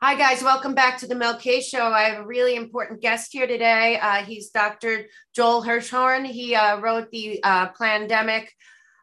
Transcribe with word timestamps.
Hi, 0.00 0.14
guys. 0.14 0.44
Welcome 0.44 0.76
back 0.76 0.98
to 0.98 1.08
the 1.08 1.16
Mel 1.16 1.36
K 1.36 1.60
Show. 1.60 1.86
I 1.86 2.02
have 2.02 2.20
a 2.22 2.26
really 2.26 2.54
important 2.54 3.00
guest 3.00 3.32
here 3.32 3.48
today. 3.48 3.98
Uh, 3.98 4.22
he's 4.22 4.50
Dr. 4.50 5.06
Joel 5.34 5.64
Hirschhorn. 5.64 6.24
He 6.24 6.54
uh, 6.54 6.78
wrote 6.78 7.10
the 7.10 7.42
uh, 7.42 7.70
pandemic, 7.76 8.48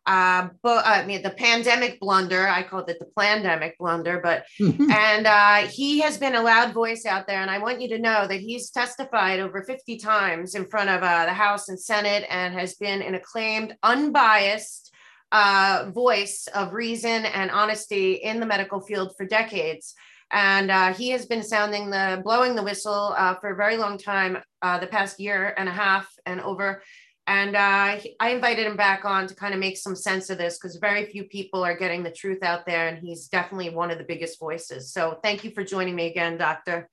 uh, 0.06 0.48
bo- 0.64 0.82
I 0.86 1.06
mean, 1.06 1.22
the 1.22 1.32
pandemic 1.32 2.00
blunder. 2.00 2.48
I 2.48 2.64
called 2.64 2.90
it 2.90 3.00
the 3.00 3.10
pandemic 3.20 3.78
blunder, 3.78 4.22
but 4.24 4.46
and 4.62 5.28
uh, 5.28 5.68
he 5.68 6.00
has 6.00 6.18
been 6.18 6.36
a 6.36 6.42
loud 6.42 6.74
voice 6.74 7.06
out 7.06 7.28
there. 7.28 7.42
And 7.42 7.52
I 7.52 7.58
want 7.58 7.82
you 7.82 7.90
to 7.90 8.00
know 8.00 8.26
that 8.26 8.40
he's 8.40 8.70
testified 8.70 9.42
over 9.42 9.64
50 9.64 9.98
times 9.98 10.56
in 10.56 10.64
front 10.64 10.90
of 10.90 11.04
uh, 11.04 11.26
the 11.26 11.34
House 11.34 11.68
and 11.68 11.78
Senate 11.78 12.26
and 12.30 12.54
has 12.54 12.76
been 12.76 13.02
an 13.02 13.16
acclaimed, 13.16 13.76
unbiased 13.84 14.94
uh, 15.34 15.92
voice 15.94 16.48
of 16.56 16.72
reason 16.72 17.26
and 17.26 17.52
honesty 17.52 18.14
in 18.14 18.40
the 18.40 18.46
medical 18.46 18.80
field 18.80 19.12
for 19.18 19.26
decades 19.26 19.94
and 20.32 20.72
uh, 20.72 20.94
he 20.94 21.10
has 21.10 21.26
been 21.26 21.44
sounding 21.44 21.90
the 21.90 22.22
blowing 22.24 22.56
the 22.56 22.64
whistle 22.64 23.14
uh, 23.18 23.36
for 23.36 23.52
a 23.52 23.56
very 23.56 23.78
long 23.78 23.98
time 23.98 24.38
uh, 24.62 24.80
the 24.80 24.88
past 24.88 25.20
year 25.20 25.54
and 25.58 25.70
a 25.70 25.72
half 25.72 26.08
and 26.26 26.42
over. 26.42 26.82
And 27.28 27.56
uh, 27.56 27.98
i 28.20 28.30
invited 28.30 28.68
him 28.68 28.78
back 28.78 29.04
on 29.04 29.28
to 29.28 29.36
kind 29.36 29.54
of 29.54 29.60
make 29.60 29.78
some 29.78 29.96
sense 29.96 30.30
of 30.30 30.38
this 30.38 30.60
because 30.60 30.76
very 30.76 31.06
few 31.08 31.24
people 31.24 31.66
are 31.66 31.76
getting 31.76 32.04
the 32.04 32.12
truth 32.12 32.44
out 32.44 32.68
there 32.68 32.88
and 32.88 33.00
he's 33.00 33.28
definitely 33.28 33.70
one 33.70 33.90
of 33.90 33.98
the 33.98 34.04
biggest 34.04 34.40
voices. 34.40 34.92
So 34.92 35.20
thank 35.24 35.44
you 35.44 35.52
for 35.52 35.64
joining 35.64 35.96
me 35.96 36.08
again 36.08 36.38
doctor. 36.38 36.88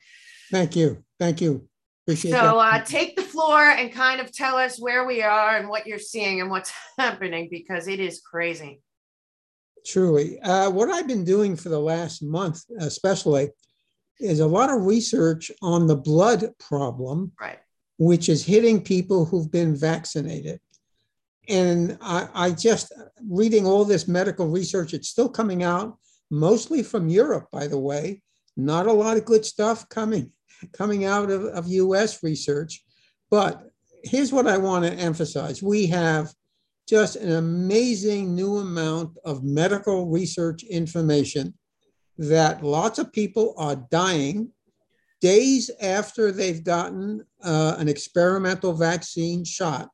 Thank 0.51 0.75
you. 0.75 1.05
Thank 1.19 1.41
you. 1.43 1.69
Appreciate 2.07 2.33
it. 2.33 2.35
so 2.35 2.59
uh, 2.59 2.83
take 2.83 3.15
the 3.15 3.23
floor 3.23 3.63
and 3.63 3.93
kind 3.93 4.21
of 4.21 4.33
tell 4.33 4.57
us 4.57 4.81
where 4.81 5.07
we 5.07 5.23
are 5.23 5.57
and 5.57 5.69
what 5.69 5.87
you're 5.87 5.99
seeing 5.99 6.41
and 6.41 6.51
what's 6.51 6.73
happening 6.99 7.49
because 7.51 7.87
it 7.87 8.01
is 8.01 8.21
crazy 8.21 8.81
Truly. 9.87 10.41
Uh, 10.41 10.71
what 10.71 10.91
I've 10.91 11.09
been 11.09 11.25
doing 11.25 11.57
for 11.57 11.69
the 11.69 11.81
last 11.81 12.23
month, 12.23 12.63
especially, 12.79 13.51
is 14.21 14.41
a 14.41 14.47
lot 14.47 14.71
of 14.71 14.85
research 14.85 15.51
on 15.61 15.87
the 15.87 15.97
blood 15.97 16.51
problem, 16.59 17.33
right. 17.41 17.59
which 17.99 18.29
is 18.29 18.45
hitting 18.45 18.83
people 18.83 19.25
who've 19.25 19.51
been 19.51 19.75
vaccinated. 19.75 20.61
And 21.49 21.99
I, 22.01 22.29
I 22.33 22.51
just 22.53 22.93
reading 23.29 23.67
all 23.67 23.85
this 23.85 24.07
medical 24.07 24.47
research, 24.47 24.95
it's 24.95 25.09
still 25.09 25.29
coming 25.29 25.65
out, 25.65 25.99
mostly 26.31 26.85
from 26.85 27.09
Europe, 27.09 27.49
by 27.51 27.67
the 27.67 27.79
way. 27.79 28.23
Not 28.57 28.87
a 28.87 28.93
lot 28.93 29.17
of 29.17 29.25
good 29.25 29.45
stuff 29.45 29.89
coming 29.89 30.31
coming 30.73 31.05
out 31.05 31.31
of, 31.31 31.45
of 31.47 31.67
US 31.67 32.23
research. 32.23 32.85
But 33.31 33.71
here's 34.05 34.33
what 34.33 34.47
I 34.47 34.59
want 34.59 34.85
to 34.85 34.93
emphasize. 34.93 35.63
We 35.63 35.87
have 35.87 36.33
just 36.89 37.17
an 37.17 37.33
amazing 37.33 38.35
new 38.35 38.59
amount 38.59 39.17
of 39.25 39.45
medical 39.45 40.09
research 40.09 40.63
information 40.65 41.55
that 42.19 42.63
lots 42.63 42.99
of 42.99 43.13
people 43.13 43.55
are 43.57 43.77
dying 43.91 44.51
days 45.21 45.71
after 45.81 46.33
they've 46.33 46.65
gotten 46.65 47.25
uh, 47.43 47.77
an 47.79 47.89
experimental 47.89 48.73
vaccine 48.73 49.45
shot. 49.45 49.89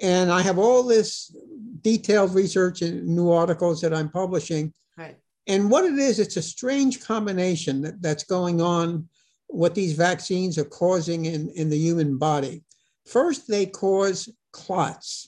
And 0.00 0.32
I 0.32 0.42
have 0.42 0.58
all 0.58 0.82
this 0.82 1.34
detailed 1.82 2.34
research 2.34 2.82
and 2.82 3.06
new 3.06 3.30
articles 3.30 3.80
that 3.82 3.92
I'm 3.92 4.08
publishing. 4.08 4.72
Right. 4.96 5.18
And 5.46 5.70
what 5.70 5.84
it 5.84 5.98
is, 5.98 6.18
it's 6.18 6.36
a 6.36 6.42
strange 6.42 7.04
combination 7.04 7.82
that, 7.82 8.00
that's 8.00 8.24
going 8.24 8.60
on, 8.60 9.08
what 9.48 9.74
these 9.74 9.94
vaccines 9.94 10.58
are 10.58 10.64
causing 10.64 11.26
in, 11.26 11.50
in 11.50 11.68
the 11.68 11.78
human 11.78 12.18
body. 12.18 12.64
First, 13.06 13.48
they 13.48 13.66
cause 13.66 14.28
clots 14.52 15.27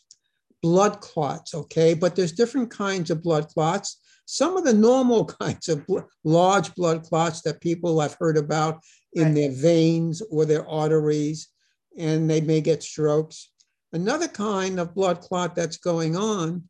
blood 0.62 1.00
clots, 1.00 1.55
okay? 1.55 1.94
But 1.94 2.16
there's 2.16 2.33
different 2.33 2.70
kinds 2.70 3.11
of 3.11 3.22
blood 3.22 3.48
clots. 3.48 4.00
Some 4.27 4.56
of 4.56 4.64
the 4.64 4.72
normal 4.72 5.25
kinds 5.41 5.69
of 5.69 5.86
bl- 5.86 6.00
large 6.25 6.75
blood 6.75 7.02
clots 7.05 7.42
that 7.42 7.61
people 7.61 8.00
have 8.00 8.17
heard 8.19 8.36
about 8.36 8.80
in 9.14 9.27
right. 9.27 9.34
their 9.34 9.50
veins 9.50 10.22
or 10.30 10.44
their 10.44 10.69
arteries, 10.69 11.48
and 11.98 12.28
they 12.28 12.41
may 12.41 12.61
get 12.61 12.83
strokes. 12.83 13.50
Another 13.92 14.29
kind 14.29 14.79
of 14.79 14.95
blood 14.95 15.20
clot 15.20 15.55
that's 15.55 15.77
going 15.77 16.17
on 16.17 16.68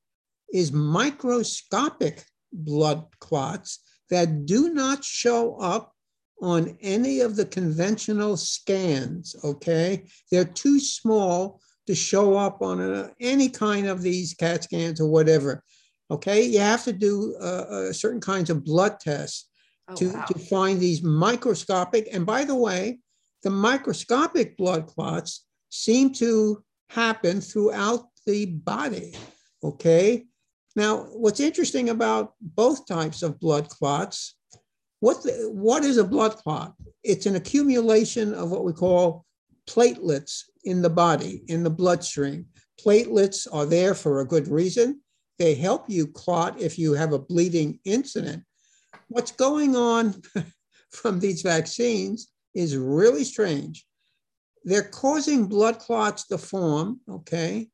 is 0.53 0.73
microscopic 0.73 2.25
blood 2.53 3.05
clots 3.21 3.81
that 4.09 4.47
do 4.47 4.73
not 4.73 5.05
show 5.05 5.57
up 5.57 5.95
on 6.43 6.77
any 6.81 7.21
of 7.21 7.37
the 7.37 7.45
conventional 7.45 8.37
scans, 8.37 9.37
okay? 9.45 10.05
They're 10.31 10.45
too 10.45 10.81
small 10.81 11.61
to 11.91 11.97
show 11.97 12.37
up 12.37 12.63
on 12.63 12.81
a, 12.81 13.11
any 13.19 13.49
kind 13.49 13.89
of 13.89 14.01
these 14.01 14.33
CAT 14.35 14.63
scans 14.63 15.01
or 15.01 15.11
whatever. 15.11 15.65
Okay, 16.09 16.43
you 16.43 16.61
have 16.61 16.85
to 16.85 16.93
do 16.93 17.37
uh, 17.41 17.45
uh, 17.45 17.93
certain 17.93 18.21
kinds 18.21 18.49
of 18.49 18.65
blood 18.65 19.01
tests 19.01 19.49
oh, 19.89 19.97
to, 19.97 20.11
wow. 20.11 20.25
to 20.27 20.39
find 20.39 20.79
these 20.79 21.03
microscopic. 21.03 22.09
And 22.13 22.25
by 22.25 22.45
the 22.45 22.55
way, 22.55 23.01
the 23.43 23.51
microscopic 23.51 24.57
blood 24.57 24.87
clots 24.87 25.47
seem 25.71 26.13
to 26.15 26.63
happen 26.91 27.41
throughout 27.41 28.07
the 28.25 28.47
body. 28.47 29.17
Okay, 29.65 30.27
now 30.77 31.09
what's 31.11 31.41
interesting 31.41 31.89
about 31.89 32.35
both 32.41 32.87
types 32.87 33.25
of 33.25 33.41
blood 33.41 33.69
clots? 33.69 34.37
What 35.01 35.25
the, 35.25 35.51
what 35.53 35.83
is 35.85 35.97
a 35.97 36.05
blood 36.05 36.37
clot? 36.37 36.75
It's 37.03 37.27
an 37.27 37.35
accumulation 37.35 38.33
of 38.33 38.51
what 38.53 38.65
we 38.65 38.73
call 38.73 39.25
platelets 39.71 40.45
in 40.65 40.83
the 40.83 40.91
body, 40.91 41.43
in 41.47 41.63
the 41.63 41.71
bloodstream. 41.71 42.47
Platelets 42.85 43.47
are 43.53 43.67
there 43.67 43.95
for 43.95 44.21
a 44.21 44.27
good 44.27 44.49
reason. 44.49 45.01
They 45.39 45.55
help 45.55 45.89
you 45.89 46.07
clot 46.07 46.61
if 46.61 46.79
you 46.79 46.95
have 46.95 47.13
a 47.13 47.19
bleeding 47.19 47.79
incident. 47.85 48.43
What's 49.09 49.33
going 49.33 49.77
on 49.77 50.23
from 50.91 51.21
these 51.21 51.43
vaccines 51.43 52.29
is 52.55 52.77
really 52.77 53.25
strange. 53.25 53.87
They're 54.65 54.83
causing 54.83 55.47
blood 55.47 55.79
clots 55.79 56.27
to 56.27 56.39
form, 56.39 57.01
okay? 57.09 57.69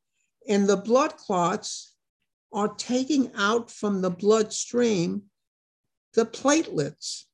And 0.48 0.68
the 0.68 0.76
blood 0.76 1.16
clots 1.16 1.94
are 2.52 2.74
taking 2.74 3.32
out 3.36 3.70
from 3.70 4.02
the 4.02 4.10
bloodstream 4.10 5.22
the 6.14 6.24
platelets. 6.24 7.24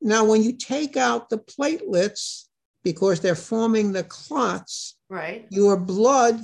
Now, 0.00 0.24
when 0.24 0.42
you 0.42 0.52
take 0.52 0.96
out 0.96 1.28
the 1.28 1.38
platelets, 1.38 2.44
because 2.84 3.20
they're 3.20 3.34
forming 3.34 3.92
the 3.92 4.04
clots. 4.04 4.96
Right. 5.08 5.46
Your 5.50 5.76
blood 5.76 6.40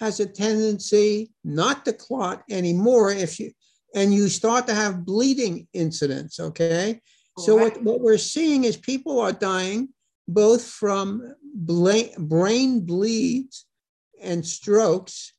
has 0.00 0.20
a 0.20 0.26
tendency 0.26 1.30
not 1.44 1.84
to 1.84 1.92
clot 1.92 2.42
anymore 2.50 3.10
if 3.10 3.40
you 3.40 3.52
and 3.94 4.12
you 4.12 4.28
start 4.28 4.66
to 4.66 4.74
have 4.74 5.04
bleeding 5.04 5.66
incidents. 5.72 6.38
Okay. 6.38 7.00
So 7.38 7.56
right. 7.56 7.72
what, 7.74 7.82
what 7.82 8.00
we're 8.00 8.18
seeing 8.18 8.64
is 8.64 8.76
people 8.76 9.20
are 9.20 9.32
dying 9.32 9.88
both 10.26 10.64
from 10.64 11.34
brain 11.54 12.84
bleeds 12.84 13.66
and 14.20 14.44
strokes 14.46 15.32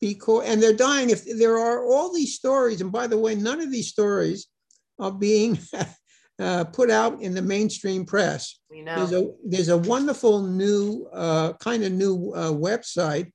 because 0.00 0.44
and 0.44 0.62
they're 0.62 0.74
dying 0.74 1.08
if 1.08 1.24
there 1.38 1.56
are 1.56 1.86
all 1.86 2.12
these 2.12 2.34
stories 2.34 2.80
and 2.82 2.92
by 2.92 3.06
the 3.06 3.16
way 3.16 3.34
none 3.34 3.60
of 3.60 3.72
these 3.72 3.88
stories 3.88 4.48
are 4.98 5.12
being 5.12 5.58
uh, 6.38 6.64
put 6.64 6.90
out 6.90 7.20
in 7.20 7.34
the 7.34 7.42
mainstream 7.42 8.04
press. 8.04 8.58
We 8.70 8.82
know. 8.82 8.96
There's 8.96 9.12
a, 9.12 9.30
there's 9.44 9.68
a 9.68 9.78
wonderful 9.78 10.42
new, 10.42 11.08
uh, 11.12 11.52
kind 11.54 11.84
of 11.84 11.92
new 11.92 12.32
uh, 12.34 12.50
website. 12.52 13.30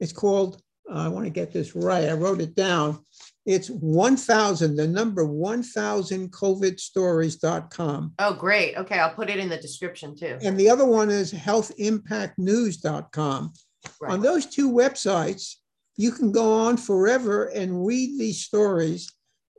It's 0.00 0.12
called, 0.12 0.60
uh, 0.90 0.98
I 0.98 1.08
want 1.08 1.24
to 1.24 1.30
get 1.30 1.52
this 1.52 1.74
right, 1.74 2.08
I 2.08 2.12
wrote 2.12 2.40
it 2.40 2.54
down. 2.54 3.00
It's 3.46 3.68
1000, 3.68 4.76
the 4.76 4.88
number 4.88 5.26
1000covidstories.com. 5.26 8.14
Oh, 8.18 8.34
great. 8.34 8.74
Okay, 8.76 8.98
I'll 8.98 9.14
put 9.14 9.28
it 9.28 9.38
in 9.38 9.50
the 9.50 9.58
description 9.58 10.16
too. 10.16 10.38
And 10.42 10.58
the 10.58 10.70
other 10.70 10.86
one 10.86 11.10
is 11.10 11.30
healthimpactnews.com. 11.32 13.52
Right. 14.00 14.12
On 14.12 14.22
those 14.22 14.46
two 14.46 14.72
websites, 14.72 15.56
you 15.96 16.10
can 16.10 16.32
go 16.32 16.54
on 16.54 16.78
forever 16.78 17.44
and 17.46 17.86
read 17.86 18.18
these 18.18 18.40
stories 18.40 19.12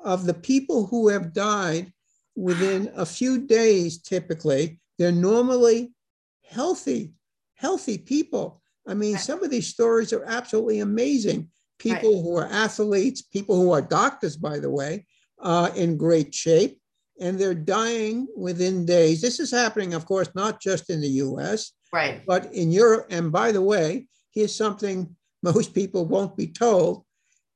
of 0.04 0.26
the 0.26 0.34
people 0.34 0.88
who 0.88 1.10
have 1.10 1.34
died 1.34 1.94
within 2.36 2.92
a 2.96 3.06
few 3.06 3.46
days, 3.46 4.02
typically. 4.02 4.80
They're 4.98 5.12
normally 5.12 5.94
healthy, 6.50 7.14
healthy 7.56 7.98
people. 7.98 8.62
I 8.88 8.94
mean, 8.94 9.18
some 9.18 9.44
of 9.44 9.50
these 9.50 9.68
stories 9.68 10.14
are 10.14 10.24
absolutely 10.26 10.80
amazing. 10.80 11.50
People 11.80 12.16
right. 12.16 12.24
who 12.24 12.38
are 12.38 12.48
athletes, 12.48 13.22
people 13.22 13.56
who 13.56 13.72
are 13.72 13.82
doctors, 13.82 14.38
by 14.38 14.60
the 14.60 14.70
way, 14.70 15.06
uh, 15.42 15.72
in 15.76 15.98
great 15.98 16.34
shape, 16.34 16.80
and 17.20 17.40
they're 17.40 17.56
dying 17.56 18.28
within 18.36 18.86
days. 18.86 19.22
This 19.22 19.40
is 19.40 19.52
happening, 19.52 19.94
of 19.94 20.06
course, 20.06 20.30
not 20.36 20.62
just 20.62 20.90
in 20.90 21.02
the 21.02 21.08
US, 21.08 21.72
right. 21.92 22.22
but 22.26 22.52
in 22.54 22.72
Europe. 22.72 23.08
And 23.10 23.32
by 23.32 23.52
the 23.52 23.62
way, 23.62 24.08
here's 24.32 24.56
something 24.56 25.16
most 25.44 25.74
people 25.74 26.06
won't 26.06 26.38
be 26.38 26.48
told. 26.48 27.04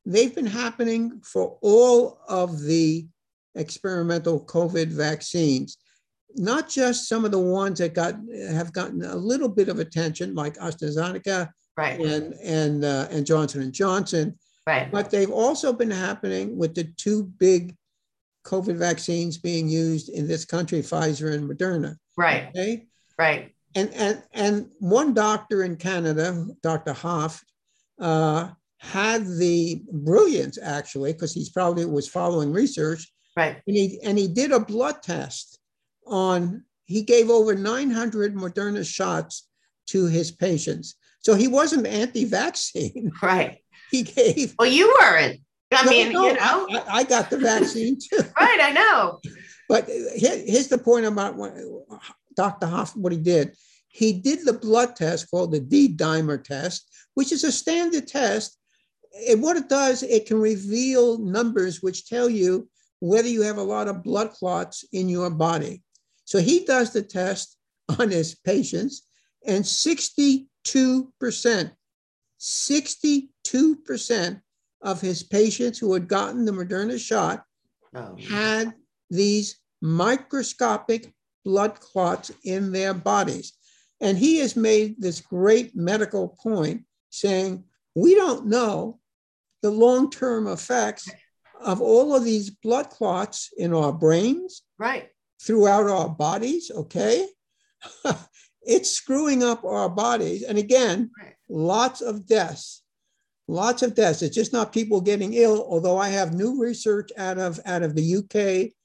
They've 0.06 0.34
been 0.34 0.46
happening 0.46 1.22
for 1.24 1.58
all 1.62 2.20
of 2.28 2.62
the 2.62 3.08
experimental 3.56 4.46
COVID 4.46 4.88
vaccines, 4.88 5.78
not 6.36 6.70
just 6.70 7.08
some 7.08 7.26
of 7.26 7.32
the 7.32 7.40
ones 7.40 7.80
that 7.80 7.94
got 7.94 8.16
have 8.50 8.74
gotten 8.74 9.04
a 9.04 9.16
little 9.16 9.50
bit 9.50 9.70
of 9.70 9.80
attention, 9.80 10.36
like 10.36 10.56
AstraZeneca 10.56 11.50
right. 11.78 12.00
and 12.00 12.34
and 12.44 12.86
uh, 12.86 13.08
and 13.10 13.26
Johnson 13.26 13.62
and 13.62 13.74
Johnson, 13.74 14.38
right. 14.68 14.92
but 14.92 15.10
they've 15.10 15.32
also 15.32 15.74
been 15.74 15.92
happening 15.92 16.58
with 16.58 16.76
the 16.76 16.86
two 16.98 17.24
big 17.24 17.76
COVID 18.46 18.76
vaccines 18.76 19.38
being 19.38 19.68
used 19.68 20.10
in 20.10 20.28
this 20.28 20.46
country, 20.46 20.80
Pfizer 20.80 21.34
and 21.34 21.50
Moderna. 21.50 21.96
Right. 22.18 22.50
Okay. 22.50 22.88
Right. 23.18 23.54
And 23.76 23.94
and 23.94 24.24
and 24.34 24.70
one 24.80 25.14
doctor 25.14 25.64
in 25.64 25.76
Canada, 25.76 26.48
Dr. 26.64 26.94
Hoffe, 26.94 27.44
uh, 28.00 28.50
had 28.78 29.26
the 29.26 29.84
brilliance 29.92 30.58
actually, 30.62 31.14
because 31.14 31.34
he's 31.34 31.50
probably 31.50 31.86
was 31.86 32.08
following 32.08 32.52
research. 32.52 33.12
Right. 33.40 33.62
And 33.68 33.76
he 33.76 34.00
and 34.04 34.18
he 34.18 34.28
did 34.28 34.52
a 34.52 34.60
blood 34.60 35.02
test 35.02 35.60
on. 36.06 36.66
He 36.86 37.04
gave 37.04 37.30
over 37.30 37.56
900 37.56 38.36
Moderna 38.36 38.86
shots 38.86 39.48
to 39.88 40.08
his 40.08 40.32
patients. 40.32 40.96
So 41.22 41.36
he 41.36 41.48
wasn't 41.48 41.88
anti-vaccine. 41.88 43.12
Right. 43.22 43.60
He 43.92 44.04
gave. 44.04 44.56
Well, 44.60 44.68
you 44.68 44.94
weren't. 45.00 45.40
I 45.72 45.86
No, 45.86 45.92
mean, 45.92 46.12
no, 46.12 46.28
you 46.28 46.34
know. 46.34 46.68
I, 46.72 46.84
I 47.00 47.04
got 47.04 47.30
the 47.30 47.38
vaccine 47.38 47.98
too. 47.98 48.18
right. 48.40 48.60
I 48.62 48.72
know. 48.72 49.20
But 49.70 49.88
here's 49.88 50.68
the 50.68 50.78
point 50.78 51.06
about 51.06 51.36
what 51.36 51.54
Dr. 52.36 52.68
Hoffe, 52.68 52.96
what 52.96 53.12
he 53.14 53.20
did. 53.20 53.56
He 53.88 54.14
did 54.14 54.46
the 54.46 54.54
blood 54.54 54.96
test 54.96 55.32
called 55.32 55.52
the 55.52 55.60
D 55.60 55.96
dimer 55.96 56.44
test, 56.44 56.90
which 57.14 57.32
is 57.32 57.44
a 57.44 57.52
standard 57.52 58.08
test. 58.08 58.58
And 59.30 59.42
what 59.42 59.58
it 59.58 59.70
does, 59.70 60.04
it 60.04 60.26
can 60.26 60.40
reveal 60.40 61.20
numbers 61.20 61.82
which 61.82 62.08
tell 62.08 62.30
you 62.30 62.68
whether 63.00 63.28
you 63.28 63.42
have 63.42 63.58
a 63.58 63.64
lot 63.64 63.88
of 63.88 64.04
blood 64.04 64.32
clots 64.32 64.86
in 64.92 65.10
your 65.10 65.30
body. 65.30 65.84
So 66.26 66.40
he 66.40 66.66
does 66.66 66.94
the 66.94 67.02
test 67.02 67.58
on 68.00 68.12
his 68.12 68.36
patients, 68.36 69.08
and 69.46 69.64
62%, 69.64 70.48
62% 72.40 74.42
of 74.82 75.02
his 75.02 75.24
patients 75.24 75.80
who 75.80 75.94
had 75.94 76.08
gotten 76.08 76.46
the 76.46 76.52
Moderna 76.52 77.00
shot 77.00 77.44
Oh. 77.96 78.16
had 78.30 78.74
these 79.10 79.58
microscopic 79.82 81.12
blood 81.44 81.80
clots 81.80 82.32
in 82.44 82.72
their 82.72 82.94
bodies. 82.94 83.54
And 84.00 84.16
he 84.18 84.38
has 84.38 84.56
made 84.56 85.02
this 85.02 85.22
great 85.22 85.76
medical 85.76 86.38
point 86.42 86.84
saying, 87.10 87.64
we 87.96 88.14
don't 88.14 88.46
know 88.46 89.00
the 89.64 89.72
long 89.72 90.12
term 90.12 90.48
effects 90.48 91.10
of 91.60 91.82
all 91.82 92.16
of 92.16 92.24
these 92.24 92.50
blood 92.50 92.90
clots 92.90 93.50
in 93.58 93.74
our 93.74 93.92
brains, 93.94 94.64
Right. 94.78 95.10
throughout 95.42 95.90
our 95.90 96.10
bodies, 96.10 96.72
okay? 96.72 97.28
it's 98.62 98.90
screwing 98.90 99.44
up 99.44 99.64
our 99.64 99.90
bodies. 99.90 100.44
And 100.44 100.58
again, 100.58 101.12
Right. 101.22 101.36
lots 101.48 102.02
of 102.02 102.26
deaths. 102.26 102.84
Lots 103.48 103.82
of 103.82 103.96
deaths. 103.96 104.22
It's 104.22 104.36
just 104.36 104.54
not 104.54 104.72
people 104.72 105.02
getting 105.02 105.34
ill, 105.34 105.66
although 105.68 105.98
I 105.98 106.10
have 106.10 106.34
new 106.34 106.62
research 106.62 107.10
out 107.18 107.40
of 107.40 107.60
out 107.66 107.82
of 107.84 107.96
the 107.96 108.04
UK, 108.04 108.76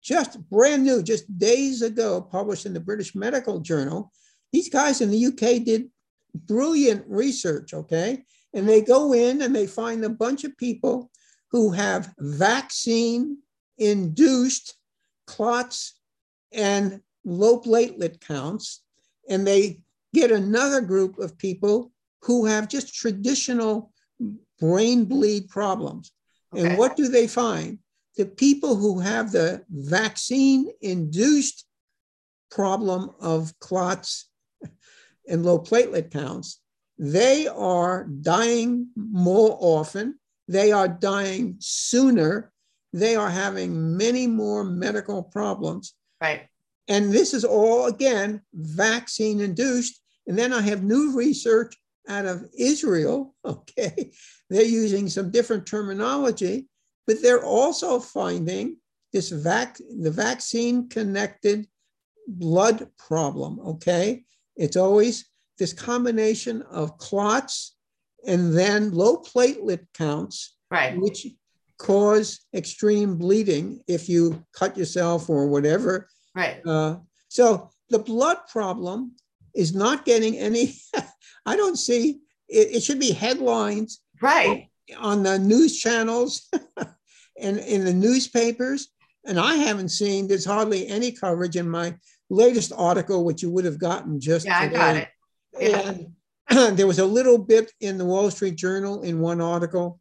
just 0.00 0.48
brand 0.48 0.84
new, 0.84 1.02
just 1.02 1.38
days 1.38 1.82
ago, 1.82 2.20
published 2.20 2.66
in 2.66 2.72
the 2.72 2.80
British 2.80 3.14
Medical 3.14 3.58
Journal. 3.60 4.12
These 4.52 4.68
guys 4.68 5.00
in 5.00 5.10
the 5.10 5.26
UK 5.26 5.58
did 5.58 5.90
brilliant 6.34 7.04
research, 7.08 7.74
okay? 7.74 8.24
And 8.54 8.68
they 8.68 8.80
go 8.82 9.12
in 9.12 9.42
and 9.42 9.54
they 9.54 9.66
find 9.66 10.04
a 10.04 10.08
bunch 10.10 10.44
of 10.44 10.56
people 10.56 11.10
who 11.52 11.70
have 11.70 12.12
vaccine 12.18 13.38
induced 13.78 14.74
clots 15.26 16.00
and 16.52 17.00
low 17.24 17.60
platelet 17.60 18.20
counts. 18.20 18.82
And 19.28 19.46
they 19.46 19.80
get 20.12 20.32
another 20.32 20.80
group 20.80 21.18
of 21.18 21.38
people 21.38 21.92
who 22.22 22.46
have 22.46 22.68
just 22.68 22.94
traditional 22.94 23.92
brain 24.58 25.04
bleed 25.04 25.48
problems. 25.48 26.12
Okay. 26.54 26.66
And 26.66 26.78
what 26.78 26.96
do 26.96 27.08
they 27.08 27.26
find? 27.26 27.78
The 28.16 28.26
people 28.26 28.76
who 28.76 29.00
have 29.00 29.32
the 29.32 29.64
vaccine 29.70 30.70
induced 30.80 31.66
problem 32.50 33.10
of 33.20 33.58
clots 33.58 34.28
and 35.28 35.44
low 35.44 35.58
platelet 35.58 36.10
counts, 36.10 36.60
they 36.98 37.46
are 37.48 38.04
dying 38.04 38.88
more 38.96 39.56
often. 39.60 40.18
They 40.48 40.72
are 40.72 40.88
dying 40.88 41.56
sooner. 41.58 42.52
They 42.92 43.16
are 43.16 43.30
having 43.30 43.96
many 43.96 44.26
more 44.26 44.64
medical 44.64 45.22
problems. 45.22 45.94
Right. 46.20 46.48
And 46.88 47.12
this 47.12 47.32
is 47.32 47.44
all, 47.44 47.86
again, 47.86 48.42
vaccine 48.52 49.40
induced. 49.40 50.00
And 50.26 50.38
then 50.38 50.52
I 50.52 50.60
have 50.62 50.82
new 50.82 51.16
research 51.16 51.76
out 52.08 52.26
of 52.26 52.44
Israel. 52.58 53.34
Okay. 53.44 54.12
They're 54.50 54.64
using 54.64 55.08
some 55.08 55.30
different 55.30 55.66
terminology, 55.66 56.68
but 57.06 57.22
they're 57.22 57.44
also 57.44 57.98
finding 57.98 58.76
this 59.12 59.30
vac- 59.30 59.80
the 59.98 60.10
vaccine 60.10 60.88
connected 60.88 61.66
blood 62.28 62.88
problem. 62.98 63.58
Okay. 63.60 64.24
It's 64.56 64.76
always 64.76 65.24
this 65.58 65.72
combination 65.72 66.62
of 66.62 66.98
clots 66.98 67.76
and 68.26 68.56
then 68.56 68.90
low 68.92 69.16
platelet 69.18 69.86
counts 69.94 70.56
Right. 70.70 70.96
which 70.98 71.26
cause 71.78 72.40
extreme 72.54 73.16
bleeding 73.16 73.82
if 73.88 74.08
you 74.08 74.44
cut 74.54 74.76
yourself 74.76 75.28
or 75.28 75.48
whatever. 75.48 76.08
Right. 76.34 76.64
Uh, 76.66 76.96
so 77.28 77.70
the 77.90 77.98
blood 77.98 78.38
problem 78.50 79.12
is 79.54 79.74
not 79.74 80.04
getting 80.04 80.36
any. 80.38 80.74
I 81.46 81.56
don't 81.56 81.76
see 81.76 82.20
it, 82.48 82.76
it 82.76 82.82
should 82.82 83.00
be 83.00 83.12
headlines 83.12 84.00
Right. 84.20 84.68
on 84.98 85.22
the 85.24 85.38
news 85.38 85.78
channels 85.78 86.48
and 87.38 87.58
in 87.58 87.84
the 87.84 87.92
newspapers. 87.92 88.88
And 89.26 89.38
I 89.38 89.56
haven't 89.56 89.90
seen 89.90 90.26
there's 90.28 90.44
hardly 90.44 90.86
any 90.86 91.12
coverage 91.12 91.56
in 91.56 91.68
my 91.68 91.96
latest 92.30 92.72
article, 92.76 93.24
which 93.24 93.42
you 93.42 93.50
would 93.50 93.64
have 93.64 93.78
gotten 93.78 94.20
just 94.20 94.46
Yeah, 94.46 94.58
I 94.60 94.68
got 94.68 94.96
it. 94.96 95.08
Yeah. 95.58 95.88
And 95.90 96.12
there 96.50 96.86
was 96.86 96.98
a 96.98 97.06
little 97.06 97.38
bit 97.38 97.72
in 97.80 97.98
the 97.98 98.04
Wall 98.04 98.30
Street 98.30 98.56
Journal 98.56 99.02
in 99.02 99.20
one 99.20 99.40
article, 99.40 100.00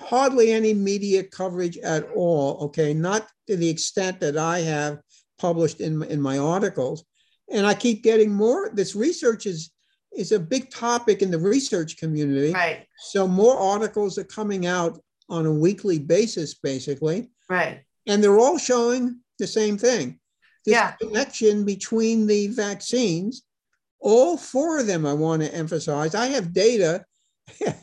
hardly 0.00 0.52
any 0.52 0.74
media 0.74 1.22
coverage 1.22 1.76
at 1.78 2.08
all. 2.14 2.64
Okay, 2.64 2.94
not 2.94 3.28
to 3.46 3.56
the 3.56 3.68
extent 3.68 4.20
that 4.20 4.36
I 4.36 4.60
have 4.60 5.00
published 5.38 5.80
in, 5.80 6.02
in 6.04 6.20
my 6.20 6.38
articles. 6.38 7.04
And 7.52 7.66
I 7.66 7.74
keep 7.74 8.02
getting 8.02 8.32
more. 8.32 8.70
This 8.72 8.96
research 8.96 9.46
is 9.46 9.70
is 10.16 10.32
a 10.32 10.40
big 10.40 10.70
topic 10.70 11.20
in 11.20 11.30
the 11.30 11.38
research 11.38 11.98
community. 11.98 12.50
Right. 12.50 12.86
So 12.98 13.28
more 13.28 13.54
articles 13.58 14.16
are 14.16 14.24
coming 14.24 14.64
out 14.64 14.98
on 15.28 15.44
a 15.44 15.52
weekly 15.52 15.98
basis, 15.98 16.54
basically, 16.54 17.28
Right. 17.50 17.82
and 18.06 18.24
they're 18.24 18.38
all 18.38 18.56
showing 18.56 19.20
the 19.38 19.46
same 19.46 19.76
thing. 19.76 20.18
This 20.64 20.72
Yeah. 20.72 20.92
connection 20.92 21.66
between 21.66 22.26
the 22.26 22.46
vaccines. 22.46 23.42
All 24.00 24.36
four 24.36 24.78
of 24.78 24.86
them, 24.86 25.06
I 25.06 25.12
want 25.12 25.42
to 25.42 25.54
emphasize. 25.54 26.14
I 26.14 26.26
have 26.26 26.52
data 26.52 27.04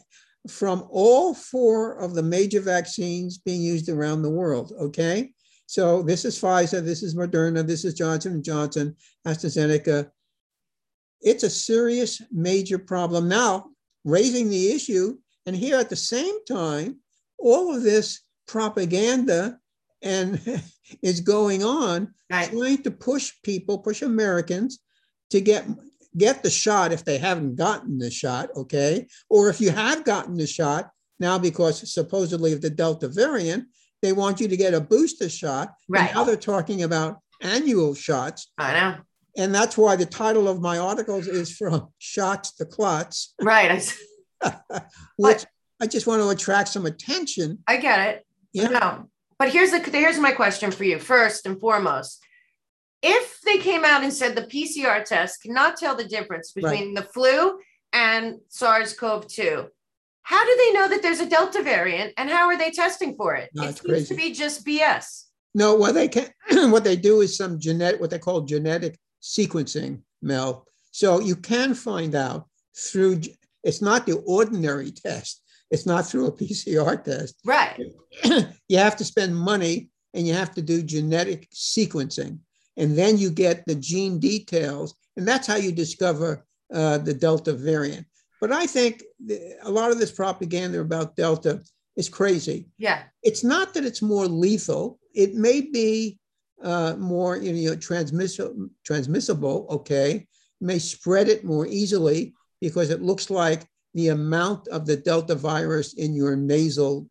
from 0.50 0.88
all 0.90 1.34
four 1.34 1.94
of 2.00 2.14
the 2.14 2.24
major 2.24 2.62
vaccines 2.62 3.38
being 3.38 3.62
used 3.62 3.90
around 3.90 4.22
the 4.22 4.30
world. 4.30 4.74
Okay, 4.80 5.34
so 5.66 6.04
this 6.04 6.26
is 6.26 6.40
Pfizer, 6.40 6.84
this 6.84 7.04
is 7.04 7.16
Moderna, 7.16 7.66
this 7.66 7.86
is 7.86 7.94
Johnson 7.94 8.34
and 8.34 8.44
Johnson, 8.44 8.96
AstraZeneca. 9.28 10.10
It's 11.22 11.44
a 11.44 11.50
serious, 11.50 12.22
major 12.32 12.78
problem 12.78 13.28
now. 13.28 13.70
Raising 14.06 14.50
the 14.50 14.72
issue, 14.72 15.18
and 15.46 15.56
here 15.56 15.78
at 15.78 15.90
the 15.90 15.96
same 15.96 16.44
time, 16.46 17.00
all 17.40 17.74
of 17.74 17.84
this 17.84 18.22
propaganda 18.48 19.58
and 20.02 20.42
is 21.02 21.22
going 21.22 21.64
on 21.64 22.14
Right. 22.34 22.50
trying 22.50 22.82
to 22.84 22.92
push 22.92 23.32
people, 23.44 23.78
push 23.78 24.02
Americans 24.02 24.80
to 25.30 25.40
get 25.40 25.66
get 26.18 26.44
the 26.44 26.50
shot 26.50 26.92
if 26.92 27.04
they 27.06 27.18
haven't 27.18 27.56
gotten 27.56 27.98
the 27.98 28.12
shot, 28.12 28.50
okay? 28.56 29.08
Or 29.30 29.50
if 29.50 29.60
you 29.60 29.72
have 29.72 30.04
gotten 30.04 30.36
the 30.36 30.48
shot 30.48 30.92
now 31.20 31.38
because 31.38 31.92
supposedly 31.92 32.54
of 32.54 32.62
the 32.62 32.70
Delta 32.70 33.08
variant, 33.08 33.66
they 34.02 34.14
want 34.14 34.40
you 34.40 34.48
to 34.48 34.58
get 34.58 34.74
a 34.74 34.82
booster 34.82 35.30
shot. 35.30 35.74
Right. 35.88 36.14
now 36.14 36.24
they're 36.24 36.36
talking 36.36 36.84
about 36.84 37.20
annual 37.42 37.94
shots. 37.96 38.52
I 38.58 38.74
know. 38.74 38.96
And 39.36 39.54
that's 39.54 39.78
why 39.78 39.96
the 39.96 40.06
title 40.06 40.48
of 40.48 40.62
my 40.62 40.78
articles 40.78 41.28
is 41.28 41.56
from 41.56 41.88
shots 41.98 42.56
to 42.56 42.66
clots, 42.66 43.34
Right. 43.42 43.94
Which 45.18 45.46
I 45.82 45.88
just 45.88 46.06
want 46.06 46.22
to 46.22 46.30
attract 46.30 46.70
some 46.70 46.86
attention. 46.86 47.60
I 47.68 47.78
get 47.78 48.08
it. 48.10 48.26
Yeah. 48.54 48.68
No. 48.68 49.10
But 49.40 49.50
here's 49.52 49.72
the 49.72 49.80
here's 49.80 50.20
my 50.20 50.32
question 50.32 50.72
for 50.72 50.84
you. 50.84 51.00
First 51.00 51.46
and 51.46 51.60
foremost, 51.60 52.23
if 53.04 53.42
they 53.42 53.58
came 53.58 53.84
out 53.84 54.02
and 54.02 54.14
said 54.14 54.36
the 54.36 54.44
PCR 54.44 55.04
test 55.04 55.44
cannot 55.44 55.78
tell 55.78 55.96
the 55.96 56.06
difference 56.06 56.54
between 56.54 56.94
the 56.94 57.04
flu 57.04 57.60
and 57.92 58.40
SARS-CoV-2, 58.48 59.68
how 60.22 60.46
do 60.46 60.56
they 60.58 60.72
know 60.72 60.88
that 60.88 61.02
there's 61.02 61.20
a 61.20 61.30
Delta 61.30 61.62
variant 61.62 62.14
and 62.18 62.30
how 62.30 62.48
are 62.48 62.58
they 62.58 62.72
testing 62.72 63.16
for 63.18 63.36
it? 63.36 63.50
No, 63.54 63.66
it 63.66 63.78
seems 63.78 64.08
to 64.08 64.16
be 64.16 64.32
just 64.32 64.66
BS. 64.66 65.26
No, 65.54 65.76
what 65.76 65.94
they 65.94 66.08
can, 66.08 66.30
what 66.72 66.86
they 66.86 66.96
do 66.96 67.20
is 67.22 67.36
some 67.36 67.60
genetic, 67.60 68.00
what 68.00 68.10
they 68.10 68.20
call 68.20 68.42
genetic 68.42 68.98
sequencing, 69.22 70.02
Mel. 70.22 70.66
So 70.92 71.20
you 71.20 71.36
can 71.36 71.74
find 71.74 72.16
out 72.16 72.48
through. 72.76 73.22
It's 73.64 73.82
not 73.82 74.06
the 74.06 74.24
ordinary 74.26 74.92
test. 74.92 75.42
It's 75.70 75.86
not 75.86 76.06
through 76.06 76.28
a 76.28 76.32
PCR 76.32 77.04
test. 77.04 77.36
Right. 77.46 77.82
you 78.68 78.78
have 78.78 78.96
to 78.98 79.04
spend 79.04 79.36
money 79.36 79.90
and 80.14 80.28
you 80.28 80.34
have 80.34 80.54
to 80.56 80.62
do 80.62 80.84
genetic 80.84 81.50
sequencing. 81.52 82.40
And 82.78 82.98
then 82.98 83.18
you 83.18 83.30
get 83.30 83.66
the 83.66 83.76
gene 83.76 84.20
details, 84.20 84.96
and 85.16 85.28
that's 85.28 85.48
how 85.48 85.56
you 85.56 85.72
discover 85.72 86.46
uh, 86.74 86.98
the 86.98 87.14
Delta 87.14 87.54
variant. 87.54 88.08
But 88.42 88.52
I 88.52 88.66
think 88.66 89.04
a 89.64 89.70
lot 89.70 89.92
of 89.92 90.00
this 90.00 90.12
propaganda 90.12 90.80
about 90.80 91.16
Delta 91.16 91.62
is 91.96 92.10
crazy. 92.10 92.68
Yeah. 92.78 93.04
It's 93.22 93.44
not 93.44 93.74
that 93.74 93.86
it's 93.86 94.02
more 94.02 94.26
lethal, 94.26 95.00
it 95.14 95.36
may 95.36 95.62
be 95.62 96.20
uh, 96.64 96.96
more 96.98 97.38
you 97.38 97.70
know, 97.70 97.76
transmissible, 97.76 98.70
transmissible, 98.84 99.68
okay, 99.70 100.28
may 100.62 100.80
spread 100.80 101.28
it 101.28 101.44
more 101.44 101.68
easily 101.68 102.34
because 102.62 102.90
it 102.90 103.02
looks 103.02 103.30
like 103.30 103.68
the 103.94 104.10
amount 104.10 104.68
of 104.70 104.86
the 104.86 104.98
Delta 104.98 105.36
virus 105.36 105.94
in 105.94 106.14
your 106.14 106.36
nasal 106.36 107.08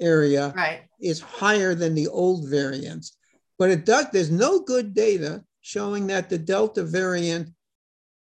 area 0.00 0.52
right. 0.56 0.82
is 1.00 1.20
higher 1.20 1.74
than 1.74 1.94
the 1.94 2.08
old 2.08 2.48
variants. 2.48 3.15
But 3.58 3.70
it 3.70 3.86
does, 3.86 4.06
there's 4.12 4.30
no 4.30 4.60
good 4.60 4.94
data 4.94 5.44
showing 5.60 6.06
that 6.08 6.28
the 6.28 6.38
Delta 6.38 6.84
variant 6.84 7.50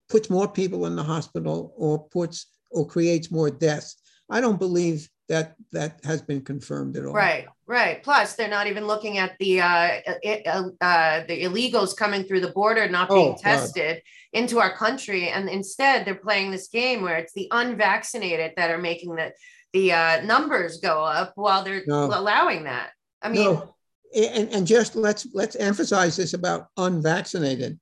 puts 0.09 0.29
more 0.29 0.47
people 0.47 0.85
in 0.85 0.95
the 0.95 1.03
hospital 1.03 1.73
or 1.77 2.07
puts 2.09 2.47
or 2.71 2.87
creates 2.87 3.31
more 3.31 3.49
deaths. 3.49 3.95
I 4.29 4.41
don't 4.41 4.59
believe 4.59 5.09
that 5.29 5.55
that 5.71 5.99
has 6.03 6.21
been 6.21 6.41
confirmed 6.41 6.97
at 6.97 7.05
all. 7.05 7.13
Right, 7.13 7.47
right. 7.65 8.03
Plus, 8.03 8.35
they're 8.35 8.47
not 8.47 8.67
even 8.67 8.85
looking 8.85 9.17
at 9.17 9.35
the 9.39 9.61
uh, 9.61 9.99
uh, 10.25 10.63
uh, 10.81 11.23
the 11.27 11.43
illegals 11.43 11.95
coming 11.97 12.23
through 12.23 12.41
the 12.41 12.51
border 12.51 12.87
not 12.87 13.09
being 13.09 13.35
oh, 13.37 13.41
tested 13.41 13.95
God. 13.95 14.39
into 14.39 14.59
our 14.59 14.75
country, 14.75 15.29
and 15.29 15.49
instead 15.49 16.05
they're 16.05 16.15
playing 16.15 16.51
this 16.51 16.67
game 16.67 17.01
where 17.01 17.17
it's 17.17 17.33
the 17.33 17.47
unvaccinated 17.51 18.53
that 18.57 18.69
are 18.69 18.77
making 18.77 19.15
the 19.15 19.31
the 19.73 19.91
uh, 19.91 20.21
numbers 20.23 20.77
go 20.77 21.03
up 21.03 21.33
while 21.35 21.63
they're 21.63 21.83
no. 21.87 22.05
allowing 22.05 22.65
that. 22.65 22.91
I 23.21 23.29
mean, 23.29 23.45
no. 23.45 23.74
And, 24.15 24.49
and 24.49 24.65
just 24.67 24.95
let's 24.95 25.27
let's 25.33 25.55
emphasize 25.57 26.15
this 26.15 26.33
about 26.33 26.67
unvaccinated. 26.77 27.79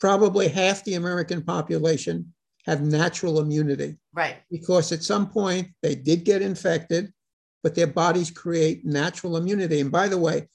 Probably 0.00 0.48
half 0.48 0.84
the 0.84 0.94
American 0.94 1.42
population 1.42 2.32
have 2.66 2.82
natural 2.82 3.40
immunity. 3.40 3.96
Right. 4.12 4.36
Because 4.50 4.92
at 4.92 5.02
some 5.02 5.28
point 5.30 5.68
they 5.82 5.94
did 5.94 6.24
get 6.24 6.42
infected, 6.42 7.12
but 7.62 7.74
their 7.74 7.86
bodies 7.86 8.30
create 8.30 8.84
natural 8.84 9.36
immunity. 9.36 9.80
And 9.80 9.90
by 9.90 10.08
the 10.08 10.18
way, 10.18 10.48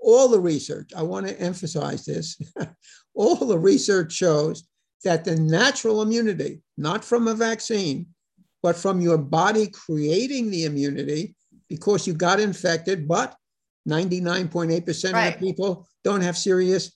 all 0.00 0.28
the 0.28 0.40
research, 0.40 0.90
I 0.94 1.02
want 1.02 1.26
to 1.26 1.40
emphasize 1.40 2.04
this, 2.04 2.38
all 3.14 3.36
the 3.36 3.58
research 3.58 4.12
shows 4.12 4.68
that 5.02 5.24
the 5.24 5.36
natural 5.36 6.02
immunity, 6.02 6.62
not 6.76 7.04
from 7.04 7.28
a 7.28 7.34
vaccine, 7.34 8.06
but 8.62 8.76
from 8.76 9.00
your 9.00 9.18
body 9.18 9.68
creating 9.68 10.50
the 10.50 10.64
immunity 10.64 11.34
because 11.68 12.06
you 12.06 12.14
got 12.14 12.40
infected, 12.40 13.08
but 13.08 13.36
99.8% 13.88 15.12
right. 15.12 15.34
of 15.34 15.40
the 15.40 15.46
people 15.46 15.86
don't 16.02 16.22
have 16.22 16.36
serious 16.36 16.92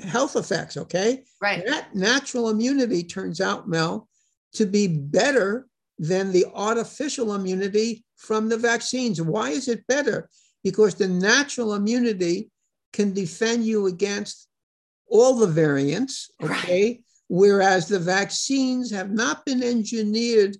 health 0.00 0.36
effects, 0.36 0.76
okay? 0.76 1.24
Right. 1.40 1.64
That 1.66 1.94
natural 1.94 2.48
immunity 2.48 3.02
turns 3.04 3.40
out, 3.40 3.68
Mel, 3.68 4.08
to 4.54 4.66
be 4.66 4.86
better 4.86 5.66
than 5.98 6.32
the 6.32 6.46
artificial 6.54 7.34
immunity 7.34 8.04
from 8.16 8.48
the 8.48 8.56
vaccines. 8.56 9.20
Why 9.20 9.50
is 9.50 9.68
it 9.68 9.86
better? 9.86 10.28
Because 10.64 10.94
the 10.94 11.08
natural 11.08 11.74
immunity 11.74 12.50
can 12.92 13.12
defend 13.12 13.64
you 13.64 13.86
against 13.86 14.48
all 15.08 15.34
the 15.34 15.46
variants, 15.46 16.30
okay? 16.42 16.86
Right. 16.86 17.04
Whereas 17.28 17.88
the 17.88 17.98
vaccines 17.98 18.90
have 18.90 19.10
not 19.10 19.44
been 19.44 19.62
engineered 19.62 20.56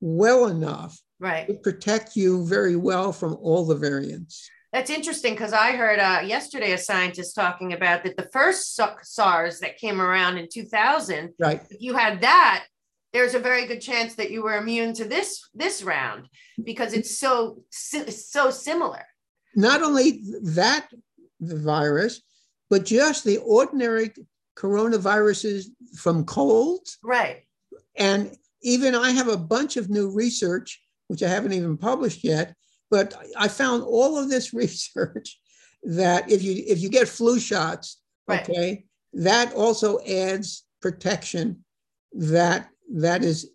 well 0.00 0.46
enough 0.46 0.98
right. 1.20 1.46
to 1.46 1.54
protect 1.54 2.16
you 2.16 2.46
very 2.46 2.76
well 2.76 3.12
from 3.12 3.36
all 3.40 3.66
the 3.66 3.74
variants. 3.74 4.48
That's 4.74 4.90
interesting 4.90 5.34
because 5.34 5.52
I 5.52 5.76
heard 5.76 6.00
uh, 6.00 6.22
yesterday 6.26 6.72
a 6.72 6.78
scientist 6.78 7.36
talking 7.36 7.74
about 7.74 8.02
that 8.02 8.16
the 8.16 8.28
first 8.32 8.74
SARS 8.74 9.60
that 9.60 9.78
came 9.78 10.00
around 10.00 10.36
in 10.36 10.48
2000, 10.52 11.32
right. 11.38 11.62
if 11.70 11.80
you 11.80 11.94
had 11.94 12.22
that, 12.22 12.64
there's 13.12 13.34
a 13.34 13.38
very 13.38 13.66
good 13.66 13.80
chance 13.80 14.16
that 14.16 14.32
you 14.32 14.42
were 14.42 14.56
immune 14.56 14.92
to 14.94 15.04
this 15.04 15.48
this 15.54 15.84
round 15.84 16.26
because 16.64 16.92
it's 16.92 17.20
so 17.20 17.62
so 17.70 18.50
similar. 18.50 19.04
Not 19.54 19.80
only 19.80 20.24
that 20.42 20.88
the 21.38 21.54
virus, 21.54 22.20
but 22.68 22.84
just 22.84 23.22
the 23.22 23.36
ordinary 23.36 24.10
coronaviruses 24.58 25.66
from 25.96 26.24
colds. 26.24 26.98
Right. 27.04 27.44
And 27.94 28.36
even 28.62 28.96
I 28.96 29.12
have 29.12 29.28
a 29.28 29.36
bunch 29.36 29.76
of 29.76 29.88
new 29.88 30.10
research, 30.10 30.82
which 31.06 31.22
I 31.22 31.28
haven't 31.28 31.52
even 31.52 31.76
published 31.76 32.24
yet, 32.24 32.56
but 32.94 33.12
I 33.36 33.48
found 33.48 33.82
all 33.82 34.16
of 34.16 34.30
this 34.30 34.54
research 34.62 35.40
that 35.82 36.30
if 36.30 36.42
you 36.44 36.62
if 36.66 36.78
you 36.80 36.88
get 36.88 37.08
flu 37.08 37.40
shots, 37.40 38.00
right. 38.28 38.48
okay, 38.48 38.84
that 39.12 39.52
also 39.54 39.98
adds 40.04 40.64
protection 40.80 41.64
that 42.12 42.68
that 42.94 43.24
is 43.24 43.50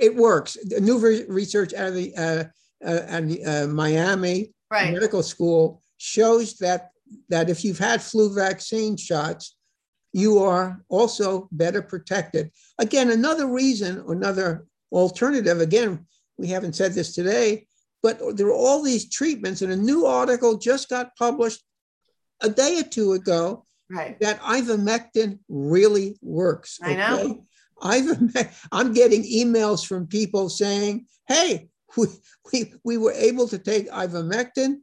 it 0.00 0.16
works. 0.16 0.56
The 0.64 0.80
new 0.80 0.98
research 1.28 1.74
out 1.74 1.88
of 1.88 1.94
the 1.94 2.16
uh, 2.16 2.44
uh, 2.82 3.20
the, 3.20 3.44
uh, 3.44 3.66
Miami 3.68 4.54
right. 4.70 4.94
Medical 4.94 5.22
School 5.22 5.82
shows 5.98 6.56
that 6.56 6.90
that 7.28 7.50
if 7.50 7.64
you've 7.64 7.78
had 7.78 8.02
flu 8.02 8.34
vaccine 8.34 8.96
shots, 8.96 9.54
you 10.14 10.38
are 10.38 10.82
also 10.88 11.46
better 11.52 11.82
protected. 11.82 12.50
Again, 12.78 13.10
another 13.10 13.48
reason, 13.48 14.02
another 14.08 14.66
alternative, 14.90 15.60
again, 15.60 16.06
we 16.38 16.48
haven't 16.48 16.76
said 16.76 16.94
this 16.94 17.14
today, 17.14 17.67
but 18.02 18.36
there 18.36 18.46
are 18.46 18.52
all 18.52 18.82
these 18.82 19.10
treatments, 19.10 19.62
and 19.62 19.72
a 19.72 19.76
new 19.76 20.06
article 20.06 20.56
just 20.56 20.88
got 20.88 21.16
published 21.16 21.62
a 22.40 22.48
day 22.48 22.78
or 22.78 22.84
two 22.84 23.12
ago 23.12 23.64
right. 23.90 24.18
that 24.20 24.40
ivermectin 24.40 25.38
really 25.48 26.16
works. 26.22 26.78
I 26.82 26.94
know. 26.94 27.44
Ivermectin, 27.82 28.66
I'm 28.72 28.92
getting 28.92 29.22
emails 29.22 29.86
from 29.86 30.06
people 30.06 30.48
saying, 30.48 31.06
hey, 31.26 31.68
we, 31.96 32.06
we, 32.52 32.72
we 32.84 32.96
were 32.96 33.12
able 33.12 33.48
to 33.48 33.58
take 33.58 33.90
ivermectin 33.90 34.78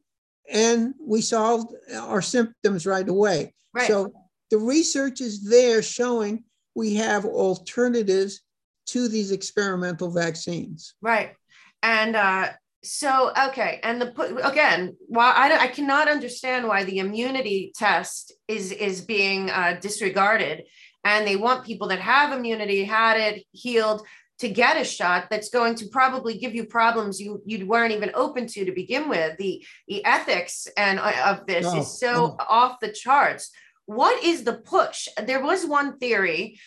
and 0.49 0.93
we 0.99 1.21
solved 1.21 1.73
our 1.93 2.21
symptoms 2.21 2.85
right 2.85 3.07
away. 3.07 3.53
Right. 3.73 3.87
So 3.87 4.13
the 4.51 4.57
research 4.57 5.21
is 5.21 5.43
there 5.43 5.81
showing 5.81 6.43
we 6.75 6.95
have 6.95 7.25
alternatives 7.25 8.41
to 8.87 9.07
these 9.07 9.31
experimental 9.31 10.11
vaccines. 10.11 10.93
Right. 11.01 11.33
And 11.81 12.15
uh, 12.15 12.49
so, 12.85 13.31
okay. 13.47 13.79
And 13.83 14.01
the 14.01 14.41
again, 14.43 14.95
while 15.07 15.33
I, 15.35 15.57
I 15.57 15.67
cannot 15.67 16.07
understand 16.07 16.67
why 16.67 16.83
the 16.83 16.99
immunity 16.99 17.71
test 17.75 18.33
is 18.47 18.71
is 18.71 19.01
being 19.01 19.49
uh, 19.49 19.77
disregarded, 19.81 20.63
and 21.03 21.27
they 21.27 21.35
want 21.35 21.65
people 21.65 21.87
that 21.89 21.99
have 21.99 22.37
immunity, 22.37 22.83
had 22.83 23.19
it, 23.19 23.43
healed, 23.51 24.05
to 24.39 24.49
get 24.49 24.79
a 24.79 24.83
shot 24.83 25.27
that's 25.29 25.49
going 25.49 25.75
to 25.75 25.87
probably 25.87 26.37
give 26.37 26.55
you 26.55 26.65
problems 26.65 27.19
you 27.19 27.41
you 27.45 27.65
weren't 27.65 27.93
even 27.93 28.11
open 28.13 28.47
to 28.47 28.65
to 28.65 28.71
begin 28.71 29.09
with. 29.09 29.37
The 29.37 29.65
the 29.87 30.05
ethics 30.05 30.67
and 30.77 30.99
uh, 30.99 31.13
of 31.25 31.45
this 31.45 31.65
oh, 31.65 31.79
is 31.79 31.99
so 31.99 32.37
oh. 32.39 32.45
off 32.47 32.79
the 32.79 32.91
charts 32.91 33.51
what 33.85 34.23
is 34.23 34.43
the 34.43 34.53
push? 34.53 35.07
There 35.23 35.43
was 35.43 35.65
one 35.65 35.97
theory 35.97 36.59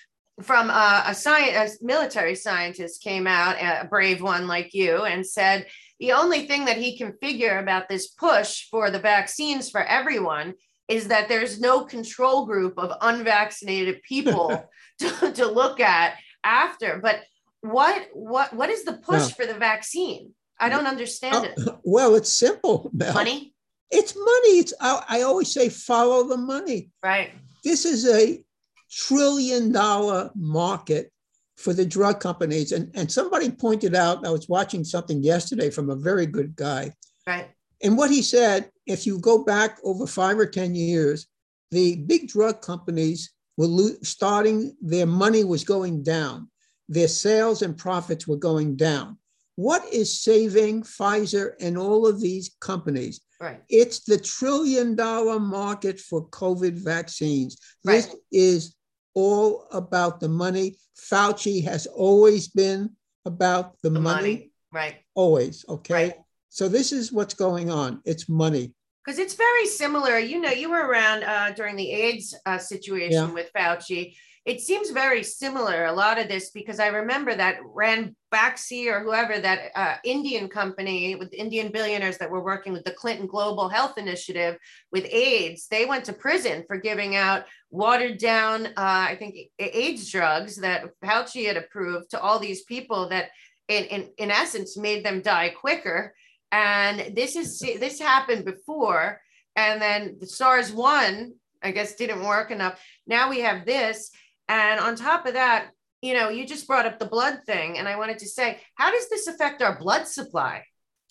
from 0.42 0.70
a, 0.70 1.04
a, 1.06 1.14
science, 1.14 1.78
a 1.80 1.84
military 1.84 2.34
scientist 2.34 3.02
came 3.02 3.26
out, 3.26 3.56
a 3.56 3.86
brave 3.86 4.22
one 4.22 4.46
like 4.46 4.72
you, 4.72 5.04
and 5.04 5.26
said 5.26 5.66
the 6.00 6.12
only 6.12 6.46
thing 6.46 6.66
that 6.66 6.76
he 6.76 6.96
can 6.96 7.14
figure 7.20 7.58
about 7.58 7.88
this 7.88 8.08
push 8.08 8.68
for 8.70 8.90
the 8.90 8.98
vaccines 8.98 9.70
for 9.70 9.82
everyone 9.82 10.54
is 10.88 11.08
that 11.08 11.28
there's 11.28 11.60
no 11.60 11.84
control 11.84 12.46
group 12.46 12.74
of 12.78 12.92
unvaccinated 13.00 14.02
people 14.02 14.68
to, 14.98 15.32
to 15.32 15.46
look 15.46 15.80
at 15.80 16.14
after. 16.44 16.98
But 17.02 17.20
what 17.60 18.08
what 18.12 18.54
what 18.54 18.70
is 18.70 18.84
the 18.84 18.94
push 18.94 19.22
no. 19.22 19.28
for 19.28 19.46
the 19.46 19.58
vaccine? 19.58 20.32
I 20.60 20.68
don't 20.68 20.86
understand 20.86 21.36
uh, 21.36 21.48
it. 21.56 21.74
Well, 21.84 22.14
it's 22.14 22.32
simple. 22.32 22.90
Mel. 22.92 23.14
Money. 23.14 23.54
It's 23.90 24.14
money. 24.16 24.58
It's 24.58 24.74
I, 24.80 25.04
I 25.08 25.22
always 25.22 25.52
say 25.52 25.68
follow 25.68 26.28
the 26.28 26.36
money. 26.36 26.90
Right. 27.02 27.32
This 27.64 27.84
is 27.84 28.08
a 28.08 28.42
trillion 28.90 29.72
dollar 29.72 30.30
market 30.34 31.12
for 31.58 31.72
the 31.72 31.84
drug 31.84 32.20
companies. 32.20 32.72
And, 32.72 32.90
and 32.94 33.10
somebody 33.10 33.50
pointed 33.50 33.94
out, 33.94 34.26
I 34.26 34.30
was 34.30 34.48
watching 34.48 34.84
something 34.84 35.22
yesterday 35.22 35.70
from 35.70 35.90
a 35.90 35.96
very 35.96 36.24
good 36.24 36.54
guy. 36.54 36.92
Right. 37.26 37.48
And 37.82 37.98
what 37.98 38.10
he 38.10 38.22
said, 38.22 38.70
if 38.86 39.06
you 39.06 39.18
go 39.18 39.44
back 39.44 39.78
over 39.84 40.06
five 40.06 40.38
or 40.38 40.46
10 40.46 40.74
years, 40.74 41.26
the 41.70 41.96
big 41.96 42.28
drug 42.28 42.62
companies 42.62 43.32
were 43.56 43.66
lo- 43.66 43.96
starting, 44.02 44.76
their 44.80 45.06
money 45.06 45.44
was 45.44 45.64
going 45.64 46.02
down. 46.02 46.48
Their 46.88 47.08
sales 47.08 47.62
and 47.62 47.76
profits 47.76 48.26
were 48.26 48.36
going 48.36 48.76
down. 48.76 49.18
What 49.56 49.84
is 49.92 50.22
saving 50.22 50.84
Pfizer 50.84 51.52
and 51.60 51.76
all 51.76 52.06
of 52.06 52.20
these 52.20 52.56
companies? 52.60 53.20
Right. 53.40 53.60
It's 53.68 54.00
the 54.04 54.18
trillion 54.18 54.94
dollar 54.94 55.40
market 55.40 56.00
for 56.00 56.28
COVID 56.28 56.74
vaccines. 56.74 57.58
Right. 57.84 57.96
This 57.96 58.16
is 58.32 58.76
all 59.14 59.66
about 59.72 60.20
the 60.20 60.28
money. 60.28 60.76
Fauci 60.96 61.64
has 61.64 61.86
always 61.86 62.48
been 62.48 62.90
about 63.24 63.76
the, 63.82 63.90
the 63.90 64.00
money. 64.00 64.20
money. 64.20 64.50
Right. 64.72 64.96
Always. 65.14 65.64
Okay. 65.68 65.94
Right. 65.94 66.14
So 66.48 66.68
this 66.68 66.92
is 66.92 67.12
what's 67.12 67.34
going 67.34 67.70
on. 67.70 68.00
It's 68.04 68.28
money. 68.28 68.74
because 69.04 69.18
it's 69.18 69.34
very 69.34 69.66
similar. 69.66 70.18
You 70.18 70.40
know, 70.40 70.50
you 70.50 70.70
were 70.70 70.86
around 70.86 71.24
uh, 71.24 71.50
during 71.52 71.76
the 71.76 71.90
AIDS 71.90 72.34
uh, 72.44 72.58
situation 72.58 73.28
yeah. 73.28 73.32
with 73.32 73.50
Fauci. 73.56 74.14
It 74.48 74.62
seems 74.62 74.88
very 74.88 75.22
similar, 75.22 75.84
a 75.84 75.92
lot 75.92 76.18
of 76.18 76.26
this, 76.26 76.48
because 76.48 76.80
I 76.80 76.86
remember 76.86 77.34
that 77.34 77.60
Ranbaxy 77.60 78.86
or 78.86 79.00
whoever, 79.00 79.38
that 79.38 79.70
uh, 79.74 79.96
Indian 80.04 80.48
company 80.48 81.14
with 81.16 81.34
Indian 81.34 81.70
billionaires 81.70 82.16
that 82.16 82.30
were 82.30 82.42
working 82.42 82.72
with 82.72 82.82
the 82.84 82.92
Clinton 82.92 83.26
Global 83.26 83.68
Health 83.68 83.98
Initiative 83.98 84.56
with 84.90 85.04
AIDS, 85.04 85.66
they 85.70 85.84
went 85.84 86.06
to 86.06 86.14
prison 86.14 86.64
for 86.66 86.78
giving 86.78 87.14
out 87.14 87.44
watered 87.68 88.16
down, 88.16 88.68
uh, 88.68 88.72
I 88.78 89.16
think, 89.18 89.36
AIDS 89.58 90.10
drugs 90.10 90.56
that 90.56 90.84
Fauci 91.04 91.46
had 91.46 91.58
approved 91.58 92.08
to 92.12 92.20
all 92.20 92.38
these 92.38 92.62
people 92.62 93.10
that, 93.10 93.28
in, 93.68 93.84
in, 93.84 94.08
in 94.16 94.30
essence, 94.30 94.78
made 94.78 95.04
them 95.04 95.20
die 95.20 95.50
quicker 95.50 96.14
and 96.50 97.14
this 97.14 97.36
is 97.36 97.60
this 97.60 98.00
happened 98.00 98.46
before 98.46 99.20
and 99.54 99.82
then 99.82 100.16
the 100.18 100.26
SARS 100.26 100.72
one 100.72 101.34
I 101.62 101.72
guess 101.72 101.96
didn't 101.96 102.24
work 102.24 102.50
enough. 102.50 102.80
Now 103.06 103.30
we 103.30 103.40
have 103.40 103.66
this 103.66 104.10
and 104.48 104.80
on 104.80 104.96
top 104.96 105.26
of 105.26 105.34
that, 105.34 105.70
you 106.00 106.14
know, 106.14 106.28
you 106.28 106.46
just 106.46 106.66
brought 106.66 106.86
up 106.86 106.98
the 106.98 107.06
blood 107.06 107.40
thing 107.46 107.78
and 107.78 107.88
I 107.88 107.96
wanted 107.96 108.18
to 108.18 108.28
say, 108.28 108.60
how 108.74 108.90
does 108.90 109.08
this 109.08 109.26
affect 109.26 109.62
our 109.62 109.78
blood 109.78 110.06
supply? 110.06 110.64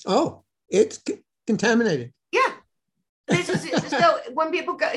Oh, 0.06 0.44
it's 0.70 1.00
c- 1.06 1.20
contaminated. 1.46 2.13
Yeah. 2.32 2.53
This 3.27 3.50
is 3.50 3.70
so 3.89 4.20
when 4.34 4.51
people 4.51 4.75
go 4.75 4.89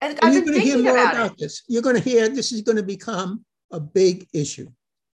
I've 0.00 0.34
you're 0.34 0.42
going 0.42 0.54
to 0.54 0.60
hear 0.60 0.78
more 0.78 0.98
about, 0.98 1.14
about 1.14 1.38
this. 1.38 1.62
You're 1.66 1.82
going 1.82 1.96
to 1.96 2.02
hear 2.02 2.28
this 2.28 2.52
is 2.52 2.62
going 2.62 2.76
to 2.76 2.82
become 2.82 3.44
a 3.70 3.80
big 3.80 4.26
issue. 4.34 4.68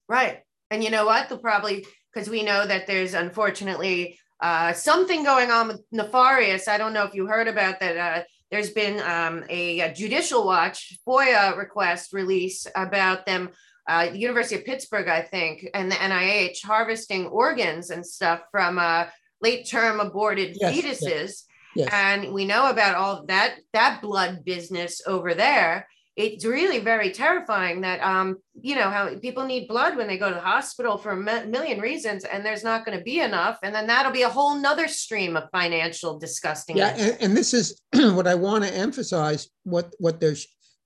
Right. 0.08 0.40
And 0.70 0.82
you 0.82 0.90
know 0.90 1.06
what? 1.06 1.28
They'll 1.28 1.38
probably 1.38 1.86
because 2.12 2.28
we 2.28 2.42
know 2.42 2.66
that 2.66 2.86
there's 2.86 3.14
unfortunately 3.14 4.18
uh, 4.40 4.72
something 4.72 5.22
going 5.22 5.50
on 5.50 5.68
with 5.68 5.80
Nefarious. 5.92 6.66
I 6.66 6.78
don't 6.78 6.92
know 6.92 7.04
if 7.04 7.14
you 7.14 7.26
heard 7.26 7.46
about 7.46 7.78
that. 7.80 7.96
Uh, 7.96 8.22
there's 8.50 8.70
been 8.70 9.00
um, 9.00 9.44
a, 9.48 9.80
a, 9.80 9.94
judicial 9.94 10.44
watch 10.44 10.98
FOIA 11.06 11.56
request 11.56 12.12
release 12.12 12.66
about 12.74 13.24
them, 13.24 13.50
uh, 13.88 14.10
the 14.10 14.18
University 14.18 14.56
of 14.56 14.64
Pittsburgh, 14.64 15.08
I 15.08 15.22
think, 15.22 15.68
and 15.72 15.90
the 15.90 15.96
NIH 15.96 16.64
harvesting 16.64 17.26
organs 17.26 17.90
and 17.90 18.04
stuff 18.04 18.42
from 18.50 18.78
uh, 18.78 19.06
late 19.40 19.68
term 19.68 20.00
aborted 20.00 20.56
yes, 20.60 20.74
fetuses. 20.74 21.02
Yes, 21.02 21.46
yes. 21.74 21.88
And 21.92 22.32
we 22.32 22.44
know 22.44 22.68
about 22.70 22.96
all 22.96 23.24
that 23.26 23.56
that 23.72 24.02
blood 24.02 24.44
business 24.44 25.00
over 25.06 25.34
there 25.34 25.86
it's 26.16 26.44
really 26.44 26.80
very 26.80 27.10
terrifying 27.10 27.80
that 27.82 28.00
um, 28.02 28.36
you 28.60 28.74
know 28.74 28.90
how 28.90 29.14
people 29.18 29.44
need 29.44 29.68
blood 29.68 29.96
when 29.96 30.06
they 30.06 30.18
go 30.18 30.28
to 30.28 30.34
the 30.34 30.40
hospital 30.40 30.98
for 30.98 31.12
a 31.12 31.46
million 31.46 31.80
reasons 31.80 32.24
and 32.24 32.44
there's 32.44 32.64
not 32.64 32.84
going 32.84 32.96
to 32.96 33.04
be 33.04 33.20
enough 33.20 33.58
and 33.62 33.74
then 33.74 33.86
that'll 33.86 34.12
be 34.12 34.22
a 34.22 34.28
whole 34.28 34.56
nother 34.56 34.88
stream 34.88 35.36
of 35.36 35.48
financial 35.52 36.18
disgusting 36.18 36.76
yeah 36.76 36.94
and, 36.96 37.16
and, 37.20 37.36
this 37.36 37.54
is 37.54 37.80
what 37.94 38.26
i 38.26 38.34
want 38.34 38.64
to 38.64 38.74
emphasize 38.74 39.48
what 39.62 39.94
what 39.98 40.20
their 40.20 40.34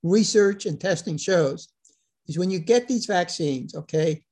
research 0.03 0.65
and 0.65 0.79
testing 0.79 1.17
shows 1.17 1.67
is 2.27 2.37
when 2.37 2.51
you 2.51 2.59
get 2.59 2.87
these 2.87 3.05
vaccines 3.05 3.75
okay 3.75 4.23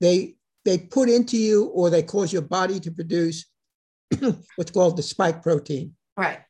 they 0.00 0.36
they 0.68 0.76
put 0.76 1.08
into 1.08 1.38
you 1.38 1.66
or 1.66 1.88
they 1.88 2.02
cause 2.02 2.32
your 2.32 2.42
body 2.42 2.78
to 2.80 2.90
produce 2.90 3.46
what's 4.56 4.70
called 4.70 4.98
the 4.98 5.02
spike 5.02 5.42
protein. 5.42 5.94
Right. 6.16 6.40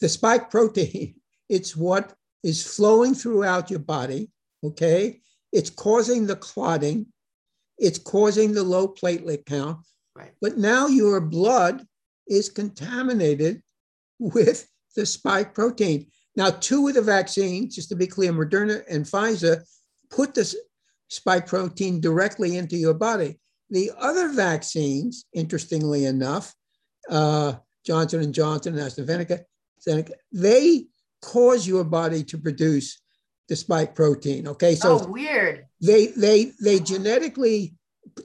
The 0.00 0.08
spike 0.08 0.50
protein 0.50 1.16
it's 1.48 1.76
what 1.76 2.14
is 2.44 2.62
flowing 2.62 3.14
throughout 3.14 3.70
your 3.70 3.80
body, 3.80 4.30
okay? 4.62 5.20
It's 5.50 5.70
causing 5.70 6.26
the 6.26 6.36
clotting, 6.36 7.06
it's 7.78 7.98
causing 7.98 8.52
the 8.52 8.62
low 8.62 8.86
platelet 8.86 9.46
count. 9.46 9.78
Right. 10.14 10.32
But 10.40 10.58
now 10.58 10.86
your 10.86 11.20
blood 11.20 11.84
is 12.28 12.50
contaminated 12.50 13.62
with 14.18 14.68
the 14.94 15.06
spike 15.06 15.54
protein. 15.54 16.06
Now, 16.36 16.50
two 16.50 16.86
of 16.86 16.94
the 16.94 17.02
vaccines, 17.02 17.74
just 17.74 17.88
to 17.88 17.96
be 17.96 18.06
clear, 18.06 18.32
Moderna 18.32 18.82
and 18.90 19.04
Pfizer, 19.04 19.62
put 20.10 20.34
this 20.34 20.54
spike 21.08 21.46
protein 21.46 22.00
directly 22.00 22.58
into 22.58 22.76
your 22.76 22.94
body. 22.94 23.40
The 23.70 23.90
other 23.98 24.28
vaccines, 24.28 25.24
interestingly 25.32 26.04
enough, 26.04 26.54
uh, 27.10 27.54
Johnson 27.86 28.20
and 28.20 28.34
Johnson 28.34 28.78
and 28.78 28.82
AstraZeneca, 28.82 29.44
they 30.32 30.86
cause 31.24 31.66
your 31.66 31.84
body 31.84 32.22
to 32.24 32.38
produce 32.38 33.00
the 33.48 33.56
spike 33.56 33.94
protein. 33.94 34.46
Okay, 34.48 34.74
so 34.74 35.00
oh, 35.00 35.06
weird. 35.10 35.66
They 35.80 36.08
they 36.08 36.52
they 36.62 36.80
genetically 36.80 37.74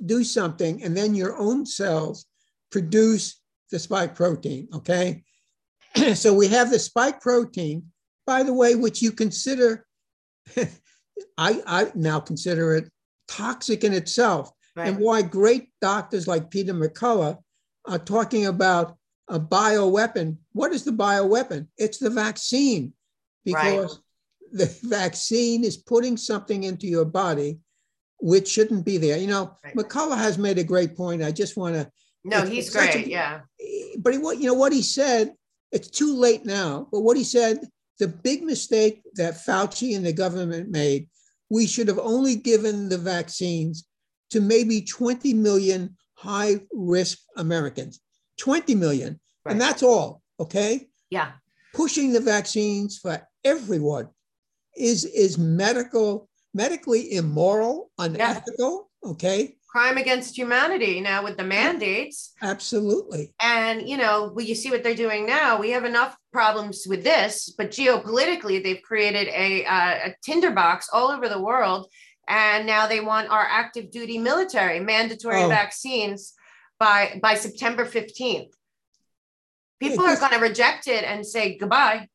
do 0.06 0.24
something, 0.24 0.84
and 0.84 0.96
then 0.96 1.16
your 1.16 1.38
own 1.38 1.66
cells 1.66 2.26
produce 2.72 3.42
the 3.72 3.80
spike 3.80 4.16
protein. 4.16 4.68
Okay, 4.74 5.24
so 6.14 6.34
we 6.34 6.48
have 6.48 6.72
the 6.72 6.80
spike 6.80 7.22
protein, 7.22 7.92
by 8.28 8.44
the 8.44 8.54
way, 8.54 8.76
which 8.76 9.02
you 9.02 9.12
consider. 9.12 9.86
I 11.38 11.62
I 11.66 11.92
now 11.96 12.20
consider 12.20 12.76
it 12.76 12.90
toxic 13.28 13.84
in 13.84 13.94
itself, 13.94 14.52
right. 14.76 14.88
and 14.88 14.98
why 14.98 15.22
great 15.22 15.70
doctors 15.82 16.28
like 16.28 16.50
Peter 16.50 16.74
McCullough 16.74 17.38
are 17.86 18.00
talking 18.00 18.46
about 18.46 18.99
a 19.30 19.40
bioweapon. 19.40 20.38
What 20.54 20.74
is 20.74 20.84
the 20.84 20.92
bioweapon? 20.92 21.68
It's 21.78 21.98
the 21.98 22.10
vaccine 22.10 22.94
because 23.46 24.02
right. 24.52 24.70
the 24.70 24.80
vaccine 24.84 25.64
is 25.64 25.78
putting 25.78 26.18
something 26.18 26.64
into 26.64 26.88
your 26.88 27.06
body 27.06 27.60
which 28.22 28.50
shouldn't 28.50 28.86
be 28.86 28.98
there. 28.98 29.18
You 29.18 29.28
know, 29.28 29.56
right. 29.64 29.76
McCullough 29.76 30.18
has 30.18 30.38
made 30.38 30.58
a 30.58 30.64
great 30.64 30.96
point. 30.96 31.24
I 31.24 31.32
just 31.32 31.58
want 31.58 31.76
to. 31.76 31.90
No, 32.24 32.46
he's 32.46 32.70
great. 32.70 32.96
A, 32.96 33.10
yeah. 33.10 33.42
Eh, 33.62 33.96
but 34.00 34.14
he, 34.14 34.20
what 34.20 34.40
you 34.40 34.48
know 34.48 34.54
what 34.54 34.74
he 34.74 34.82
said. 34.82 35.34
It's 35.72 35.90
too 35.90 36.16
late 36.16 36.46
now. 36.46 36.88
But 36.92 37.02
what 37.02 37.16
he 37.16 37.24
said, 37.24 37.60
the 38.00 38.08
big 38.08 38.44
mistake 38.44 39.04
that 39.14 39.46
Fauci 39.46 39.96
and 39.96 40.06
the 40.06 40.14
government 40.14 40.70
made, 40.70 41.08
we 41.50 41.68
should 41.68 41.88
have 41.88 42.00
only 42.00 42.36
given 42.36 42.90
the 42.90 42.98
vaccines 42.98 43.86
to 44.32 44.42
maybe 44.42 44.82
20 44.82 45.34
million 45.36 45.96
high 46.16 46.60
risk 46.72 47.20
Americans. 47.38 48.00
20 48.40 48.76
million. 48.76 49.20
Right. 49.46 49.52
And 49.52 49.62
that's 49.62 49.84
all. 49.84 50.22
Okay. 50.40 50.88
Yeah. 51.10 51.32
Pushing 51.74 52.12
the 52.12 52.20
vaccines 52.20 52.98
for 52.98 53.22
everyone 53.44 54.10
is, 54.76 55.06
is 55.06 55.38
medical, 55.38 56.28
medically 56.54 57.14
immoral, 57.14 57.92
unethical. 58.00 58.90
Yeah. 59.04 59.12
Okay. 59.12 59.56
Crime 59.70 59.98
against 59.98 60.36
humanity 60.36 61.00
now 61.00 61.24
with 61.24 61.38
the 61.38 61.44
mandates. 61.44 62.34
Absolutely. 62.42 63.34
And, 63.40 63.88
you 63.88 63.98
know, 63.98 64.32
well, 64.34 64.44
you 64.44 64.56
see 64.56 64.72
what 64.72 64.84
they're 64.84 64.96
doing 64.96 65.28
now. 65.28 65.60
We 65.60 65.70
have 65.72 65.86
enough 65.86 66.18
problems 66.34 66.86
with 66.88 67.04
this, 67.04 67.54
but 67.56 67.70
geopolitically, 67.70 68.64
they've 68.64 68.82
created 68.82 69.28
a, 69.28 69.66
uh, 69.66 70.08
a 70.08 70.16
tinderbox 70.24 70.90
all 70.92 71.12
over 71.12 71.30
the 71.30 71.40
world. 71.40 71.88
And 72.28 72.66
now 72.66 72.88
they 72.88 73.00
want 73.00 73.30
our 73.30 73.46
active 73.48 73.92
duty 73.92 74.18
military 74.18 74.80
mandatory 74.80 75.44
oh. 75.44 75.50
vaccines 75.50 76.34
by 76.80 77.20
by 77.22 77.36
September 77.36 77.86
15th. 77.86 78.52
People 79.80 80.06
are 80.06 80.18
going 80.18 80.34
to 80.34 80.40
reject 80.40 80.88
it 80.88 81.04
and 81.04 81.26
say 81.26 81.58
goodbye. 81.58 82.08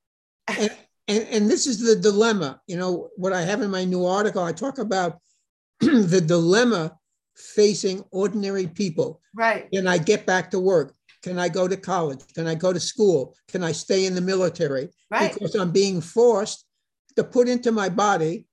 And, 0.49 0.71
and, 1.09 1.27
and 1.29 1.51
this 1.51 1.67
is 1.67 1.81
the 1.81 1.97
dilemma. 1.97 2.61
You 2.67 2.77
know, 2.77 3.09
what 3.17 3.33
I 3.33 3.43
have 3.43 3.63
in 3.63 3.71
my 3.71 3.85
new 3.85 4.05
article, 4.05 4.43
I 4.43 4.53
talk 4.53 4.79
about 4.79 5.19
the 5.81 6.21
dilemma 6.21 6.99
facing 7.37 8.05
ordinary 8.11 8.67
people. 8.67 9.21
Right. 9.35 9.71
Can 9.73 9.87
I 9.87 9.99
get 9.99 10.27
back 10.27 10.51
to 10.51 10.61
work? 10.61 10.95
Can 11.23 11.39
I 11.39 11.49
go 11.49 11.67
to 11.67 11.77
college? 11.77 12.21
Can 12.35 12.47
I 12.47 12.55
go 12.55 12.73
to 12.73 12.81
school? 12.81 13.35
Can 13.49 13.65
I 13.65 13.73
stay 13.73 14.05
in 14.05 14.15
the 14.15 14.21
military? 14.21 14.91
Right. 15.11 15.33
Because 15.33 15.55
I'm 15.55 15.73
being 15.73 16.03
forced 16.03 16.67
to 17.17 17.25
put 17.25 17.49
into 17.49 17.73
my 17.73 17.89
body 17.89 18.47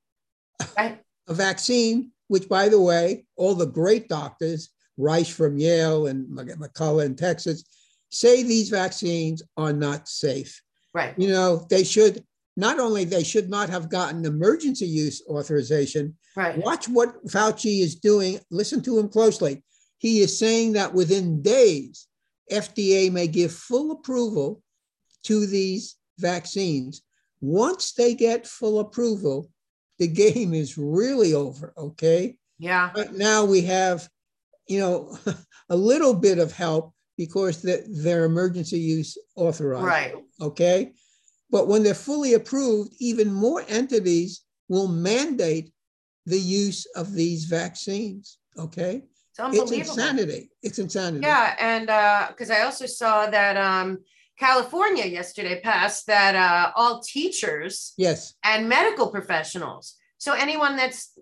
right. 0.78 1.02
a 1.28 1.34
vaccine, 1.34 2.12
which, 2.28 2.47
by 2.47 2.69
the 2.69 2.80
way, 2.80 3.26
all 3.36 3.56
the 3.56 3.65
great 3.65 4.08
doctors 4.08 4.69
Risch 5.00 5.32
from 5.32 5.58
Yale 5.58 6.08
and 6.08 6.28
McCullough 6.28 7.06
in 7.06 7.16
Texas, 7.16 7.64
say 8.10 8.44
these 8.44 8.70
vaccines 8.70 9.42
are 9.58 9.74
not 9.74 10.08
safe. 10.08 10.62
Right. 10.94 11.18
You 11.18 11.30
know, 11.30 11.66
they 11.70 11.84
should 11.84 12.24
not 12.58 12.80
only 12.80 13.06
they 13.06 13.24
should 13.24 13.50
not 13.50 13.70
have 13.70 13.90
gotten 13.90 14.26
emergency 14.26 14.86
use 14.86 15.24
authorization. 15.28 16.16
Right. 16.36 16.58
Watch 16.58 16.88
what 16.88 17.26
Fauci 17.26 17.82
is 17.82 17.96
doing. 17.96 18.40
Listen 18.50 18.82
to 18.84 19.00
him 19.00 19.10
closely. 19.10 19.64
He 19.98 20.20
is 20.20 20.38
saying 20.38 20.74
that 20.74 20.94
within 20.94 21.42
days, 21.42 22.08
FDA 22.52 23.12
may 23.12 23.28
give 23.28 23.54
full 23.54 23.92
approval 23.92 24.62
to 25.24 25.46
these 25.46 25.96
vaccines. 26.20 27.04
Once 27.40 27.94
they 27.94 28.16
get 28.16 28.48
full 28.48 28.80
approval, 28.80 29.50
the 30.00 30.08
game 30.24 30.54
is 30.54 30.78
really 30.78 31.34
over. 31.34 31.74
Okay. 31.78 32.38
Yeah. 32.60 32.92
But 32.94 33.14
now 33.14 33.46
we 33.46 33.62
have 33.62 34.08
you 34.67 34.80
know, 34.80 35.17
a 35.69 35.76
little 35.76 36.13
bit 36.13 36.39
of 36.39 36.52
help 36.52 36.93
because 37.17 37.62
the, 37.62 37.84
they're 37.88 38.26
emergency 38.26 38.80
use 38.80 39.17
authorized. 39.36 39.86
Right. 39.86 40.15
Okay. 40.39 40.93
But 41.50 41.67
when 41.67 41.84
they're 41.84 41.93
fully 41.93 42.34
approved, 42.34 42.93
even 43.00 43.34
more 43.34 43.63
entities 43.67 44.43
will 44.69 44.88
mandate 44.88 45.71
the 46.26 46.39
use 46.39 46.86
of 46.95 47.13
these 47.13 47.45
vaccines. 47.45 48.38
Okay. 48.58 49.04
It's, 49.38 49.71
it's 49.71 49.89
insanity. 49.89 50.50
It's 50.62 50.80
insanity. 50.80 51.26
Yeah. 51.26 51.56
And 51.60 51.88
because 52.30 52.50
uh, 52.50 52.54
I 52.56 52.62
also 52.62 52.86
saw 52.86 53.30
that 53.30 53.58
um, 53.58 54.00
California 54.39 55.06
yesterday 55.06 55.62
passed 55.62 56.08
that 56.08 56.36
uh, 56.36 56.71
all 56.76 57.02
teachers 57.02 57.93
Yes. 57.97 58.34
and 58.43 58.67
medical 58.67 59.10
professionals, 59.10 59.95
so 60.17 60.34
anyone 60.34 60.76
that's 60.76 61.17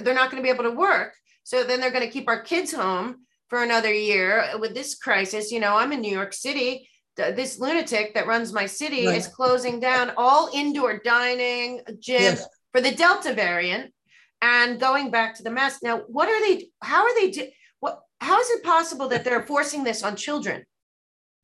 they're 0.00 0.14
not 0.14 0.30
going 0.30 0.40
to 0.40 0.46
be 0.46 0.52
able 0.52 0.64
to 0.64 0.76
work, 0.76 1.14
so 1.46 1.62
then 1.62 1.80
they're 1.80 1.92
going 1.92 2.04
to 2.04 2.10
keep 2.10 2.26
our 2.28 2.42
kids 2.42 2.72
home 2.72 3.24
for 3.48 3.62
another 3.62 3.94
year 3.94 4.44
with 4.58 4.74
this 4.74 4.96
crisis. 4.96 5.52
You 5.52 5.60
know, 5.60 5.76
I'm 5.76 5.92
in 5.92 6.00
New 6.00 6.10
York 6.12 6.34
City. 6.34 6.88
This 7.14 7.60
lunatic 7.60 8.14
that 8.14 8.26
runs 8.26 8.52
my 8.52 8.66
city 8.66 9.06
Right. 9.06 9.16
is 9.16 9.28
closing 9.28 9.78
down 9.78 10.10
all 10.16 10.50
indoor 10.52 10.98
dining, 11.04 11.82
gym 12.00 12.20
Yes. 12.20 12.48
for 12.72 12.80
the 12.80 12.90
Delta 12.90 13.32
variant, 13.32 13.94
and 14.42 14.80
going 14.80 15.12
back 15.12 15.36
to 15.36 15.44
the 15.44 15.50
mask. 15.52 15.84
Now, 15.84 15.98
what 16.08 16.28
are 16.28 16.40
they? 16.40 16.68
How 16.82 17.04
are 17.04 17.14
they? 17.14 17.54
What? 17.78 18.02
How 18.20 18.40
is 18.40 18.50
it 18.50 18.64
possible 18.64 19.06
that 19.10 19.22
they're 19.22 19.46
forcing 19.46 19.84
this 19.84 20.02
on 20.02 20.16
children? 20.16 20.64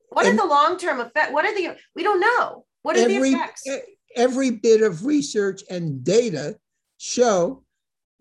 What 0.08 0.26
are 0.26 0.34
the 0.36 0.44
long 0.44 0.78
term 0.78 0.98
effect? 0.98 1.32
What 1.32 1.44
are 1.44 1.54
the? 1.54 1.76
We 1.94 2.02
don't 2.02 2.20
know. 2.20 2.66
What 2.82 2.96
are 2.96 3.02
every 3.02 3.30
the 3.30 3.36
effects? 3.36 3.62
every 4.16 4.50
bit 4.50 4.82
of 4.82 5.06
research 5.06 5.62
and 5.70 6.02
data 6.02 6.58
show 6.98 7.64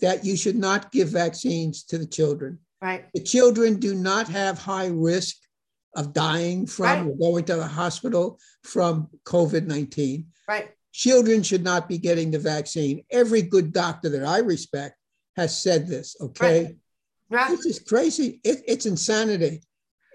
that 0.02 0.26
you 0.26 0.36
should 0.36 0.56
not 0.56 0.92
give 0.92 1.10
vaccines 1.10 1.84
to 1.84 1.98
the 1.98 2.06
children. 2.06 2.60
Right. 2.82 3.06
The 3.14 3.22
children 3.22 3.80
do 3.80 3.94
not 3.94 4.28
have 4.28 4.58
high 4.58 4.88
risk 4.88 5.38
of 5.96 6.14
dying 6.14 6.66
from 6.66 6.86
Right. 6.86 7.08
or 7.08 7.18
going 7.18 7.46
to 7.46 7.56
the 7.56 7.68
hospital 7.68 8.40
from 8.64 9.10
COVID 9.26 9.68
19. 9.68 10.26
Right. 10.48 10.72
Children 10.94 11.44
should 11.44 11.64
not 11.64 11.88
be 11.88 11.98
getting 11.98 12.32
the 12.32 12.40
vaccine. 12.40 13.04
Every 13.12 13.42
good 13.42 13.72
doctor 13.72 14.10
that 14.10 14.26
I 14.26 14.40
respect 14.40 14.96
has 15.38 15.58
said 15.62 15.88
this, 15.88 16.16
okay? 16.20 16.76
Right. 17.30 17.50
This 17.50 17.66
is 17.66 17.80
crazy. 17.80 18.42
It, 18.44 18.64
it's 18.68 18.86
insanity. 18.86 19.62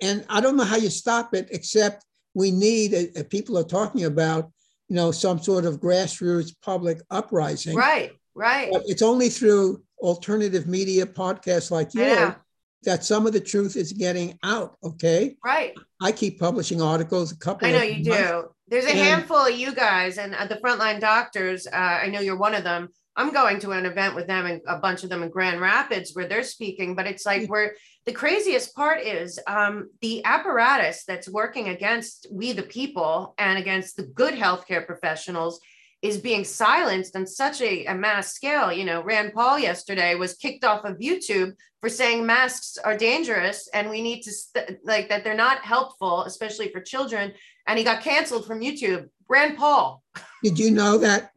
And 0.03 0.27
I 0.29 0.41
don't 0.41 0.57
know 0.57 0.65
how 0.65 0.77
you 0.77 0.91
stop 0.91 1.35
it, 1.35 1.49
except 1.51 2.05
we 2.35 2.51
need, 2.51 2.93
uh, 2.93 3.21
uh, 3.21 3.23
people 3.31 3.57
are 3.57 3.65
talking 3.65 4.05
about, 4.05 4.51
you 4.89 4.97
know, 4.97 5.11
some 5.11 5.41
sort 5.41 5.65
of 5.65 5.81
grassroots 5.81 6.51
public 6.63 7.01
uprising. 7.11 7.77
Right. 7.77 8.13
Right. 8.37 8.69
But 8.73 8.83
it's 8.87 9.03
only 9.03 9.29
through 9.31 9.83
alternative 9.99 10.67
media 10.67 11.07
podcasts 11.07 11.71
like 11.71 11.95
yours 11.95 12.35
that 12.83 13.03
some 13.05 13.27
of 13.27 13.33
the 13.33 13.41
truth 13.41 13.75
is 13.77 13.93
getting 13.93 14.39
out. 14.45 14.77
Okay. 14.85 15.37
Right. 15.45 15.75
I 16.01 16.13
keep 16.13 16.39
publishing 16.39 16.81
articles, 16.83 17.33
a 17.33 17.37
couple 17.39 17.67
I 17.67 17.73
know 17.73 17.83
you 17.83 18.09
months. 18.09 18.31
do. 18.31 18.45
There's 18.69 18.85
a 18.85 18.91
And- 18.91 18.99
handful 18.99 19.39
of 19.39 19.57
you 19.59 19.75
guys 19.75 20.19
and 20.19 20.35
uh, 20.35 20.47
the 20.47 20.57
frontline 20.57 21.01
doctors. 21.01 21.67
Uh, 21.67 21.75
I 21.77 22.09
know 22.09 22.21
you're 22.21 22.37
one 22.37 22.55
of 22.55 22.63
them. 22.63 22.91
I'm 23.19 23.33
going 23.33 23.59
to 23.61 23.71
an 23.71 23.87
event 23.87 24.15
with 24.15 24.27
them 24.27 24.45
and 24.45 24.61
a 24.69 24.77
bunch 24.79 25.03
of 25.03 25.09
them 25.09 25.23
in 25.23 25.31
Grand 25.31 25.59
Rapids 25.61 26.11
where 26.15 26.29
they're 26.29 26.43
speaking. 26.43 26.95
But 26.95 27.07
it's 27.07 27.25
like 27.25 27.49
where 27.49 27.75
the 28.05 28.13
craziest 28.13 28.75
part 28.77 29.01
is 29.01 29.41
um, 29.47 29.89
the 30.03 30.23
apparatus 30.25 31.05
that's 31.09 31.27
working 31.29 31.71
against 31.71 32.27
we 32.31 32.53
the 32.53 32.63
people 32.63 33.35
and 33.39 33.59
against 33.59 33.97
the 33.97 34.03
good 34.05 34.35
healthcare 34.35 34.85
professionals 34.85 35.59
is 36.03 36.19
being 36.19 36.45
silenced 36.45 37.17
on 37.17 37.27
such 37.27 37.61
a, 37.61 37.87
a 37.87 37.95
mass 37.95 38.33
scale. 38.33 38.73
You 38.73 38.85
know, 38.85 39.03
Rand 39.03 39.33
Paul 39.35 39.59
yesterday 39.59 40.15
was 40.15 40.35
kicked 40.35 40.65
off 40.65 40.85
of 40.85 40.99
YouTube 40.99 41.55
for 41.81 41.89
saying 41.89 42.27
masks 42.27 42.79
are 42.79 42.97
dangerous 42.97 43.69
and 43.73 43.89
we 43.89 44.03
need 44.03 44.23
to 44.23 44.33
st- 44.33 44.79
like 44.85 45.09
that 45.09 45.25
they're 45.25 45.35
not 45.35 45.61
helpful, 45.61 46.23
especially 46.25 46.71
for 46.71 46.81
children. 46.81 47.33
And 47.67 47.79
he 47.79 47.85
got 47.85 48.03
canceled 48.03 48.47
from 48.47 48.61
YouTube. 48.61 49.09
Rand 49.29 49.57
Paul. 49.57 50.03
Did 50.43 50.59
you 50.59 50.71
know 50.71 50.99
that 50.99 51.31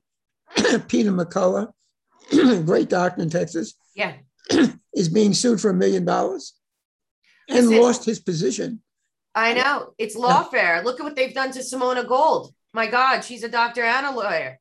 Peter 0.88 1.12
McCullough, 1.12 1.72
great 2.66 2.90
doctor 2.90 3.22
in 3.22 3.30
Texas, 3.30 3.74
Yeah. 3.96 4.14
is 4.94 5.10
being 5.10 5.34
sued 5.34 5.62
for 5.62 5.70
a 5.70 5.74
million 5.74 6.06
dollars 6.06 6.54
and 7.48 7.70
lost 7.70 8.06
his 8.06 8.20
position? 8.20 8.82
I 9.34 9.54
know 9.54 9.94
it's 9.98 10.18
lawfare. 10.18 10.84
Look 10.84 11.00
at 11.00 11.04
what 11.04 11.16
they've 11.16 11.34
done 11.34 11.52
to 11.52 11.64
Simone 11.64 12.06
Gold. 12.08 12.54
My 12.74 12.88
God, 12.88 13.22
she's 13.22 13.44
a 13.44 13.50
doctor 13.50 13.84
and 13.84 14.06
a 14.06 14.12
lawyer. 14.12 14.60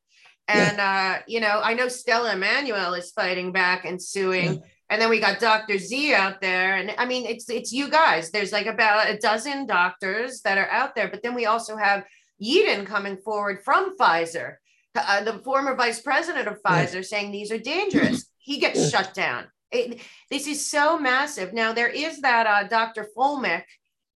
And 0.49 0.81
uh, 0.81 1.19
you 1.27 1.41
know, 1.41 1.61
I 1.63 1.75
know 1.75 1.89
Stella 1.89 2.33
Immanuel 2.33 2.95
is 2.95 3.11
fighting 3.13 3.53
back 3.53 3.85
and 3.85 4.03
suing. 4.03 4.55
Yeah. 4.55 4.61
And 4.91 5.03
then 5.03 5.11
we 5.11 5.21
got 5.21 5.39
Dr. 5.41 5.77
Z 5.77 6.15
out 6.15 6.41
there. 6.41 6.77
And 6.77 6.95
I 6.97 7.05
mean, 7.05 7.27
it's 7.27 7.51
it's 7.51 7.73
you 7.73 7.91
guys. 7.91 8.31
There's 8.31 8.53
like 8.53 8.67
about 8.67 9.11
a 9.11 9.19
dozen 9.19 9.67
doctors 9.67 10.41
that 10.43 10.57
are 10.57 10.71
out 10.71 10.95
there, 10.95 11.09
but 11.09 11.23
then 11.23 11.35
we 11.35 11.45
also 11.45 11.77
have 11.77 12.05
Yeadon 12.43 12.87
coming 12.87 13.19
forward 13.19 13.63
from 13.63 13.97
Pfizer, 13.99 14.55
uh, 14.95 15.23
the 15.25 15.35
former 15.41 15.75
vice 15.75 16.01
president 16.01 16.49
of. 16.49 16.63
Pfizer, 16.63 17.05
saying 17.05 17.31
these 17.31 17.53
are 17.53 17.59
dangerous. 17.59 18.25
He 18.49 18.59
gets 18.61 18.89
shut 18.91 19.13
down. 19.13 19.45
It, 19.71 20.01
this 20.31 20.47
is 20.47 20.71
so 20.71 20.99
massive. 20.99 21.53
Now 21.53 21.75
there 21.75 21.89
is 21.91 22.23
that 22.23 22.47
uh, 22.47 22.67
Dr. 22.67 23.07
Fuellmich 23.15 23.65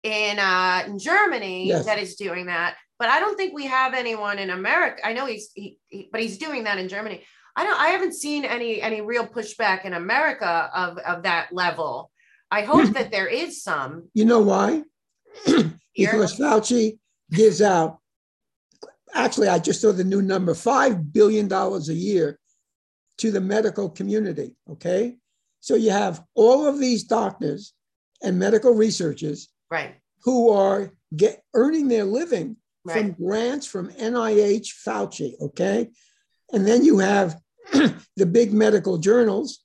in 0.05 0.39
uh, 0.39 0.85
in 0.87 1.01
Germany 1.01 1.67
Yes. 1.67 1.87
that 1.87 1.99
is 1.99 2.15
doing 2.15 2.47
that, 2.47 2.77
but 3.01 3.09
I 3.09 3.19
don't 3.19 3.37
think 3.37 3.55
we 3.55 3.65
have 3.65 3.95
anyone 3.95 4.39
in 4.39 4.51
America. 4.51 5.05
I 5.05 5.15
know 5.15 5.25
he's 5.25 5.51
he, 5.55 5.79
he, 5.89 6.11
but 6.13 6.21
he's 6.21 6.37
doing 6.37 6.65
that 6.65 6.79
in 6.79 6.87
Germany. 6.87 7.25
I 7.57 7.65
don't. 7.65 7.81
I 7.81 7.89
haven't 7.89 8.15
seen 8.15 8.45
any 8.45 8.81
any 8.81 9.01
real 9.01 9.27
pushback 9.27 9.87
in 9.87 9.95
America 9.95 10.71
of 10.75 10.99
of 10.99 11.23
that 11.23 11.49
level. 11.51 12.11
I 12.51 12.63
hope 12.63 12.89
hmm. 12.89 12.93
that 12.93 13.11
there 13.11 13.27
is 13.27 13.63
some 13.63 14.09
You 14.13 14.27
know 14.27 14.41
why? 14.41 14.83
because 15.97 16.37
Fauci 16.37 16.99
gives 17.31 17.63
out, 17.63 17.99
actually, 19.15 19.49
I 19.49 19.59
just 19.59 19.81
saw 19.81 19.93
the 19.93 20.05
new 20.05 20.21
number 20.21 20.53
$5 20.53 21.13
billion 21.13 21.51
a 21.53 21.79
year 21.93 22.41
to 23.19 23.31
the 23.31 23.41
medical 23.41 23.89
community. 23.89 24.57
Okay. 24.69 25.17
So 25.61 25.77
you 25.77 25.91
have 25.91 26.25
all 26.35 26.67
of 26.67 26.81
these 26.81 27.05
doctors 27.05 27.73
and 28.23 28.39
medical 28.39 28.75
researchers 28.75 29.49
Right. 29.71 29.95
who 30.25 30.51
are 30.51 30.91
get, 31.15 31.45
earning 31.55 31.87
their 31.87 32.05
living 32.05 32.57
Right. 32.85 32.99
from 32.99 33.13
grants 33.13 33.67
from 33.67 33.91
NIH 33.93 34.69
Fauci. 34.87 35.35
Okay. 35.41 35.91
And 36.53 36.67
then 36.67 36.85
you 36.85 36.99
have 36.99 37.39
the 38.17 38.27
big 38.27 38.53
medical 38.53 38.99
journals 38.99 39.61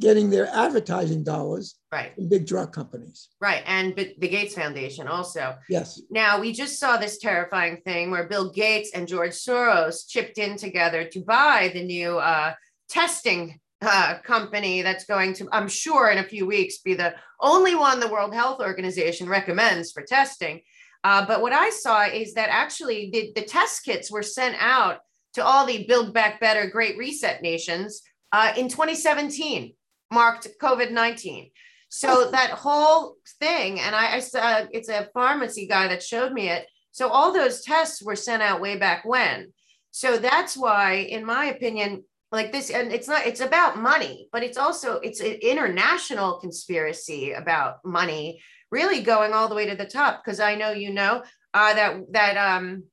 getting 0.00 0.28
their 0.30 0.46
advertising 0.48 1.22
dollars 1.22 1.76
Right. 1.92 2.12
from 2.14 2.28
big 2.28 2.46
drug 2.46 2.72
companies. 2.72 3.28
Right. 3.40 3.62
And 3.66 3.94
the 3.94 4.28
Gates 4.28 4.54
Foundation 4.54 5.06
also. 5.06 5.54
Yes. 5.68 6.00
Now, 6.10 6.40
we 6.40 6.52
just 6.52 6.80
saw 6.80 6.96
this 6.96 7.18
terrifying 7.18 7.76
thing 7.84 8.10
where 8.10 8.24
Bill 8.26 8.50
Gates 8.50 8.90
and 8.92 9.06
George 9.06 9.32
Soros 9.32 10.08
chipped 10.08 10.38
in 10.38 10.56
together 10.56 11.04
to 11.04 11.20
buy 11.20 11.70
the 11.72 11.84
new 11.84 12.18
uh, 12.18 12.54
testing 12.88 13.60
uh, 13.82 14.18
company 14.24 14.82
that's 14.82 15.04
going 15.04 15.34
to, 15.34 15.48
I'm 15.52 15.68
sure, 15.68 16.10
in 16.10 16.18
a 16.18 16.24
few 16.24 16.46
weeks 16.46 16.78
be 16.78 16.94
the 16.94 17.14
only 17.40 17.74
one 17.76 18.00
the 18.00 18.08
World 18.08 18.34
Health 18.34 18.60
Organization 18.60 19.28
recommends 19.28 19.92
for 19.92 20.02
testing. 20.02 20.62
Uh, 21.04 21.24
but 21.26 21.42
what 21.42 21.52
I 21.52 21.68
saw 21.68 22.04
is 22.06 22.34
that 22.34 22.48
actually 22.50 23.10
the, 23.12 23.32
the 23.36 23.46
test 23.46 23.84
kits 23.84 24.10
were 24.10 24.22
sent 24.22 24.56
out 24.58 25.00
to 25.34 25.44
all 25.44 25.66
the 25.66 25.84
Build 25.86 26.14
Back 26.14 26.40
Better 26.40 26.68
Great 26.68 26.96
Reset 26.96 27.42
nations 27.42 28.02
uh, 28.32 28.54
in 28.56 28.68
2017, 28.68 29.74
marked 30.10 30.48
COVID 30.60 30.90
19. 30.90 31.50
So 31.90 32.30
that 32.32 32.50
whole 32.50 33.16
thing, 33.38 33.78
and 33.78 33.94
I, 33.94 34.16
I 34.16 34.18
saw 34.18 34.66
it's 34.72 34.88
a 34.88 35.08
pharmacy 35.14 35.68
guy 35.68 35.86
that 35.88 36.02
showed 36.02 36.32
me 36.32 36.48
it. 36.48 36.66
So 36.90 37.08
all 37.08 37.32
those 37.32 37.62
tests 37.62 38.02
were 38.02 38.16
sent 38.16 38.42
out 38.42 38.60
way 38.60 38.76
back 38.76 39.04
when. 39.04 39.52
So 39.92 40.16
that's 40.16 40.56
why, 40.56 40.94
in 40.94 41.24
my 41.24 41.46
opinion, 41.46 42.02
like 42.32 42.50
this, 42.50 42.70
and 42.70 42.92
it's 42.92 43.06
not, 43.06 43.26
it's 43.26 43.40
about 43.40 43.78
money, 43.78 44.28
but 44.32 44.42
it's 44.42 44.58
also 44.58 44.94
it's 45.00 45.20
an 45.20 45.34
international 45.34 46.40
conspiracy 46.40 47.30
about 47.30 47.84
money, 47.84 48.42
really 48.74 49.00
going 49.00 49.32
all 49.32 49.48
the 49.48 49.54
way 49.54 49.66
to 49.66 49.76
the 49.76 49.86
top. 49.86 50.22
Because 50.22 50.40
I 50.40 50.56
know 50.56 50.72
you 50.72 50.92
know 50.92 51.22
uh, 51.54 51.74
that 51.74 52.12
that 52.12 52.36
um, 52.36 52.84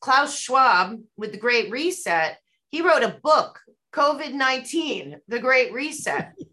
Klaus 0.00 0.38
Schwab 0.38 1.00
with 1.16 1.32
the 1.32 1.38
Great 1.38 1.70
Reset, 1.70 2.38
he 2.68 2.82
wrote 2.82 3.02
a 3.02 3.18
book, 3.22 3.58
COVID 3.92 4.32
nineteen, 4.32 5.16
the 5.26 5.40
Great 5.40 5.72
Reset. 5.72 6.32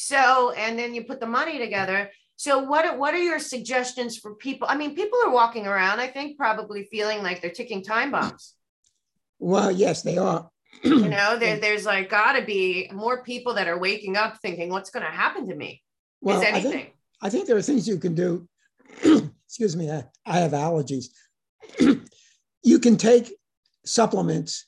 So, 0.00 0.52
and 0.52 0.78
then 0.78 0.94
you 0.94 1.02
put 1.02 1.18
the 1.18 1.26
money 1.26 1.58
together. 1.58 2.10
So, 2.36 2.60
what 2.60 2.86
are, 2.86 2.96
what 2.96 3.14
are 3.14 3.22
your 3.30 3.40
suggestions 3.40 4.16
for 4.16 4.36
people? 4.36 4.68
I 4.70 4.76
mean, 4.76 4.94
people 4.94 5.18
are 5.24 5.32
walking 5.32 5.66
around, 5.66 5.98
I 5.98 6.06
think, 6.06 6.38
probably 6.38 6.84
feeling 6.84 7.20
like 7.20 7.42
they're 7.42 7.50
ticking 7.50 7.82
time 7.82 8.12
bombs. 8.12 8.54
Well, 9.40 9.72
yes, 9.72 10.02
they 10.02 10.16
are. 10.18 10.48
You 10.84 11.08
know, 11.08 11.36
there, 11.36 11.58
there's 11.58 11.84
like 11.84 12.08
got 12.08 12.34
to 12.34 12.44
be 12.44 12.88
more 12.92 13.24
people 13.24 13.54
that 13.54 13.66
are 13.66 13.78
waking 13.78 14.16
up 14.16 14.38
thinking, 14.40 14.68
what's 14.70 14.90
going 14.90 15.04
to 15.04 15.10
happen 15.10 15.48
to 15.48 15.56
me? 15.56 15.82
Well, 16.20 16.40
Is 16.40 16.46
anything? 16.46 16.92
I 17.20 17.30
think 17.30 17.46
there 17.46 17.56
are 17.56 17.62
things 17.62 17.88
you 17.88 17.98
can 17.98 18.14
do. 18.14 18.48
Excuse 19.46 19.76
me, 19.76 19.90
I, 19.90 20.04
I 20.26 20.38
have 20.38 20.52
allergies. 20.52 21.06
you 22.62 22.78
can 22.78 22.96
take 22.96 23.32
supplements 23.84 24.66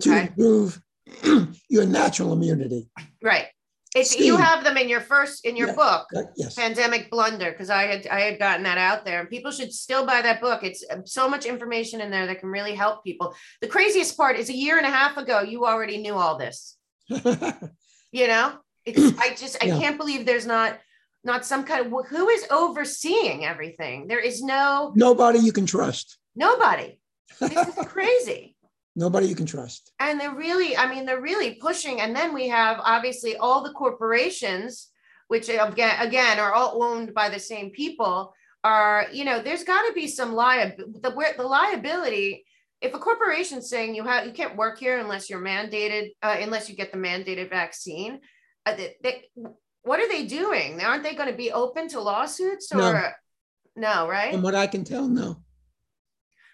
to 0.00 0.20
improve 0.22 0.80
your 1.68 1.86
natural 1.86 2.32
immunity. 2.32 2.88
Right. 3.22 3.46
It's, 3.94 4.18
you 4.18 4.38
have 4.38 4.64
them 4.64 4.78
in 4.78 4.88
your 4.88 5.02
first, 5.02 5.44
in 5.44 5.54
your 5.54 5.68
Yeah. 5.68 5.74
book. 5.74 6.06
Uh, 6.16 6.22
yes. 6.36 6.54
pandemic 6.54 7.10
blunder 7.10 7.50
because 7.50 7.68
i 7.68 7.82
had 7.82 8.06
i 8.06 8.20
had 8.20 8.38
gotten 8.38 8.62
that 8.62 8.78
out 8.78 9.04
there 9.04 9.20
and 9.20 9.28
people 9.28 9.50
should 9.50 9.70
still 9.72 10.06
buy 10.06 10.22
that 10.22 10.40
book 10.40 10.62
it's 10.62 10.82
uh, 10.90 10.96
so 11.04 11.28
much 11.28 11.44
information 11.44 12.00
in 12.00 12.10
there 12.10 12.26
that 12.26 12.40
can 12.40 12.48
really 12.48 12.74
help 12.74 13.04
people 13.04 13.34
the 13.60 13.68
craziest 13.68 14.16
part 14.16 14.36
is 14.38 14.48
a 14.48 14.54
year 14.54 14.78
and 14.78 14.86
a 14.86 14.90
half 14.90 15.16
ago 15.18 15.40
you 15.42 15.66
already 15.66 15.98
knew 15.98 16.14
all 16.14 16.38
this 16.38 16.76
you 17.08 18.26
know 18.26 18.54
it's 18.86 19.18
i 19.18 19.34
just 19.34 19.62
i 19.62 19.66
Yeah. 19.66 19.78
can't 19.78 19.98
believe 19.98 20.24
there's 20.24 20.46
not 20.46 20.78
not 21.24 21.46
some 21.46 21.64
kind 21.64 21.86
of 21.86 22.06
who 22.08 22.28
is 22.28 22.46
overseeing 22.50 23.44
everything 23.44 24.06
there 24.08 24.20
is 24.20 24.42
no 24.42 24.92
Nobody 24.94 25.38
you 25.38 25.52
can 25.52 25.66
trust. 25.66 26.18
Nobody. 26.34 26.98
This 27.40 27.68
is 27.68 27.86
crazy. 27.86 28.56
Nobody 28.94 29.26
you 29.26 29.34
can 29.34 29.46
trust. 29.46 29.90
And 29.98 30.20
they're 30.20 30.34
really, 30.34 30.76
I 30.76 30.88
mean, 30.92 31.06
they're 31.06 31.20
really 31.20 31.54
pushing. 31.54 32.00
And 32.00 32.14
then 32.14 32.34
we 32.34 32.48
have 32.48 32.78
obviously 32.82 33.36
all 33.36 33.62
the 33.62 33.72
corporations, 33.72 34.88
which 35.28 35.48
again, 35.48 35.96
again 35.98 36.38
are 36.38 36.52
all 36.52 36.82
owned 36.82 37.14
by 37.14 37.30
the 37.30 37.38
same 37.38 37.70
people. 37.70 38.34
Are 38.64 39.06
you 39.12 39.24
know, 39.24 39.42
there's 39.42 39.64
got 39.64 39.86
to 39.86 39.92
be 39.92 40.06
some 40.06 40.34
liability. 40.34 41.00
The 41.00 41.34
the 41.36 41.42
liability. 41.42 42.44
If 42.80 42.94
a 42.94 42.98
corporation's 42.98 43.68
saying 43.70 43.94
you 43.94 44.04
have 44.04 44.26
you 44.26 44.32
can't 44.32 44.56
work 44.56 44.78
here 44.78 44.98
unless 44.98 45.30
you're 45.30 45.40
mandated, 45.40 46.10
uh, 46.22 46.36
unless 46.40 46.68
you 46.68 46.76
get 46.76 46.92
the 46.92 46.98
mandated 46.98 47.48
vaccine, 47.48 48.20
uh, 48.66 48.74
they, 48.74 48.96
they, 49.02 49.24
what 49.82 50.00
are 50.00 50.08
they 50.08 50.26
doing? 50.26 50.80
Aren't 50.80 51.02
they 51.02 51.14
going 51.14 51.30
to 51.30 51.36
be 51.36 51.52
open 51.52 51.88
to 51.88 52.00
lawsuits 52.00 52.72
or 52.72 52.78
no, 52.78 53.10
no 53.76 54.08
right? 54.08 54.32
From 54.32 54.42
what 54.42 54.54
I 54.54 54.66
can 54.66 54.84
tell, 54.84 55.08
no 55.08 55.38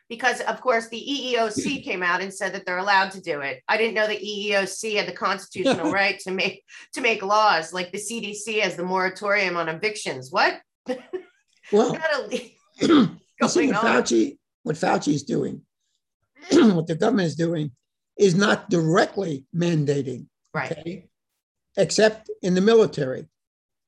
because 0.09 0.41
of 0.43 0.61
course 0.61 0.88
the 0.88 0.97
EEOC 0.97 1.85
came 1.85 2.03
out 2.03 2.23
and 2.23 2.33
said 2.33 2.55
that 2.55 2.64
they're 2.64 2.79
allowed 2.79 3.11
to 3.12 3.21
do 3.21 3.41
it. 3.41 3.62
I 3.69 3.77
didn't 3.77 3.95
know 3.95 4.07
the 4.07 4.14
EEOC 4.14 4.97
had 4.97 5.07
the 5.07 5.12
constitutional 5.12 5.93
right 5.93 6.19
to 6.21 6.31
make 6.31 6.64
to 6.95 7.01
make 7.01 7.23
laws 7.23 7.73
like 7.73 7.93
the 7.93 7.99
CDC 7.99 8.61
has 8.61 8.77
the 8.77 8.85
moratorium 8.85 9.57
on 9.57 9.69
evictions. 9.69 10.31
What? 10.31 10.61
Well, 11.71 11.93
going 12.81 13.19
what 13.41 13.77
Fauci, 13.77 14.38
what 14.62 14.77
Fauci 14.77 15.12
is 15.12 15.23
doing, 15.23 15.61
what 16.51 16.87
the 16.87 16.95
government 16.95 17.27
is 17.27 17.37
doing, 17.37 17.73
is 18.19 18.35
not 18.35 18.71
directly 18.71 19.45
mandating, 19.55 20.29
right? 20.55 20.73
Okay, 20.73 21.08
except 21.79 22.29
in 22.43 22.55
the 22.55 22.61
military. 22.61 23.27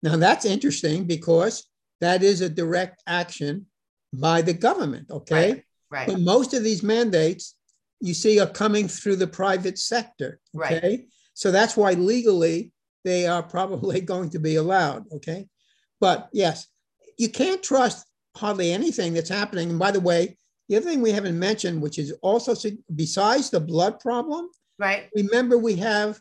Now 0.03 0.17
that's 0.17 0.47
interesting 0.47 1.05
because 1.05 1.69
that 2.01 2.23
is 2.23 2.41
a 2.41 2.49
direct 2.49 3.03
action 3.07 3.67
by 4.15 4.41
the 4.41 4.55
government. 4.55 5.11
Okay. 5.11 5.53
Right. 5.53 5.65
Right. 5.91 6.07
But 6.07 6.21
most 6.21 6.55
of 6.55 6.65
these 6.65 6.83
mandates 6.83 7.57
you 8.01 8.15
see 8.15 8.41
are 8.41 8.47
coming 8.47 8.89
through 8.89 9.17
the 9.17 9.27
private 9.27 9.79
sector. 9.79 10.41
Okay. 10.57 10.81
Right. 10.83 11.09
So 11.35 11.51
that's 11.51 11.77
why 11.77 11.93
legally 11.93 12.73
they 13.05 13.27
are 13.27 13.43
probably 13.43 14.01
going 14.13 14.31
to 14.31 14.39
be 14.39 14.57
allowed. 14.57 15.05
Okay. 15.13 15.47
But 16.01 16.29
yes, 16.33 16.67
you 17.19 17.29
can't 17.29 17.63
trust 17.63 18.07
hardly 18.37 18.73
anything 18.73 19.13
that's 19.13 19.29
happening. 19.29 19.71
And 19.71 19.79
by 19.79 19.91
the 19.91 20.01
way, 20.01 20.39
the 20.69 20.77
other 20.77 20.89
thing 20.89 21.03
we 21.03 21.11
haven't 21.11 21.39
mentioned, 21.39 21.83
which 21.83 21.99
is 21.99 22.13
also 22.23 22.55
besides 22.95 23.51
the 23.51 23.61
blood 23.61 23.99
problem, 23.99 24.49
right? 24.79 25.11
Remember, 25.15 25.59
we 25.59 25.77
have 25.77 26.21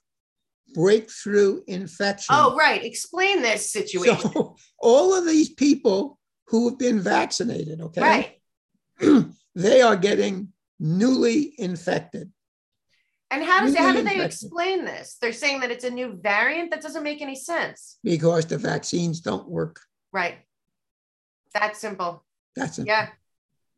breakthrough 0.73 1.62
infection. 1.67 2.36
Oh, 2.38 2.55
right. 2.55 2.84
Explain 2.84 3.41
this 3.41 3.71
situation. 3.71 4.32
So 4.32 4.55
all 4.79 5.15
of 5.15 5.25
these 5.25 5.49
people 5.49 6.19
who 6.47 6.69
have 6.69 6.79
been 6.79 6.99
vaccinated, 6.99 7.82
okay, 7.82 8.01
right. 9.01 9.25
they 9.55 9.82
are 9.82 9.95
getting 9.95 10.49
newly 10.79 11.53
infected. 11.58 12.32
And 13.32 13.43
how 13.43 13.62
does 13.62 13.77
how 13.77 13.93
do 13.93 14.01
they 14.01 14.23
explain 14.23 14.86
this? 14.86 15.17
They're 15.21 15.34
saying 15.34 15.60
that 15.60 15.69
it's 15.69 15.84
a 15.84 15.91
new 15.91 16.17
variant 16.19 16.71
that 16.71 16.82
doesn't 16.82 17.03
make 17.03 17.21
any 17.21 17.36
sense. 17.36 17.99
Because 18.03 18.47
the 18.47 18.58
vaccines 18.58 19.21
don't 19.21 19.47
work. 19.47 19.79
Right. 20.12 20.39
That's 21.53 21.79
simple. 21.79 22.23
That's 22.55 22.77
simple. 22.77 22.91
Yeah. 22.91 23.10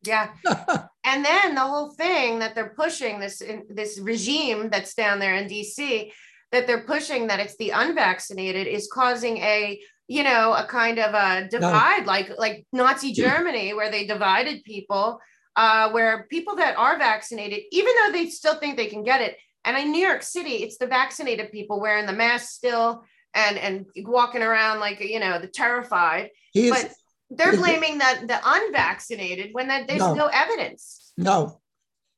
Yeah. 0.03 0.29
and 1.03 1.23
then 1.25 1.55
the 1.55 1.61
whole 1.61 1.91
thing 1.91 2.39
that 2.39 2.55
they're 2.55 2.73
pushing 2.75 3.19
this 3.19 3.41
in, 3.41 3.65
this 3.69 3.99
regime 3.99 4.69
that's 4.69 4.93
down 4.93 5.19
there 5.19 5.35
in 5.35 5.47
DC 5.47 6.11
that 6.51 6.67
they're 6.67 6.83
pushing 6.83 7.27
that 7.27 7.39
it's 7.39 7.55
the 7.57 7.69
unvaccinated 7.71 8.67
is 8.67 8.89
causing 8.91 9.37
a 9.37 9.79
you 10.07 10.23
know 10.23 10.53
a 10.53 10.65
kind 10.65 10.99
of 10.99 11.13
a 11.13 11.47
divide 11.47 12.01
no. 12.01 12.07
like 12.07 12.31
like 12.37 12.65
Nazi 12.73 13.13
Germany 13.13 13.73
where 13.73 13.91
they 13.91 14.05
divided 14.05 14.63
people 14.63 15.19
uh, 15.55 15.89
where 15.91 16.27
people 16.29 16.55
that 16.55 16.77
are 16.77 16.97
vaccinated, 16.97 17.61
even 17.71 17.93
though 17.95 18.11
they 18.11 18.29
still 18.29 18.55
think 18.55 18.77
they 18.77 18.87
can 18.87 19.03
get 19.03 19.21
it, 19.21 19.37
and 19.65 19.77
in 19.77 19.91
New 19.91 20.05
York 20.05 20.23
City, 20.23 20.63
it's 20.63 20.77
the 20.77 20.87
vaccinated 20.87 21.51
people 21.51 21.79
wearing 21.79 22.05
the 22.05 22.13
mask 22.13 22.49
still 22.49 23.03
and 23.33 23.57
and 23.57 23.85
walking 23.97 24.41
around 24.41 24.79
like 24.79 24.99
you 25.01 25.19
know 25.19 25.39
the 25.39 25.47
terrified. 25.47 26.29
but 26.55 26.91
they're 27.29 27.55
blaming 27.55 27.97
the 27.97 28.25
the 28.27 28.39
unvaccinated 28.43 29.49
when 29.53 29.67
that 29.67 29.87
there's 29.87 29.99
no, 29.99 30.13
no 30.13 30.27
evidence. 30.27 31.13
No, 31.17 31.61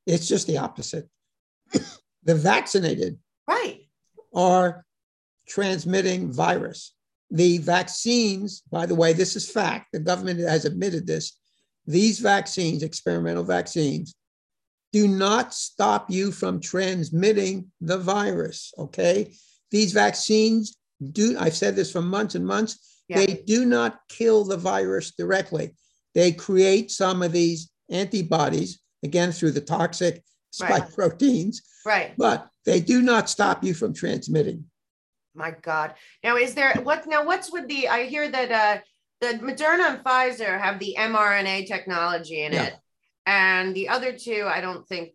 it's 0.05 0.27
just 0.27 0.47
the 0.47 0.57
opposite. 0.57 1.09
the 2.23 2.35
vaccinated 2.35 3.17
right 3.47 3.82
are 4.33 4.85
transmitting 5.47 6.31
virus. 6.31 6.93
The 7.31 7.57
vaccines, 7.59 8.61
by 8.71 8.85
the 8.85 8.95
way, 8.95 9.13
this 9.13 9.35
is 9.35 9.49
fact. 9.49 9.87
The 9.93 9.99
government 9.99 10.39
has 10.39 10.65
admitted 10.65 11.07
this 11.07 11.37
these 11.85 12.19
vaccines, 12.19 12.83
experimental 12.83 13.43
vaccines, 13.43 14.15
do 14.93 15.07
not 15.07 15.53
stop 15.53 16.09
you 16.09 16.31
from 16.31 16.61
transmitting 16.61 17.71
the 17.81 17.97
virus. 17.97 18.73
Okay. 18.77 19.33
These 19.71 19.91
vaccines 19.91 20.77
do, 21.11 21.35
I've 21.39 21.55
said 21.55 21.75
this 21.75 21.91
for 21.91 22.01
months 22.01 22.35
and 22.35 22.45
months, 22.45 23.01
yeah. 23.09 23.17
they 23.17 23.43
do 23.45 23.65
not 23.65 23.99
kill 24.07 24.45
the 24.45 24.55
virus 24.55 25.11
directly. 25.11 25.75
They 26.13 26.31
create 26.31 26.91
some 26.91 27.23
of 27.23 27.31
these 27.31 27.71
antibodies, 27.89 28.79
again, 29.03 29.31
through 29.31 29.51
the 29.51 29.61
toxic 29.61 30.23
spike 30.53 30.83
right. 30.83 30.93
proteins. 30.93 31.61
Right. 31.85 32.13
But 32.17 32.47
they 32.65 32.79
do 32.79 33.01
not 33.01 33.29
stop 33.29 33.63
you 33.63 33.73
from 33.73 33.93
transmitting. 33.93 34.65
My 35.35 35.51
God. 35.51 35.95
Now, 36.23 36.37
is 36.37 36.53
there 36.53 36.73
what 36.83 37.07
now? 37.07 37.25
What's 37.25 37.51
with 37.51 37.67
the? 37.67 37.87
I 37.87 38.03
hear 38.03 38.29
that 38.29 38.51
uh, 38.51 38.81
the 39.19 39.39
Moderna 39.39 39.95
and 39.95 40.03
Pfizer 40.03 40.59
have 40.59 40.79
the 40.79 40.95
mRNA 40.97 41.67
technology 41.67 42.43
in 42.43 42.53
yeah. 42.53 42.65
it, 42.65 42.75
and 43.25 43.75
the 43.75 43.89
other 43.89 44.13
two, 44.13 44.45
I 44.47 44.61
don't 44.61 44.87
think 44.87 45.13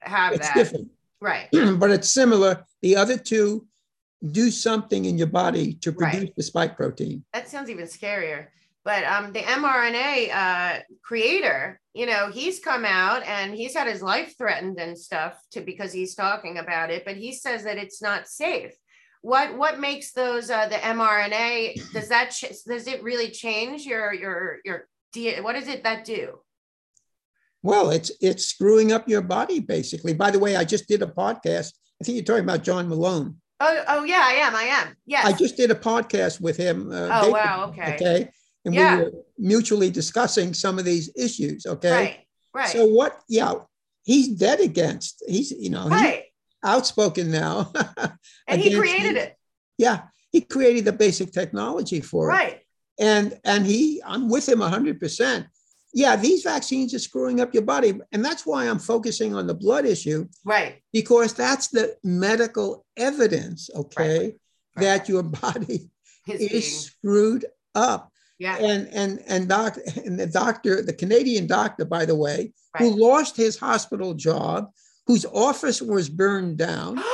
have 0.00 0.32
it's 0.32 0.48
that. 0.48 0.56
different, 0.56 0.88
right? 1.20 1.48
but 1.52 1.90
it's 1.90 2.10
similar. 2.10 2.64
The 2.82 2.96
other 2.96 3.16
two 3.16 3.66
do 4.32 4.50
something 4.50 5.04
in 5.04 5.16
your 5.16 5.28
body 5.28 5.74
to 5.74 5.92
produce 5.92 6.20
right. 6.20 6.36
the 6.36 6.42
spike 6.42 6.76
protein. 6.76 7.24
That 7.32 7.48
sounds 7.48 7.70
even 7.70 7.86
scarier. 7.86 8.48
But 8.84 9.04
um, 9.04 9.32
the 9.32 9.40
mRNA 9.40 10.34
uh, 10.34 10.80
creator, 11.02 11.78
you 11.92 12.06
know, 12.06 12.30
he's 12.32 12.60
come 12.60 12.84
out 12.86 13.22
and 13.26 13.54
he's 13.54 13.74
had 13.74 13.86
his 13.86 14.02
life 14.02 14.34
threatened 14.38 14.78
and 14.80 14.98
stuff 14.98 15.38
to 15.52 15.60
because 15.60 15.92
he's 15.92 16.14
talking 16.14 16.58
about 16.58 16.90
it. 16.90 17.04
But 17.04 17.16
he 17.16 17.32
says 17.32 17.64
that 17.64 17.76
it's 17.76 18.00
not 18.00 18.26
safe 18.26 18.72
what 19.22 19.56
what 19.56 19.78
makes 19.78 20.12
those 20.12 20.50
uh, 20.50 20.68
the 20.68 20.76
mRNA? 20.76 21.92
Does 21.92 22.08
that 22.08 22.30
ch- 22.30 22.64
does 22.66 22.86
it 22.86 23.02
really 23.02 23.30
change 23.30 23.84
your 23.84 24.14
your 24.14 24.58
your 24.64 24.86
what 25.42 25.54
does 25.54 25.68
it 25.68 25.82
that 25.84 26.04
do? 26.04 26.40
Well, 27.62 27.90
it's 27.90 28.10
it's 28.20 28.46
screwing 28.46 28.92
up 28.92 29.08
your 29.08 29.20
body 29.20 29.60
basically. 29.60 30.14
By 30.14 30.30
the 30.30 30.38
way, 30.38 30.56
I 30.56 30.64
just 30.64 30.88
did 30.88 31.02
a 31.02 31.06
podcast. 31.06 31.74
I 32.00 32.04
think 32.04 32.16
you're 32.16 32.24
talking 32.24 32.44
about 32.44 32.64
John 32.64 32.88
Malone. 32.88 33.36
Oh, 33.62 33.84
oh 33.88 34.04
yeah, 34.04 34.22
I 34.24 34.32
am. 34.34 34.56
I 34.56 34.62
am. 34.62 34.96
Yes. 35.04 35.26
I 35.26 35.32
just 35.32 35.56
did 35.56 35.70
a 35.70 35.74
podcast 35.74 36.40
with 36.40 36.56
him. 36.56 36.90
Uh, 36.90 37.08
oh 37.12 37.20
David, 37.20 37.32
wow. 37.32 37.66
Okay. 37.68 37.94
Okay. 37.94 38.30
And 38.64 38.74
yeah. 38.74 38.96
we 38.96 39.04
were 39.04 39.12
mutually 39.38 39.90
discussing 39.90 40.54
some 40.54 40.78
of 40.78 40.84
these 40.84 41.10
issues. 41.16 41.66
Okay. 41.66 41.90
Right. 41.90 42.18
Right. 42.52 42.68
So 42.68 42.86
what? 42.86 43.20
Yeah, 43.28 43.54
he's 44.04 44.28
dead 44.28 44.60
against. 44.60 45.22
He's 45.26 45.50
you 45.50 45.70
know. 45.70 45.88
Right. 45.88 46.24
Outspoken 46.62 47.30
now. 47.30 47.72
and 48.46 48.60
he 48.60 48.76
created 48.76 49.16
it. 49.16 49.36
Yeah, 49.78 50.02
he 50.30 50.42
created 50.42 50.84
the 50.84 50.92
basic 50.92 51.32
technology 51.32 52.00
for 52.00 52.26
right. 52.26 52.40
it. 52.40 52.52
Right. 52.52 52.60
And 52.98 53.40
and 53.44 53.66
he, 53.66 54.02
I'm 54.04 54.28
with 54.28 54.48
him 54.48 54.58
100%. 54.58 55.46
Yeah, 55.92 56.16
these 56.16 56.42
vaccines 56.42 56.94
are 56.94 57.00
screwing 57.00 57.40
up 57.40 57.52
your 57.52 57.64
body. 57.64 57.98
And 58.12 58.24
that's 58.24 58.46
why 58.46 58.68
I'm 58.68 58.78
focusing 58.78 59.34
on 59.34 59.46
the 59.46 59.54
blood 59.54 59.86
issue. 59.86 60.28
Right. 60.44 60.82
Because 60.92 61.34
that's 61.34 61.68
the 61.68 61.96
medical 62.04 62.84
evidence, 62.96 63.70
okay, 63.74 64.18
right. 64.18 64.34
Right. 64.76 64.82
that 64.82 65.08
your 65.08 65.22
body 65.42 65.90
His 66.26 66.40
is 66.40 66.50
being. 66.50 66.62
screwed 66.62 67.46
up. 67.74 68.09
Yeah. 68.40 68.56
And 68.56 68.88
and 68.88 69.22
and 69.28 69.48
doc 69.48 69.76
and 70.04 70.18
the 70.18 70.26
doctor, 70.26 70.82
the 70.82 70.94
Canadian 70.94 71.46
doctor, 71.46 71.84
by 71.84 72.06
the 72.06 72.16
way, 72.16 72.52
who 72.78 72.90
lost 72.90 73.36
his 73.36 73.56
hospital 73.56 74.14
job 74.14 74.70
whose 75.06 75.26
office 75.26 75.82
was 75.82 76.08
burned 76.08 76.56
down. 76.56 77.02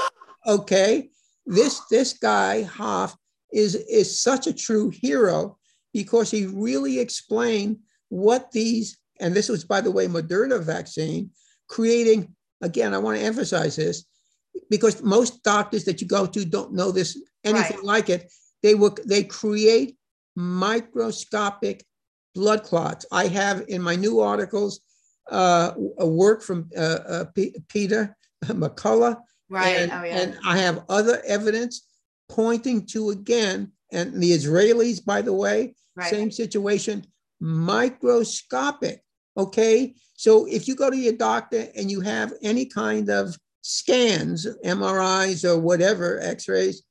Okay, 0.49 1.11
this 1.45 1.81
this 1.91 2.13
guy 2.13 2.63
Hoffe 2.63 3.17
is 3.53 3.75
is 3.75 4.21
such 4.21 4.47
a 4.47 4.53
true 4.53 4.91
hero 4.91 5.59
because 5.93 6.31
he 6.31 6.47
really 6.47 7.01
explained 7.01 7.79
what 8.11 8.53
these 8.53 8.97
and 9.19 9.35
this 9.35 9.49
was 9.49 9.65
by 9.65 9.81
the 9.81 9.91
way 9.91 10.07
Moderna 10.07 10.63
vaccine 10.63 11.31
creating 11.69 12.33
again 12.63 12.95
I 12.95 12.99
want 12.99 13.19
to 13.19 13.25
emphasize 13.25 13.75
this 13.75 14.05
because 14.71 15.03
most 15.03 15.43
doctors 15.43 15.83
that 15.87 16.01
you 16.01 16.07
go 16.07 16.27
to 16.27 16.45
don't 16.45 16.73
know 16.73 16.93
this 16.93 17.21
anything 17.43 17.79
right. 17.79 17.85
like 17.85 18.09
it 18.09 18.33
they 18.63 18.77
work 18.77 19.03
they 19.03 19.25
create 19.25 19.97
microscopic 20.37 21.85
blood 22.35 22.63
clots 22.63 23.07
I 23.11 23.27
have 23.29 23.65
in 23.69 23.83
my 23.83 23.97
new 23.97 24.21
articles 24.21 24.81
uh, 25.31 25.73
a 25.99 26.07
work 26.07 26.43
from 26.43 26.71
uh, 26.77 26.81
uh, 26.81 27.25
P- 27.35 27.57
Peter 27.69 28.17
McCullough. 28.45 29.17
Right. 29.49 29.77
And, 29.79 29.93
oh, 29.93 30.05
yeah. 30.05 30.19
and 30.19 30.39
I 30.47 30.59
have 30.59 30.85
other 30.89 31.23
evidence 31.27 31.87
pointing 32.29 32.87
to 32.87 33.11
again, 33.11 33.73
and 33.93 34.21
the 34.21 34.33
Israelis, 34.33 35.05
by 35.05 35.23
the 35.23 35.33
way, 35.33 35.75
right. 35.95 36.11
same 36.11 36.31
situation, 36.31 37.07
microscopic. 37.41 39.03
Okay. 39.37 39.95
So 40.15 40.47
if 40.47 40.67
you 40.67 40.75
go 40.75 40.91
to 40.91 40.97
your 40.97 41.13
doctor 41.13 41.67
and 41.77 41.91
you 41.91 42.01
have 42.01 42.33
any 42.43 42.67
kind 42.67 43.11
of 43.11 43.37
scans, 43.63 44.47
MRIs 44.65 45.45
or 45.45 45.59
whatever, 45.59 46.21
x 46.21 46.49
rays, 46.49 46.83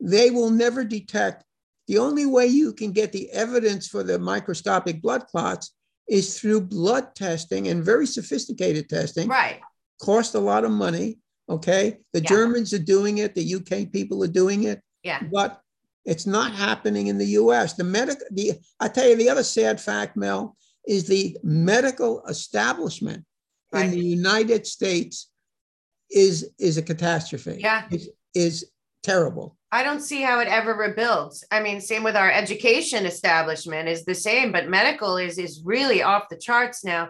they 0.00 0.30
will 0.30 0.50
never 0.50 0.84
detect. 0.84 1.44
The 1.88 1.98
only 1.98 2.26
way 2.26 2.46
you 2.46 2.72
can 2.72 2.92
get 2.92 3.12
the 3.12 3.30
evidence 3.30 3.88
for 3.88 4.02
the 4.02 4.18
microscopic 4.18 5.02
blood 5.02 5.26
clots 5.26 5.74
is 6.08 6.38
through 6.38 6.62
blood 6.62 7.14
testing 7.14 7.68
and 7.68 7.84
very 7.84 8.06
sophisticated 8.06 8.88
testing. 8.88 9.28
Right. 9.28 9.60
Cost 10.00 10.34
a 10.34 10.38
lot 10.40 10.64
of 10.64 10.70
money. 10.70 11.18
Okay. 11.48 11.98
The 12.12 12.20
Yeah. 12.22 12.28
Germans 12.28 12.72
are 12.72 12.78
doing 12.78 13.18
it, 13.18 13.34
the 13.34 13.54
UK 13.54 13.86
people 13.92 14.22
are 14.22 14.28
doing 14.28 14.64
it, 14.64 14.80
Yeah. 15.02 15.22
but 15.32 15.60
it's 16.04 16.26
not 16.26 16.52
happening 16.52 17.06
in 17.08 17.18
the 17.18 17.26
US. 17.40 17.74
The 17.74 17.84
medical, 17.84 18.26
the 18.30 18.52
I 18.80 18.88
tell 18.88 19.08
you, 19.08 19.16
the 19.16 19.28
other 19.28 19.44
sad 19.44 19.80
fact, 19.80 20.16
Mel, 20.16 20.56
is 20.86 21.04
the 21.06 21.36
medical 21.42 22.24
establishment 22.26 23.24
Right. 23.72 23.86
in 23.86 23.90
the 23.92 24.00
United 24.04 24.66
States 24.66 25.28
is 26.10 26.50
is 26.58 26.76
a 26.76 26.82
catastrophe. 26.82 27.56
Yeah. 27.60 27.86
Is, 27.90 28.08
is 28.34 28.70
terrible. 29.02 29.56
I 29.72 29.82
don't 29.82 30.00
see 30.00 30.20
how 30.20 30.40
it 30.40 30.48
ever 30.48 30.74
rebuilds. 30.74 31.44
I 31.50 31.60
mean, 31.60 31.80
same 31.80 32.02
with 32.02 32.14
our 32.14 32.30
education 32.30 33.06
establishment 33.06 33.88
is 33.88 34.04
the 34.04 34.14
same, 34.14 34.52
but 34.52 34.68
medical 34.68 35.16
is 35.16 35.38
is 35.38 35.62
really 35.64 36.02
off 36.02 36.28
the 36.28 36.36
charts 36.36 36.84
now. 36.84 37.08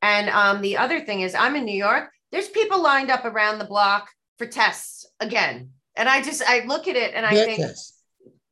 And 0.00 0.30
um, 0.30 0.62
the 0.62 0.76
other 0.76 1.00
thing 1.00 1.22
is, 1.22 1.34
I'm 1.34 1.56
in 1.56 1.64
New 1.64 1.76
York. 1.76 2.10
There's 2.30 2.48
people 2.48 2.80
lined 2.80 3.10
up 3.10 3.24
around 3.24 3.58
the 3.58 3.64
block 3.64 4.08
for 4.38 4.46
tests 4.46 5.06
again, 5.18 5.70
and 5.96 6.08
I 6.08 6.22
just 6.22 6.42
I 6.46 6.64
look 6.66 6.86
at 6.86 6.94
it 6.94 7.14
and 7.14 7.26
I 7.26 7.34
think, 7.34 7.58
test. 7.58 7.98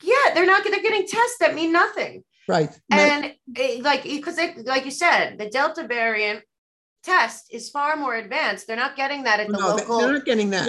yeah, 0.03 0.35
they're 0.35 0.45
not 0.45 0.65
they're 0.65 0.83
getting 0.83 1.07
tests 1.07 1.39
that 1.39 1.55
mean 1.55 1.73
nothing. 1.73 2.25
Right. 2.49 2.77
And 2.91 3.33
it, 3.57 3.83
like 3.83 4.03
because 4.03 4.39
like 4.65 4.85
you 4.85 4.91
said, 4.91 5.39
the 5.39 5.49
Delta 5.49 5.87
variant 5.87 6.43
test 7.03 7.53
is 7.53 7.71
far 7.71 7.97
more 7.97 8.15
advanced. 8.15 8.67
They're 8.67 8.77
not 8.77 8.97
getting 8.97 9.25
that 9.25 9.41
at 9.41 9.49
the 9.49 9.59
no, 9.59 9.75
local 9.77 9.99
they're 9.99 10.13
not 10.13 10.25
getting 10.25 10.51
that. 10.51 10.69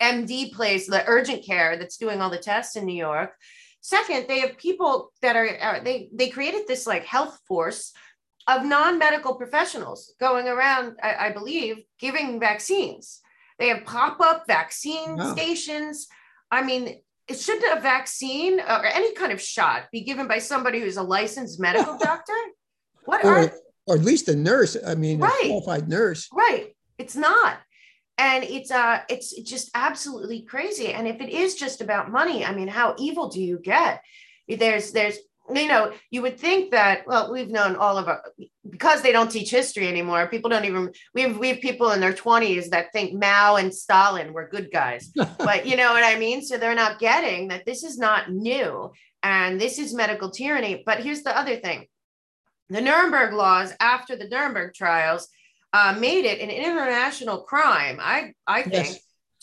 MD 0.00 0.52
place, 0.52 0.86
the 0.86 1.04
urgent 1.06 1.44
care 1.44 1.76
that's 1.76 1.96
doing 1.96 2.20
all 2.20 2.30
the 2.30 2.38
tests 2.38 2.76
in 2.76 2.84
New 2.86 2.96
York. 2.96 3.34
Second, 3.80 4.26
they 4.28 4.40
have 4.40 4.56
people 4.56 5.12
that 5.20 5.36
are 5.36 5.48
uh, 5.60 5.80
they 5.84 6.08
they 6.12 6.30
created 6.30 6.62
this 6.66 6.86
like 6.86 7.04
health 7.04 7.38
force 7.46 7.92
of 8.46 8.64
non-medical 8.64 9.34
professionals 9.36 10.14
going 10.20 10.48
around, 10.48 10.96
I, 11.02 11.28
I 11.28 11.32
believe, 11.32 11.82
giving 11.98 12.40
vaccines. 12.40 13.20
They 13.58 13.68
have 13.68 13.84
pop-up 13.84 14.44
vaccine 14.46 15.16
Wow. 15.16 15.32
stations. 15.32 16.08
I 16.50 16.62
mean, 16.62 17.00
it 17.28 17.38
shouldn't 17.40 17.78
a 17.78 17.80
vaccine 17.80 18.60
or 18.60 18.84
any 18.84 19.14
kind 19.14 19.32
of 19.32 19.40
shot 19.40 19.84
be 19.92 20.02
given 20.02 20.28
by 20.28 20.38
somebody 20.38 20.80
who's 20.80 20.96
a 20.98 21.02
licensed 21.02 21.58
medical 21.58 21.96
doctor? 22.02 22.34
What 23.04 23.24
are 23.24 23.50
or, 23.86 23.96
at 23.96 24.02
least 24.02 24.28
a 24.28 24.36
nurse. 24.36 24.76
I 24.86 24.94
mean, 24.94 25.18
Right. 25.20 25.40
a 25.44 25.48
qualified 25.48 25.88
nurse. 25.88 26.28
Right. 26.32 26.74
It's 26.98 27.16
not. 27.16 27.58
And 28.16 28.44
it's 28.44 28.70
uh 28.70 29.00
it's 29.08 29.34
just 29.42 29.70
absolutely 29.74 30.42
crazy. 30.42 30.92
And 30.92 31.08
if 31.08 31.20
it 31.20 31.30
is 31.30 31.56
just 31.56 31.80
about 31.80 32.12
money, 32.12 32.44
I 32.44 32.54
mean, 32.54 32.68
how 32.68 32.94
evil 32.98 33.28
do 33.28 33.42
you 33.42 33.58
get? 33.58 34.02
There's 34.48 34.92
there's 34.92 35.18
you 35.52 35.68
know, 35.68 35.92
you 36.10 36.22
would 36.22 36.38
think 36.38 36.70
that 36.70 37.06
well, 37.06 37.30
we've 37.30 37.50
known 37.50 37.76
all 37.76 37.98
of 37.98 38.08
our 38.08 38.22
because 38.70 39.02
they 39.02 39.12
don't 39.12 39.30
teach 39.30 39.50
history 39.50 39.88
anymore. 39.88 40.26
People 40.28 40.48
don't 40.48 40.64
even 40.64 40.92
we 41.12 41.22
have 41.22 41.36
we 41.38 41.48
have 41.48 41.60
people 41.60 41.90
in 41.90 42.00
their 42.00 42.14
20s 42.14 42.70
that 42.70 42.92
think 42.92 43.20
Mao 43.20 43.56
and 43.56 43.74
Stalin 43.74 44.32
were 44.32 44.48
good 44.48 44.70
guys. 44.72 45.10
but 45.38 45.66
you 45.66 45.76
know 45.76 45.92
what 45.92 46.04
I 46.04 46.18
mean? 46.18 46.40
So 46.40 46.56
they're 46.56 46.74
not 46.74 46.98
getting 46.98 47.48
that 47.48 47.66
this 47.66 47.82
is 47.82 47.98
not 47.98 48.32
new 48.32 48.92
and 49.22 49.60
this 49.60 49.78
is 49.78 49.92
medical 49.92 50.30
tyranny. 50.30 50.82
But 50.86 51.00
here's 51.00 51.22
the 51.22 51.36
other 51.36 51.56
thing 51.56 51.88
the 52.68 52.80
Nuremberg 52.80 53.32
laws 53.34 53.72
after 53.80 54.16
the 54.16 54.28
Nuremberg 54.28 54.74
trials 54.74 55.28
uh, 55.72 55.96
made 55.98 56.24
it 56.24 56.40
an 56.40 56.50
international 56.50 57.42
crime, 57.42 57.98
I, 58.00 58.32
I 58.46 58.62
think, 58.62 58.86
Yes. 58.88 58.98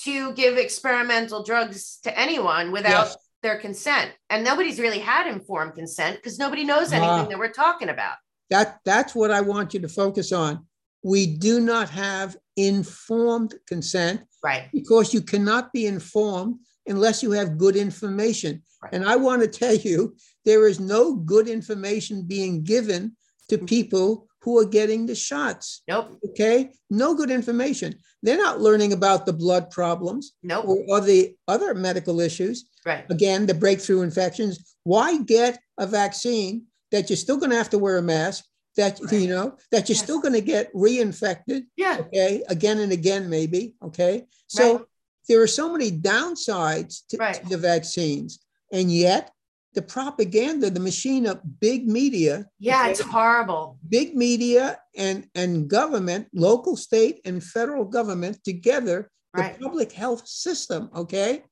to 0.05 0.33
give 0.33 0.57
experimental 0.57 1.43
drugs 1.43 1.99
to 2.03 2.17
anyone 2.17 2.71
without 2.71 3.07
Yes. 3.07 3.17
their 3.43 3.59
consent. 3.59 4.11
And 4.29 4.43
nobody's 4.43 4.79
really 4.79 4.99
had 4.99 5.27
informed 5.27 5.75
consent 5.75 6.15
because 6.17 6.39
nobody 6.39 6.63
knows 6.63 6.91
anything 6.93 7.25
Ah. 7.25 7.29
that 7.29 7.37
we're 7.37 7.51
talking 7.51 7.89
about. 7.89 8.15
That 8.49 8.79
that's 8.85 9.13
what 9.13 9.31
I 9.31 9.41
want 9.41 9.73
you 9.73 9.79
to 9.81 9.89
focus 9.89 10.31
on. 10.31 10.65
We 11.03 11.25
do 11.25 11.59
not 11.59 11.89
have 11.89 12.37
informed 12.55 13.55
consent 13.67 14.21
Right. 14.43 14.69
because 14.73 15.13
you 15.13 15.21
cannot 15.21 15.71
be 15.73 15.85
informed 15.85 16.59
unless 16.91 17.23
you 17.23 17.31
have 17.31 17.57
good 17.57 17.75
information. 17.75 18.61
Right. 18.83 18.93
And 18.93 19.05
I 19.05 19.15
want 19.15 19.41
to 19.41 19.47
tell 19.47 19.75
you, 19.75 20.15
there 20.45 20.67
is 20.67 20.79
no 20.79 21.15
good 21.15 21.47
information 21.47 22.27
being 22.27 22.63
given 22.63 23.15
to 23.49 23.57
mm-hmm. 23.57 23.65
people 23.65 24.27
who 24.41 24.57
are 24.59 24.65
getting 24.65 25.05
the 25.05 25.15
shots. 25.15 25.83
Nope. 25.87 26.17
Okay, 26.29 26.73
no 26.89 27.13
good 27.15 27.29
information. 27.31 27.95
They're 28.23 28.37
not 28.37 28.59
learning 28.59 28.93
about 28.93 29.25
the 29.25 29.33
blood 29.33 29.69
problems 29.69 30.33
Nope. 30.43 30.65
or, 30.67 30.77
or 30.89 31.01
the 31.01 31.35
other 31.47 31.73
medical 31.73 32.19
issues. 32.19 32.65
Right. 32.85 33.05
Again, 33.09 33.45
the 33.45 33.53
breakthrough 33.53 34.01
infections. 34.01 34.75
Why 34.83 35.17
get 35.19 35.59
a 35.77 35.85
vaccine 35.85 36.65
that 36.91 37.09
you're 37.09 37.17
still 37.17 37.37
going 37.37 37.51
to 37.51 37.57
have 37.57 37.69
to 37.71 37.77
wear 37.79 37.97
a 37.97 38.01
mask? 38.01 38.45
That 38.77 38.99
Right. 39.01 39.21
you 39.21 39.27
know 39.27 39.57
that 39.71 39.89
you're 39.89 39.95
Yes. 39.95 40.03
still 40.03 40.19
going 40.21 40.33
to 40.33 40.41
get 40.41 40.73
reinfected. 40.73 41.65
Yeah. 41.75 41.97
Okay, 41.99 42.41
again 42.47 42.79
and 42.79 42.91
again, 42.91 43.29
maybe. 43.29 43.75
Okay, 43.83 44.25
so 44.47 44.77
Right. 44.77 44.85
There 45.27 45.41
are 45.41 45.47
so 45.47 45.71
many 45.71 45.91
downsides 45.91 47.01
to, 47.09 47.17
to 47.17 47.49
the 47.49 47.57
vaccines, 47.57 48.39
and 48.71 48.91
yet 48.91 49.31
the 49.73 49.81
propaganda, 49.81 50.69
the 50.69 50.79
machine 50.79 51.25
of 51.25 51.39
big 51.59 51.87
media, 51.87 52.45
Yeah. 52.59 52.87
It's 52.87 52.99
horrible. 52.99 53.77
big 53.87 54.15
media 54.15 54.79
and 54.97 55.27
and 55.35 55.69
government, 55.69 56.27
local, 56.33 56.75
state, 56.75 57.21
and 57.25 57.41
federal 57.43 57.85
government 57.85 58.43
together, 58.43 59.09
Right. 59.33 59.57
the 59.57 59.63
public 59.63 59.91
health 59.93 60.27
system. 60.27 60.89
Okay, 60.93 61.43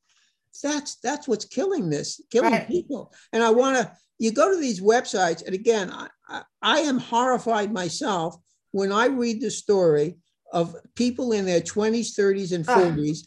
that's 0.61 0.95
that's 0.95 1.27
what's 1.29 1.45
killing 1.45 1.89
this, 1.89 2.19
killing 2.29 2.51
Right. 2.51 2.67
people. 2.67 3.13
And 3.31 3.43
I 3.43 3.51
want 3.51 3.77
to. 3.77 3.91
You 4.21 4.33
go 4.33 4.53
to 4.53 4.59
these 4.59 4.81
websites, 4.81 5.45
and 5.45 5.55
again, 5.55 5.89
I, 5.89 6.09
I, 6.27 6.41
I 6.61 6.79
am 6.79 6.97
horrified 6.97 7.71
myself 7.71 8.35
when 8.71 8.91
I 8.91 9.05
read 9.05 9.39
the 9.39 9.49
story 9.49 10.17
of 10.51 10.75
people 10.95 11.31
in 11.31 11.45
their 11.45 11.61
20s, 11.61 12.19
30s, 12.19 12.51
and 12.51 12.67
Ugh. 12.67 12.97
40s, 12.97 13.19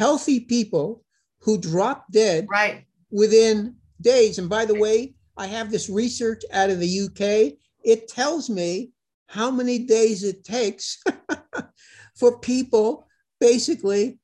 healthy 0.00 0.38
people 0.40 1.02
who 1.40 1.56
drop 1.56 2.04
dead 2.12 2.46
Right. 2.50 2.84
within 3.10 3.76
days. 4.02 4.38
And 4.38 4.46
by 4.48 4.66
the 4.66 4.74
way, 4.74 5.14
I 5.38 5.46
have 5.46 5.70
this 5.70 5.88
research 5.88 6.42
out 6.52 6.68
of 6.68 6.80
the 6.80 7.00
UK. 7.06 7.56
It 7.82 8.06
tells 8.08 8.50
me 8.50 8.92
how 9.28 9.50
many 9.50 9.78
days 9.78 10.22
it 10.22 10.44
takes 10.44 11.02
for 12.18 12.38
people 12.40 13.06
basically 13.40 14.18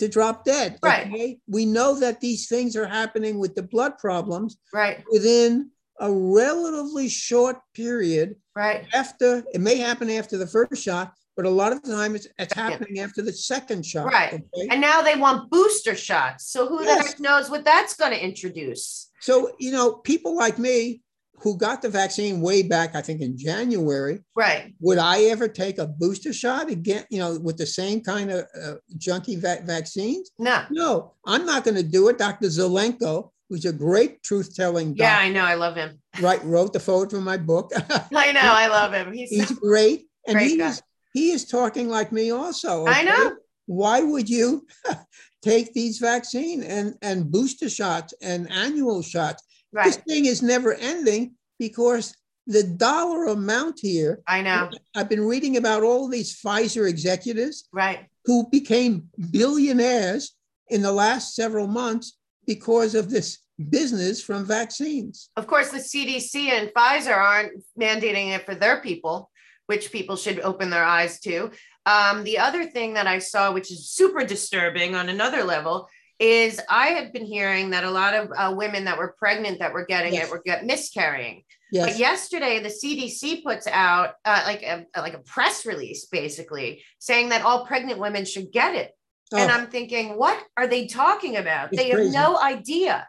to 0.00 0.08
drop 0.08 0.44
dead. 0.44 0.78
Right. 0.82 1.06
Okay? 1.06 1.38
We 1.46 1.66
know 1.66 1.94
that 2.00 2.20
these 2.20 2.48
things 2.48 2.74
are 2.76 2.86
happening 2.86 3.38
with 3.38 3.54
the 3.54 3.62
blood 3.62 3.98
problems 3.98 4.56
Right. 4.72 5.04
within 5.12 5.70
a 6.00 6.12
relatively 6.12 7.08
short 7.08 7.58
period 7.74 8.34
Right. 8.56 8.86
after 8.92 9.44
it 9.54 9.60
may 9.60 9.76
happen 9.76 10.10
after 10.10 10.36
the 10.36 10.46
first 10.48 10.82
shot, 10.82 11.12
but 11.36 11.44
a 11.46 11.50
lot 11.50 11.72
of 11.72 11.82
the 11.82 11.92
time 11.92 12.14
it's, 12.14 12.26
it's 12.38 12.54
happening 12.54 12.98
after 13.00 13.22
the 13.22 13.32
second 13.32 13.84
shot. 13.84 14.06
Right. 14.06 14.32
okay? 14.34 14.68
And 14.70 14.80
now 14.80 15.02
they 15.02 15.16
want 15.16 15.50
booster 15.50 15.94
shots. 15.94 16.50
So 16.50 16.66
who 16.66 16.84
the 16.84 16.94
heck 16.94 17.20
knows 17.20 17.50
what 17.50 17.64
that's 17.64 17.94
going 17.94 18.12
to 18.12 18.24
introduce? 18.24 19.10
So, 19.20 19.52
you 19.58 19.70
know, 19.72 19.94
people 19.94 20.34
like 20.36 20.58
me 20.58 21.02
who 21.40 21.58
got 21.58 21.82
the 21.82 21.88
vaccine 21.90 22.40
way 22.40 22.62
back, 22.62 22.94
I 22.94 23.02
think 23.02 23.20
in 23.20 23.36
January, 23.36 24.20
Right. 24.34 24.72
would 24.80 24.96
I 24.96 25.24
ever 25.24 25.48
take 25.48 25.78
a 25.78 25.86
booster 25.86 26.32
shot 26.32 26.70
again, 26.70 27.04
you 27.10 27.18
know, 27.18 27.38
with 27.38 27.58
the 27.58 27.66
same 27.66 28.00
kind 28.00 28.30
of 28.30 28.46
uh, 28.58 28.74
junky 28.96 29.38
va- 29.38 29.60
vaccines? 29.64 30.30
No. 30.38 30.62
No, 30.70 31.12
I'm 31.26 31.44
not 31.44 31.62
going 31.64 31.76
to 31.76 31.82
do 31.82 32.08
it. 32.08 32.16
Dr. 32.16 32.46
Zelenko, 32.46 33.30
who's 33.50 33.66
a 33.66 33.72
great 33.72 34.22
truth 34.22 34.56
telling 34.56 34.96
Yeah, 34.96 35.18
I 35.18 35.28
know. 35.28 35.44
I 35.44 35.54
love 35.54 35.76
him. 35.76 35.98
right, 36.22 36.42
wrote 36.42 36.72
the 36.72 36.80
foreword 36.80 37.10
for 37.10 37.20
my 37.20 37.36
book. 37.36 37.70
I 38.14 38.32
know. 38.32 38.40
I 38.42 38.68
love 38.68 38.94
him. 38.94 39.12
He's, 39.12 39.28
He's 39.30 39.50
great. 39.52 40.06
And 40.28 40.34
Great 40.38 40.58
guy. 40.58 40.72
He 41.16 41.30
is 41.30 41.46
talking 41.46 41.88
like 41.88 42.12
me 42.12 42.30
also. 42.30 42.86
I 42.86 43.02
know. 43.02 43.36
Why 43.64 44.02
would 44.02 44.28
you 44.28 44.66
take 45.42 45.72
these 45.72 45.98
vaccine 45.98 46.62
and, 46.62 46.94
and 47.00 47.30
booster 47.32 47.70
shots 47.70 48.12
and 48.20 48.50
annual 48.52 49.00
shots? 49.02 49.42
This 49.72 49.96
thing 49.96 50.26
is 50.26 50.42
never 50.42 50.74
ending 50.74 51.36
because 51.58 52.14
the 52.46 52.62
dollar 52.62 53.24
amount 53.26 53.80
here. 53.80 54.20
I 54.28 54.42
know. 54.42 54.68
I've 54.94 55.08
been 55.08 55.24
reading 55.24 55.56
about 55.56 55.82
all 55.82 56.06
these 56.06 56.38
Pfizer 56.38 56.86
executives 56.86 57.66
Right. 57.72 58.06
who 58.26 58.46
became 58.50 59.08
billionaires 59.30 60.34
in 60.68 60.82
the 60.82 60.92
last 60.92 61.34
several 61.34 61.66
months 61.66 62.18
because 62.46 62.94
of 62.94 63.08
this 63.08 63.38
business 63.70 64.22
from 64.22 64.44
vaccines. 64.44 65.30
Of 65.36 65.46
course, 65.46 65.70
the 65.70 65.78
CDC 65.78 66.50
and 66.50 66.68
Pfizer 66.76 67.16
aren't 67.16 67.64
mandating 67.80 68.34
it 68.36 68.44
for 68.44 68.54
their 68.54 68.82
people, 68.82 69.30
which 69.66 69.92
people 69.92 70.16
should 70.16 70.40
open 70.40 70.70
their 70.70 70.84
eyes 70.84 71.20
to. 71.20 71.50
Um, 71.84 72.24
the 72.24 72.38
other 72.38 72.64
thing 72.64 72.94
that 72.94 73.06
I 73.06 73.18
saw, 73.18 73.52
which 73.52 73.70
is 73.70 73.90
super 73.90 74.24
disturbing 74.24 74.94
on 74.94 75.08
another 75.08 75.44
level, 75.44 75.88
is 76.18 76.60
I 76.70 76.88
had 76.88 77.12
been 77.12 77.26
hearing 77.26 77.70
that 77.70 77.84
a 77.84 77.90
lot 77.90 78.14
of 78.14 78.30
uh, 78.36 78.54
women 78.56 78.84
that 78.84 78.96
were 78.98 79.14
pregnant 79.18 79.58
that 79.58 79.72
were 79.72 79.84
getting 79.84 80.14
Yes. 80.14 80.26
it 80.28 80.30
were 80.30 80.42
get 80.44 80.64
miscarrying. 80.64 81.42
Yes. 81.70 81.90
But 81.90 81.98
yesterday, 81.98 82.60
the 82.60 82.70
CDC 82.70 83.42
puts 83.42 83.66
out 83.66 84.14
uh, 84.24 84.42
like 84.46 84.62
a 84.62 84.86
like 84.98 85.14
a 85.14 85.18
press 85.18 85.66
release, 85.66 86.06
basically 86.06 86.82
saying 87.00 87.28
that 87.30 87.42
all 87.42 87.66
pregnant 87.66 87.98
women 87.98 88.24
should 88.24 88.50
get 88.50 88.74
it. 88.74 88.92
And 89.32 89.50
Oh, 89.50 89.54
I'm 89.54 89.66
thinking, 89.66 90.16
what 90.16 90.42
are 90.56 90.68
they 90.68 90.86
talking 90.86 91.36
about? 91.36 91.72
It's 91.72 91.82
they 91.82 91.88
have 91.90 91.96
crazy. 91.98 92.12
no 92.12 92.38
idea. 92.40 93.06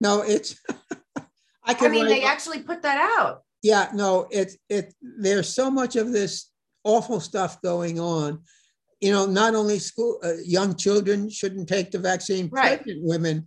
no, 0.00 0.22
it's. 0.22 0.56
I 1.64 1.76
I 1.78 1.88
mean, 1.88 2.06
they 2.06 2.24
actually 2.24 2.62
put 2.62 2.82
that 2.82 2.98
out. 3.20 3.42
Yeah, 3.62 3.88
no, 3.94 4.28
it's 4.30 4.56
it. 4.68 4.94
There's 5.02 5.52
so 5.52 5.70
much 5.70 5.96
of 5.96 6.12
this 6.12 6.50
awful 6.84 7.20
stuff 7.20 7.60
going 7.62 7.98
on. 7.98 8.42
You 9.00 9.12
know, 9.12 9.26
not 9.26 9.54
only 9.54 9.78
school, 9.78 10.18
uh, 10.24 10.34
young 10.44 10.74
children 10.74 11.30
shouldn't 11.30 11.68
take 11.68 11.90
the 11.90 11.98
vaccine. 11.98 12.48
Right. 12.50 12.82
Pregnant 12.82 13.04
women, 13.04 13.46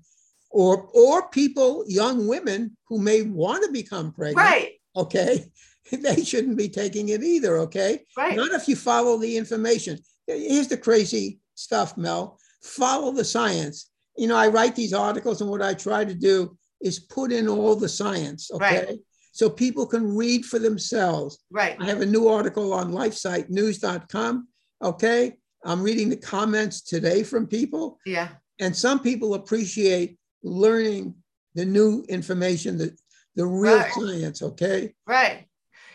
or 0.49 0.89
or 0.93 1.29
people, 1.29 1.83
young 1.87 2.27
women 2.27 2.75
who 2.87 2.99
may 2.99 3.21
want 3.21 3.63
to 3.65 3.71
become 3.71 4.11
pregnant. 4.11 4.37
Right, 4.37 4.71
Okay, 4.95 5.45
they 5.91 6.23
shouldn't 6.23 6.57
be 6.57 6.69
taking 6.69 7.09
it 7.09 7.23
either. 7.23 7.57
Okay. 7.59 8.05
right. 8.17 8.35
Not 8.35 8.51
if 8.51 8.67
you 8.67 8.75
follow 8.75 9.17
the 9.17 9.37
information. 9.37 9.99
Here's 10.27 10.67
the 10.67 10.77
crazy 10.77 11.39
stuff, 11.55 11.97
Mel. 11.97 12.39
Follow 12.63 13.11
the 13.11 13.25
science. 13.25 13.89
You 14.17 14.27
know, 14.27 14.35
I 14.35 14.47
write 14.47 14.75
these 14.75 14.93
articles, 14.93 15.41
and 15.41 15.49
what 15.49 15.61
I 15.61 15.73
try 15.73 16.05
to 16.05 16.13
do 16.13 16.57
is 16.81 16.99
put 16.99 17.31
in 17.31 17.47
all 17.47 17.75
the 17.75 17.89
science, 17.89 18.51
okay? 18.51 18.85
Right. 18.85 18.99
So 19.31 19.49
people 19.49 19.85
can 19.85 20.15
read 20.15 20.45
for 20.45 20.59
themselves. 20.59 21.39
Right. 21.49 21.77
I 21.79 21.85
have 21.85 22.01
a 22.01 22.05
new 22.05 22.27
article 22.27 22.73
on 22.73 22.91
lifesitenews.com, 22.91 24.47
okay? 24.83 25.37
I'm 25.63 25.81
reading 25.81 26.09
the 26.09 26.17
comments 26.17 26.81
today 26.81 27.23
from 27.23 27.47
people, 27.47 27.97
Yeah. 28.05 28.29
and 28.59 28.75
some 28.75 28.99
people 28.99 29.35
appreciate 29.35 30.17
learning 30.43 31.15
the 31.55 31.65
new 31.65 32.03
information, 32.09 32.77
the, 32.77 32.95
the 33.35 33.45
real 33.45 33.77
Right. 33.77 33.93
science, 33.93 34.41
okay? 34.41 34.93
Right. 35.07 35.47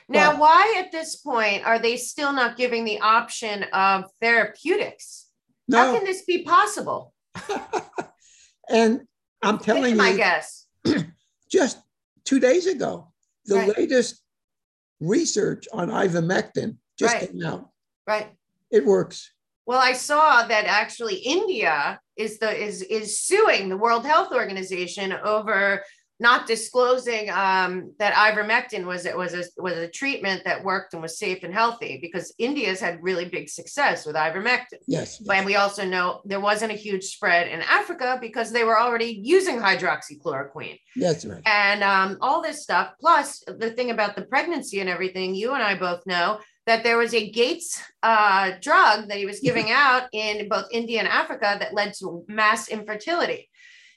Now, 0.08 0.30
Well- 0.30 0.40
why 0.40 0.74
at 0.78 0.92
this 0.92 1.16
point 1.16 1.64
are 1.66 1.78
they 1.78 1.96
still 1.96 2.32
not 2.32 2.56
giving 2.56 2.84
the 2.84 3.00
option 3.00 3.64
of 3.64 4.04
therapeutics? 4.20 5.26
How 5.70 5.94
can 5.96 6.04
this 6.04 6.22
be 6.24 6.42
possible? 6.42 7.12
and 8.68 9.02
I'm 9.42 9.58
telling 9.58 9.90
you, 9.92 9.96
my 9.96 10.16
guess. 10.16 10.66
just 11.50 11.78
two 12.24 12.38
days 12.40 12.66
ago, 12.66 13.12
the 13.46 13.56
Right. 13.56 13.78
latest 13.78 14.22
research 15.00 15.66
on 15.72 15.88
ivermectin 15.90 16.76
just 16.98 17.14
Right. 17.14 17.30
came 17.30 17.44
out. 17.44 17.70
Right. 18.06 18.32
It 18.70 18.84
works. 18.84 19.32
Well, 19.66 19.80
I 19.80 19.92
saw 19.94 20.46
that 20.46 20.64
actually 20.64 21.16
India 21.16 22.00
is 22.16 22.38
the 22.38 22.56
is 22.56 22.82
is 22.82 23.20
suing 23.20 23.68
the 23.68 23.76
World 23.76 24.06
Health 24.06 24.32
Organization 24.32 25.12
over 25.12 25.84
not 26.18 26.46
disclosing 26.46 27.28
um, 27.30 27.92
that 27.98 28.14
ivermectin 28.14 28.86
was 28.86 29.04
it 29.04 29.16
was 29.16 29.34
a 29.34 29.44
was 29.58 29.74
a 29.74 29.88
treatment 29.88 30.42
that 30.44 30.64
worked 30.64 30.94
and 30.94 31.02
was 31.02 31.18
safe 31.18 31.42
and 31.42 31.52
healthy 31.52 31.98
because 32.00 32.34
India's 32.38 32.80
had 32.80 33.02
really 33.02 33.26
big 33.26 33.48
success 33.48 34.06
with 34.06 34.16
ivermectin. 34.16 34.78
Yes. 34.86 35.20
And 35.30 35.44
we 35.44 35.56
also 35.56 35.84
know 35.84 36.22
there 36.24 36.40
wasn't 36.40 36.72
a 36.72 36.76
huge 36.76 37.04
spread 37.04 37.48
in 37.48 37.60
Africa 37.62 38.18
because 38.20 38.50
they 38.50 38.64
were 38.64 38.78
already 38.78 39.20
using 39.22 39.58
hydroxychloroquine 39.58 40.78
That's 40.96 41.26
right. 41.26 41.42
and 41.44 41.82
um, 41.82 42.16
all 42.20 42.40
this 42.40 42.62
stuff. 42.62 42.92
Plus, 43.00 43.42
the 43.46 43.70
thing 43.70 43.90
about 43.90 44.16
the 44.16 44.22
pregnancy 44.22 44.80
and 44.80 44.88
everything, 44.88 45.34
you 45.34 45.52
and 45.52 45.62
I 45.62 45.76
both 45.76 46.06
know 46.06 46.40
that 46.66 46.82
there 46.82 46.98
was 46.98 47.14
a 47.14 47.30
Gates 47.30 47.80
uh, 48.02 48.52
drug 48.60 49.08
that 49.08 49.18
he 49.18 49.26
was 49.26 49.40
giving 49.40 49.70
out 49.70 50.08
in 50.12 50.48
both 50.48 50.66
India 50.72 50.98
and 50.98 51.08
Africa 51.08 51.56
that 51.60 51.74
led 51.74 51.94
to 51.98 52.24
mass 52.28 52.68
infertility. 52.68 53.48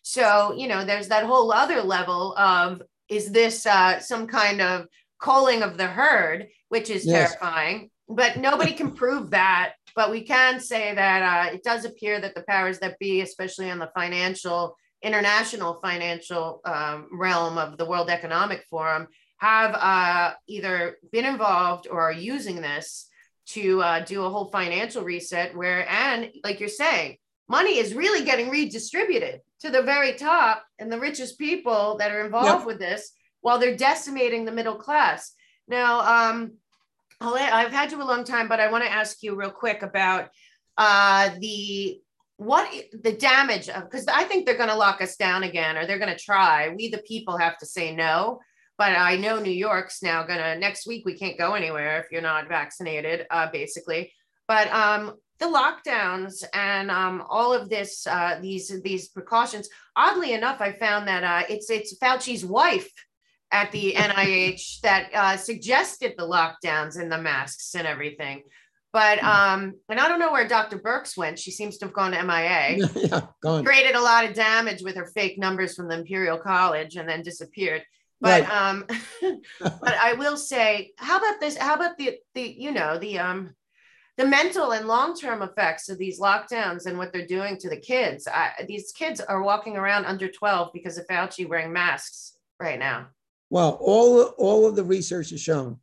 So, 0.01 0.53
you 0.55 0.67
know, 0.67 0.85
there's 0.85 1.09
that 1.09 1.25
whole 1.25 1.51
other 1.51 1.81
level 1.81 2.35
of 2.35 2.81
is 3.09 3.31
this 3.31 3.65
uh, 3.65 3.99
some 3.99 4.27
kind 4.27 4.61
of 4.61 4.85
calling 5.19 5.61
of 5.63 5.77
the 5.77 5.87
herd, 5.87 6.47
which 6.69 6.89
is 6.89 7.05
Yes. 7.05 7.31
terrifying, 7.31 7.89
but 8.07 8.37
nobody 8.37 8.71
can 8.73 8.91
prove 8.91 9.31
that. 9.31 9.73
But 9.95 10.11
we 10.11 10.21
can 10.21 10.59
say 10.59 10.93
that 10.95 11.21
uh, 11.21 11.53
it 11.53 11.63
does 11.63 11.85
appear 11.85 12.21
that 12.21 12.35
the 12.35 12.43
powers 12.47 12.79
that 12.79 12.99
be, 12.99 13.21
especially 13.21 13.69
on 13.69 13.79
the 13.79 13.91
financial 13.95 14.75
international 15.01 15.75
financial 15.75 16.59
um, 16.65 17.07
realm 17.11 17.57
of 17.57 17.77
the 17.77 17.85
World 17.85 18.09
Economic 18.09 18.65
Forum 18.69 19.07
have 19.37 19.73
uh, 19.73 20.33
either 20.47 20.97
been 21.11 21.23
involved 21.25 21.87
or 21.89 22.01
are 22.01 22.11
using 22.11 22.57
this 22.61 23.07
to 23.47 23.81
uh, 23.81 23.99
do 24.03 24.23
a 24.25 24.29
whole 24.29 24.45
financial 24.45 25.03
reset 25.03 25.55
where, 25.55 25.89
and 25.89 26.29
like 26.43 26.59
you're 26.59 26.69
saying, 26.69 27.17
money 27.47 27.77
is 27.77 27.93
really 27.93 28.25
getting 28.25 28.49
redistributed 28.49 29.39
to 29.61 29.69
the 29.69 29.81
very 29.81 30.13
top 30.13 30.63
and 30.79 30.91
the 30.91 30.99
richest 30.99 31.37
people 31.37 31.97
that 31.97 32.11
are 32.11 32.25
involved 32.25 32.59
Yep. 32.61 32.65
with 32.65 32.79
this 32.79 33.11
while 33.41 33.59
they're 33.59 33.75
decimating 33.75 34.45
the 34.45 34.51
middle 34.51 34.75
class. 34.75 35.33
Now, 35.67 36.29
um, 36.29 36.53
I've 37.21 37.71
had 37.71 37.91
you 37.91 38.01
a 38.01 38.03
long 38.03 38.23
time, 38.23 38.47
but 38.47 38.59
I 38.59 38.71
want 38.71 38.83
to 38.85 38.91
ask 38.91 39.21
you 39.21 39.35
real 39.35 39.51
quick 39.51 39.81
about 39.81 40.29
uh, 40.77 41.31
the 41.39 41.99
what 42.37 42.73
the 42.93 43.11
damage 43.11 43.67
of 43.67 43.83
because 43.83 44.07
I 44.07 44.23
think 44.23 44.45
they're 44.45 44.55
going 44.55 44.69
to 44.69 44.75
lock 44.75 45.01
us 45.01 45.17
down 45.17 45.43
again 45.43 45.75
or 45.77 45.85
they're 45.85 45.99
going 45.99 46.15
to 46.15 46.23
try. 46.23 46.69
We 46.69 46.89
the 46.89 46.99
people 46.99 47.37
have 47.37 47.57
to 47.57 47.65
say 47.65 47.93
no. 47.93 48.39
But 48.77 48.93
I 48.93 49.17
know 49.17 49.39
New 49.39 49.51
York's 49.51 50.01
now 50.01 50.23
gonna 50.23 50.55
next 50.57 50.87
week 50.87 51.05
we 51.05 51.17
can't 51.17 51.37
go 51.37 51.53
anywhere 51.53 51.99
if 51.99 52.05
you're 52.13 52.21
not 52.21 52.47
vaccinated, 52.47 53.27
uh, 53.29 53.51
basically. 53.51 54.13
But 54.49 54.67
um, 54.73 55.13
the 55.37 55.45
lockdowns 55.45 56.43
and 56.55 56.89
um, 56.89 57.23
all 57.29 57.53
of 57.53 57.69
this, 57.69 58.07
uh, 58.07 58.39
these 58.41 58.73
these 58.81 59.07
precautions. 59.09 59.69
Oddly 59.95 60.33
enough, 60.33 60.59
I 60.59 60.73
found 60.73 61.07
that 61.07 61.23
uh, 61.23 61.45
it's 61.47 61.69
it's 61.69 61.95
Fauci's 61.99 62.43
wife 62.43 62.91
at 63.51 63.71
the 63.71 63.93
NIH 63.97 64.81
that 64.81 65.09
uh, 65.13 65.37
suggested 65.37 66.15
the 66.17 66.27
lockdowns 66.27 66.99
and 66.99 67.11
the 67.11 67.21
masks 67.21 67.75
and 67.75 67.85
everything. 67.85 68.41
But 68.91 69.23
um, 69.23 69.75
and 69.87 69.99
I 69.99 70.07
don't 70.07 70.19
know 70.19 70.31
where 70.31 70.47
Dr. 70.47 70.79
Birx 70.79 71.15
went. 71.15 71.37
She 71.37 71.51
seems 71.51 71.77
to 71.77 71.85
have 71.85 71.93
gone 71.93 72.13
to 72.13 72.23
MIA. 72.23 72.87
yeah, 72.95 73.21
gone. 73.43 73.63
Created 73.63 73.95
a 73.95 74.01
lot 74.01 74.25
of 74.25 74.33
damage 74.33 74.81
with 74.81 74.95
her 74.95 75.05
fake 75.05 75.37
numbers 75.37 75.75
from 75.75 75.89
the 75.89 75.99
Imperial 75.99 76.39
College 76.39 76.95
and 76.95 77.07
then 77.07 77.21
disappeared. 77.21 77.83
But 78.19 78.49
Right. 78.49 78.51
um, 78.51 78.85
but 79.61 79.93
I 79.93 80.13
will 80.13 80.37
say, 80.37 80.91
how 80.97 81.19
about 81.19 81.39
this? 81.39 81.55
How 81.55 81.75
about 81.75 81.97
the 81.99 82.17
the 82.33 82.41
you 82.41 82.71
know 82.71 82.97
the 82.97 83.19
um 83.19 83.53
the 84.19 84.25
mental 84.25 84.71
and 84.73 84.85
long 84.85 85.15
term 85.15 85.41
effects 85.41 85.87
of 85.87 85.97
these 85.97 86.19
lockdowns 86.19 86.85
and 86.87 86.97
what 86.97 87.13
they're 87.13 87.25
doing 87.25 87.57
to 87.57 87.69
the 87.69 87.77
kids? 87.77 88.27
I, 88.27 88.51
these 88.67 88.91
kids 88.91 89.21
are 89.21 89.41
walking 89.41 89.77
around 89.77 90.05
under 90.05 90.27
twelve 90.27 90.71
because 90.73 90.97
of 90.97 91.07
Fauci 91.07 91.47
wearing 91.47 91.71
masks 91.71 92.33
right 92.59 92.77
now. 92.77 93.07
Well, 93.49 93.77
all 93.81 94.23
all 94.37 94.65
of 94.65 94.75
the 94.75 94.83
research 94.83 95.29
has 95.29 95.39
shown 95.41 95.79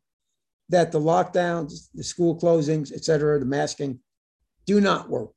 that 0.68 0.92
the 0.92 1.00
lockdowns, 1.00 1.88
the 1.94 2.04
school 2.04 2.38
closings, 2.38 2.92
et 2.92 3.04
cetera, 3.04 3.38
the 3.38 3.46
masking, 3.46 4.00
do 4.66 4.82
not 4.82 5.08
work, 5.08 5.32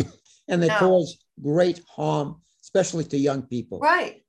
and 0.48 0.60
they 0.60 0.68
No. 0.68 0.78
cause 0.78 1.16
great 1.40 1.80
harm, 1.88 2.40
especially 2.60 3.04
to 3.04 3.16
young 3.16 3.42
people. 3.42 3.78
Right. 3.78 4.24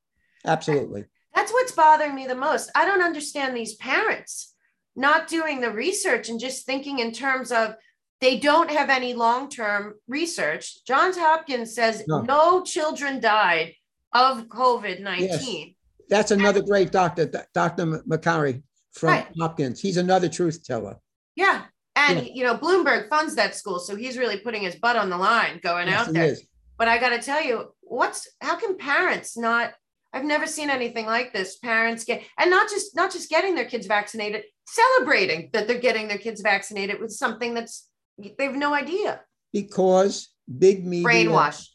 Absolutely. 0.46 1.06
That's 1.34 1.52
what's 1.52 1.72
bothering 1.72 2.14
me 2.14 2.28
the 2.28 2.36
most. 2.36 2.70
I 2.76 2.86
don't 2.86 3.02
understand 3.02 3.58
these 3.58 3.74
parents 3.76 4.55
not 4.96 5.28
doing 5.28 5.62
the 5.62 5.72
research 5.72 6.30
and 6.30 6.40
just 6.40 6.66
thinking 6.66 7.00
in 7.00 7.12
terms 7.12 7.52
of 7.52 7.76
they 8.22 8.40
don't 8.40 8.72
have 8.72 8.90
any 8.90 9.14
long 9.14 9.50
term 9.50 9.96
research. 10.08 10.84
Johns 10.86 11.18
Hopkins 11.18 11.76
says 11.76 12.04
No. 12.08 12.22
no, 12.22 12.64
children 12.64 13.20
died 13.20 13.74
of 14.14 14.48
COVID 14.48 15.02
19. 15.02 15.76
That's 16.10 16.32
another 16.32 16.62
great 16.62 16.92
doctor, 16.92 17.26
Dr. 17.54 17.86
Makary 18.08 18.64
from 18.94 19.10
Right. 19.10 19.28
Hopkins. 19.40 19.82
He's 19.82 19.98
another 19.98 20.30
truth 20.30 20.64
teller. 20.64 20.98
Yeah. 21.36 21.66
And, 21.98 22.26
Yeah. 22.28 22.32
you 22.34 22.44
know, 22.44 22.58
Bloomberg 22.58 23.10
funds 23.10 23.36
that 23.36 23.56
school. 23.56 23.80
So 23.80 23.96
he's 23.96 24.18
really 24.18 24.38
putting 24.38 24.62
his 24.62 24.76
butt 24.76 24.96
on 24.96 25.10
the 25.10 25.18
line 25.18 25.60
going 25.64 25.88
Yes, 25.88 26.00
out 26.02 26.08
he 26.08 26.14
there. 26.14 26.26
is. 26.26 26.44
But 26.78 26.88
I 26.88 26.98
got 27.00 27.10
to 27.10 27.20
tell 27.20 27.42
you, 27.42 27.74
what's 27.82 28.28
how 28.42 28.56
can 28.56 28.78
parents 28.78 29.38
not? 29.38 29.74
I've 30.16 30.24
never 30.24 30.48
seen 30.48 30.70
anything 30.70 31.06
like 31.06 31.34
this. 31.34 31.58
Parents 31.58 32.06
get 32.06 32.24
and 32.40 32.50
not 32.50 32.70
just 32.70 32.96
not 32.96 33.12
just 33.12 33.30
getting 33.30 33.54
their 33.54 33.66
kids 33.66 33.86
vaccinated, 33.86 34.44
celebrating 34.66 35.50
that 35.52 35.68
they're 35.68 35.78
getting 35.78 36.08
their 36.08 36.18
kids 36.18 36.40
vaccinated 36.40 37.02
with 37.02 37.12
something 37.12 37.54
that's 37.54 37.90
they 38.18 38.46
have 38.46 38.56
no 38.56 38.74
idea. 38.74 39.20
Because 39.52 40.30
big 40.58 40.86
media. 40.86 41.08
Brainwash. 41.08 41.68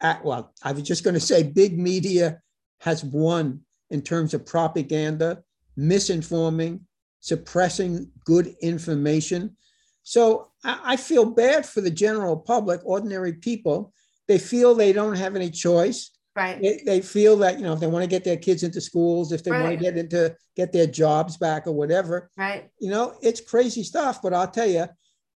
uh, 0.00 0.16
well, 0.24 0.52
I 0.62 0.72
was 0.72 0.82
just 0.82 1.04
going 1.04 1.14
to 1.14 1.20
say 1.20 1.44
big 1.44 1.78
media 1.78 2.40
has 2.80 3.04
won 3.04 3.60
in 3.90 4.02
terms 4.02 4.34
of 4.34 4.44
propaganda, 4.44 5.44
misinforming, 5.78 6.80
suppressing 7.20 8.10
good 8.24 8.56
information. 8.60 9.56
So 10.02 10.50
I, 10.64 10.80
I 10.84 10.96
feel 10.96 11.26
bad 11.26 11.64
for 11.64 11.80
the 11.80 11.92
general 11.92 12.36
public, 12.36 12.80
ordinary 12.84 13.34
people. 13.34 13.92
They 14.26 14.38
feel 14.38 14.74
they 14.74 14.92
don't 14.92 15.16
have 15.16 15.36
any 15.36 15.50
choice. 15.50 16.10
Right. 16.38 16.62
They, 16.62 16.80
they 16.86 17.00
feel 17.00 17.36
that, 17.38 17.58
you 17.58 17.64
know, 17.64 17.72
if 17.72 17.80
they 17.80 17.88
want 17.88 18.04
to 18.04 18.08
get 18.08 18.22
their 18.22 18.36
kids 18.36 18.62
into 18.62 18.80
schools, 18.80 19.32
if 19.32 19.42
they 19.42 19.50
want 19.50 19.70
to 19.70 19.76
get 19.76 19.98
into, 19.98 20.36
get 20.54 20.72
their 20.72 20.86
jobs 20.86 21.36
back 21.36 21.66
or 21.66 21.72
whatever, 21.72 22.30
Right. 22.36 22.70
you 22.78 22.90
know, 22.90 23.16
it's 23.22 23.40
crazy 23.40 23.82
stuff. 23.82 24.22
But 24.22 24.32
I'll 24.32 24.46
tell 24.50 24.68
you, 24.68 24.86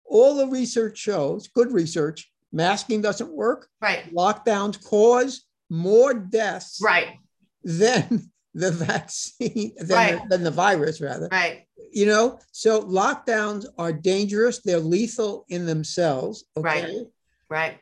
all 0.05 0.35
the 0.35 0.45
research 0.47 0.99
shows, 0.99 1.47
good 1.47 1.71
research, 1.71 2.31
masking 2.51 3.01
doesn't 3.01 3.31
work 3.31 3.67
Right. 3.81 4.13
lockdowns 4.13 4.83
cause 4.83 5.45
more 5.71 6.13
deaths 6.13 6.79
Right. 6.83 7.17
than 7.63 8.29
the 8.53 8.69
vaccine 8.71 9.73
than, 9.77 9.89
Right. 9.89 10.21
the, 10.21 10.27
than 10.37 10.43
the 10.43 10.51
virus, 10.51 11.01
rather. 11.01 11.29
Right. 11.31 11.65
You 11.91 12.05
know, 12.05 12.37
so 12.51 12.83
lockdowns 12.83 13.65
are 13.79 13.91
dangerous. 13.91 14.59
They're 14.59 14.79
lethal 14.79 15.45
in 15.49 15.65
themselves. 15.65 16.43
Okay. 16.55 16.83
Right. 16.83 17.07
Right. 17.49 17.77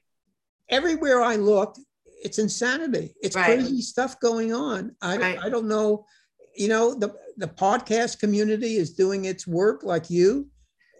Everywhere 0.70 1.22
I 1.22 1.36
look, 1.36 1.76
it's 2.24 2.38
insanity. 2.40 3.16
It's 3.22 3.36
Right. 3.36 3.46
crazy 3.60 3.82
stuff 3.82 4.20
going 4.20 4.54
on. 4.54 4.96
I, 5.02 5.18
Right. 5.18 5.40
I 5.42 5.50
don't 5.50 5.68
know. 5.68 6.06
You 6.56 6.68
know, 6.68 6.94
the, 6.94 7.14
the 7.38 7.48
podcast 7.48 8.20
community 8.20 8.76
is 8.76 8.92
doing 8.92 9.26
its 9.26 9.48
work 9.48 9.84
like 9.84 10.10
you 10.10 10.48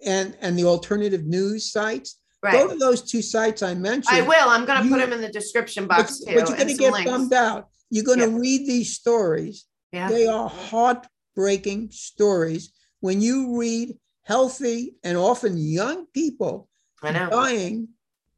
and, 0.06 0.38
and 0.42 0.58
the 0.58 0.64
alternative 0.66 1.26
news 1.26 1.72
sites. 1.72 2.16
Right. 2.42 2.54
Go 2.54 2.70
to 2.70 2.78
those 2.78 3.02
two 3.12 3.22
sites 3.22 3.62
I 3.62 3.74
mentioned. 3.74 4.16
I 4.18 4.22
will. 4.22 4.48
I'm 4.50 4.66
going 4.66 4.82
to 4.84 4.90
put 4.90 5.00
them 5.00 5.12
in 5.12 5.20
the 5.22 5.28
description 5.30 5.88
but, 5.88 5.98
box 5.98 6.20
too. 6.20 6.26
but 6.28 6.36
you're 6.36 6.46
going 6.58 6.68
to 6.70 6.74
get 6.76 6.94
links. 6.94 7.12
bummed 7.12 7.34
out. 7.34 7.68
You're 7.90 8.06
going 8.06 8.20
to 8.20 8.30
Yeah. 8.30 8.38
read 8.38 8.66
these 8.68 8.94
stories. 8.96 9.66
Yeah. 9.92 10.08
They 10.08 10.28
are 10.28 10.48
heartbreaking 10.48 11.90
stories. 11.92 12.72
When 13.02 13.22
you 13.22 13.58
read 13.60 13.98
healthy 14.24 14.96
and 15.04 15.18
often 15.18 15.58
young 15.58 16.06
people 16.14 16.70
I 17.02 17.12
know. 17.12 17.30
dying 17.30 17.90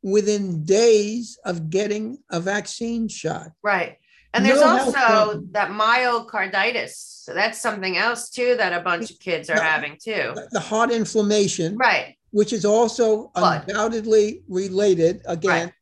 within 0.03 0.63
days 0.63 1.37
of 1.45 1.69
getting 1.69 2.17
a 2.29 2.39
vaccine 2.39 3.07
shot. 3.07 3.51
Right. 3.63 3.97
And 4.33 4.45
there's 4.45 4.61
No 4.61 4.67
also 4.79 5.43
that 5.51 5.69
myocarditis. 5.71 6.93
So 7.23 7.33
that's 7.33 7.59
something 7.59 7.97
else 7.97 8.29
too 8.29 8.55
that 8.57 8.73
a 8.73 8.79
bunch 8.83 9.11
of 9.11 9.19
kids 9.19 9.49
are 9.49 9.55
No. 9.57 9.61
having 9.61 9.97
too. 10.01 10.33
The 10.51 10.59
heart 10.59 10.91
inflammation, 10.91 11.77
Right. 11.77 12.15
which 12.31 12.53
is 12.53 12.65
also 12.65 13.31
Blood. 13.35 13.65
undoubtedly 13.67 14.43
related 14.47 15.21
again 15.25 15.65
Right. 15.67 15.73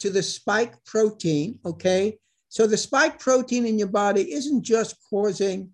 to 0.00 0.10
the 0.10 0.22
spike 0.22 0.74
protein. 0.84 1.58
Okay. 1.64 2.18
So 2.48 2.66
the 2.66 2.76
spike 2.76 3.18
protein 3.18 3.66
in 3.66 3.78
your 3.78 3.88
body 3.88 4.32
isn't 4.32 4.62
just 4.62 4.96
causing, 5.08 5.70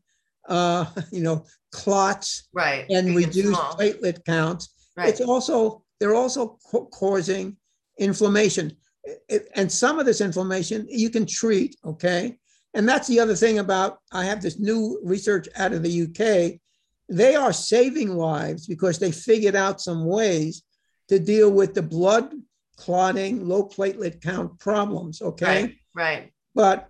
uh, 0.49 0.85
you 1.11 1.22
know, 1.22 1.45
clots 1.72 2.49
Right. 2.53 2.87
and 2.89 3.09
Big 3.09 3.16
reduced 3.27 3.49
small. 3.61 3.74
platelet 3.74 4.24
counts. 4.24 4.68
Right. 4.97 5.09
It's 5.09 5.20
also, 5.20 5.83
they're 5.99 6.14
also 6.14 6.59
ca- 6.70 6.85
causing 6.87 7.57
inflammation. 7.99 8.76
And 9.55 9.70
some 9.70 9.99
of 9.99 10.07
this 10.07 10.20
inflammation 10.20 10.86
you 10.88 11.11
can 11.11 11.26
treat, 11.26 11.76
okay? 11.84 12.38
And 12.74 12.88
that's 12.88 13.09
the 13.09 13.20
other 13.20 13.34
thing 13.34 13.59
about, 13.59 13.99
I 14.12 14.24
have 14.24 14.42
this 14.42 14.59
new 14.59 15.01
research 15.03 15.49
out 15.57 15.72
of 15.72 15.82
the 15.82 16.03
UK. 16.03 16.61
They 17.09 17.36
are 17.36 17.53
saving 17.53 18.16
lives 18.16 18.66
because 18.66 18.99
they 18.99 19.12
figured 19.12 19.55
out 19.55 19.80
some 19.80 20.05
ways 20.05 20.62
to 21.09 21.18
deal 21.18 21.51
with 21.51 21.72
the 21.72 21.82
blood 21.82 22.34
clotting, 22.76 23.47
low 23.47 23.64
platelet 23.68 24.20
count 24.20 24.59
problems, 24.59 25.22
okay? 25.22 25.62
Right. 25.62 25.76
Right. 25.94 26.32
But 26.55 26.88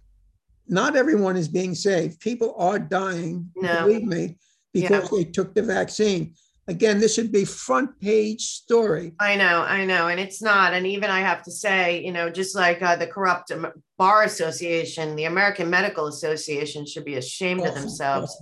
not 0.67 0.97
everyone 0.97 1.37
is 1.37 1.49
being 1.49 1.75
saved. 1.75 2.19
People 2.21 2.55
are 2.59 2.79
dying, 2.79 3.51
No. 3.55 3.85
believe 3.87 4.05
me, 4.05 4.37
because 4.73 5.09
they 5.11 5.25
took 5.25 5.55
the 5.55 5.63
vaccine. 5.63 6.35
Again, 6.69 6.99
this 6.99 7.15
should 7.15 7.31
be 7.31 7.45
front 7.45 8.01
page 8.01 8.43
story. 8.43 9.13
I 9.21 9.37
know, 9.37 9.63
I 9.63 9.85
know, 9.85 10.09
and 10.09 10.19
it's 10.19 10.43
not. 10.43 10.75
And 10.75 10.85
even 10.87 11.11
I 11.11 11.21
have 11.21 11.43
to 11.45 11.51
say, 11.53 12.05
you 12.05 12.11
know, 12.13 12.29
just 12.29 12.57
like 12.57 12.83
uh, 12.83 12.97
the 12.97 13.07
corrupt 13.07 13.53
bar 13.97 14.25
association, 14.25 15.15
the 15.15 15.25
American 15.27 15.71
Medical 15.71 16.09
Association 16.09 16.85
should 16.85 17.05
be 17.05 17.15
ashamed 17.15 17.65
of 17.65 17.75
themselves. 17.75 18.37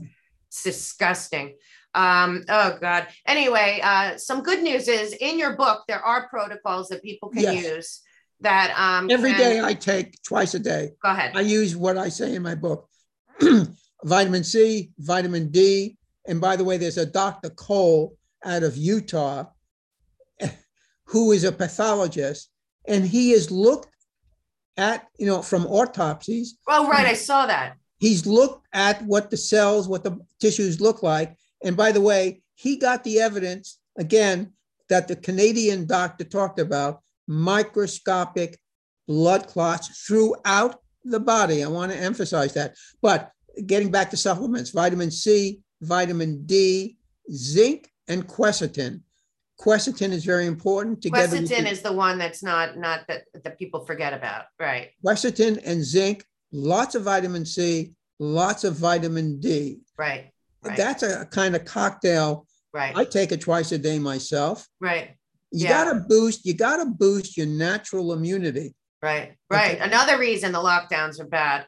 It's 0.48 0.62
disgusting. 0.62 1.56
Um, 1.94 2.44
oh 2.48 2.78
God. 2.80 3.08
Anyway, 3.26 3.80
uh, 3.82 4.16
some 4.16 4.42
good 4.42 4.62
news 4.62 4.88
is 4.88 5.12
in 5.12 5.38
your 5.38 5.54
book 5.56 5.82
there 5.86 6.00
are 6.02 6.26
protocols 6.28 6.88
that 6.88 7.02
people 7.02 7.28
can 7.28 7.42
Yes. 7.42 7.64
use. 7.64 8.00
That 8.40 8.74
um, 8.78 9.10
Every 9.10 9.30
can- 9.32 9.38
day 9.40 9.60
I 9.62 9.74
take 9.74 10.20
twice 10.22 10.54
a 10.54 10.58
day. 10.58 10.92
Go 11.02 11.10
ahead. 11.10 11.32
I 11.36 11.40
use 11.42 11.76
what 11.76 11.98
I 11.98 12.08
say 12.08 12.34
in 12.34 12.42
my 12.42 12.54
book 12.54 12.88
vitamin 14.04 14.44
C, 14.44 14.90
vitamin 14.98 15.50
D. 15.50 15.96
And 16.26 16.40
by 16.40 16.56
the 16.56 16.64
way, 16.64 16.76
there's 16.76 16.98
a 16.98 17.06
Dr. 17.06 17.50
Cole 17.50 18.16
out 18.44 18.62
of 18.62 18.76
Utah 18.76 19.44
who 21.04 21.32
is 21.32 21.44
a 21.44 21.52
pathologist, 21.52 22.50
and 22.86 23.06
he 23.06 23.32
has 23.32 23.50
looked 23.50 23.88
at, 24.76 25.06
you 25.18 25.26
know, 25.26 25.42
from 25.42 25.66
autopsies, 25.66 26.56
oh, 26.68 26.88
right. 26.88 27.06
I 27.06 27.14
saw 27.14 27.46
that. 27.46 27.76
he's 27.98 28.26
looked 28.26 28.66
at 28.72 29.02
what 29.02 29.30
the 29.30 29.36
cells, 29.36 29.88
what 29.88 30.04
the 30.04 30.18
tissues 30.40 30.80
look 30.80 31.02
like. 31.02 31.36
And 31.62 31.76
by 31.76 31.92
the 31.92 32.00
way, 32.00 32.42
he 32.54 32.76
got 32.76 33.04
the 33.04 33.20
evidence 33.20 33.78
again 33.98 34.52
that 34.88 35.08
the 35.08 35.16
Canadian 35.16 35.86
doctor 35.86 36.24
talked 36.24 36.58
about 36.58 37.00
microscopic 37.26 38.58
blood 39.06 39.46
clots 39.46 40.04
throughout 40.06 40.80
the 41.04 41.20
body. 41.20 41.62
I 41.62 41.68
want 41.68 41.92
to 41.92 41.98
emphasize 41.98 42.54
that. 42.54 42.74
But 43.00 43.30
getting 43.66 43.90
back 43.90 44.10
to 44.10 44.16
supplements, 44.16 44.70
vitamin 44.70 45.10
C, 45.10 45.60
vitamin 45.85 46.45
D, 46.47 46.97
zinc, 47.32 47.91
and 48.09 48.26
quercetin. 48.26 49.01
Quercetin 49.61 50.11
is 50.11 50.24
very 50.24 50.47
important 50.47 51.01
together. 51.01 51.37
Quercetin 51.39 51.70
is 51.70 51.80
the 51.80 51.93
one 51.93 52.18
that's 52.18 52.43
not 52.43 52.76
not 52.76 53.01
that 53.09 53.22
that 53.45 53.59
people 53.59 53.85
forget 53.85 54.12
about. 54.12 54.47
Right. 54.59 54.91
quercetin 55.05 55.61
and 55.64 55.82
zinc, 55.85 56.24
lots 56.53 56.95
of 56.95 57.03
vitamin 57.05 57.47
C, 57.47 57.95
lots 58.18 58.64
of 58.64 58.74
vitamin 58.76 59.39
D. 59.41 59.78
Right. 59.97 60.30
Right. 60.62 60.76
That's 60.76 61.03
a 61.03 61.26
kind 61.26 61.55
of 61.55 61.64
cocktail. 61.64 62.47
right. 62.72 62.97
I 62.97 63.05
take 63.05 63.30
it 63.32 63.41
twice 63.41 63.70
a 63.72 63.78
day 63.78 63.99
myself. 63.99 64.66
right. 64.80 65.16
You 65.53 65.66
Yeah. 65.68 65.85
gotta 65.85 66.01
boost, 66.09 66.45
you 66.45 66.55
gotta 66.55 66.87
boost 66.87 67.37
your 67.37 67.47
natural 67.47 68.12
immunity. 68.12 68.74
Right, 69.01 69.37
right. 69.51 69.74
Okay. 69.76 69.85
Another 69.85 70.18
reason 70.18 70.51
the 70.51 70.59
lockdowns 70.59 71.20
are 71.20 71.26
bad. 71.26 71.66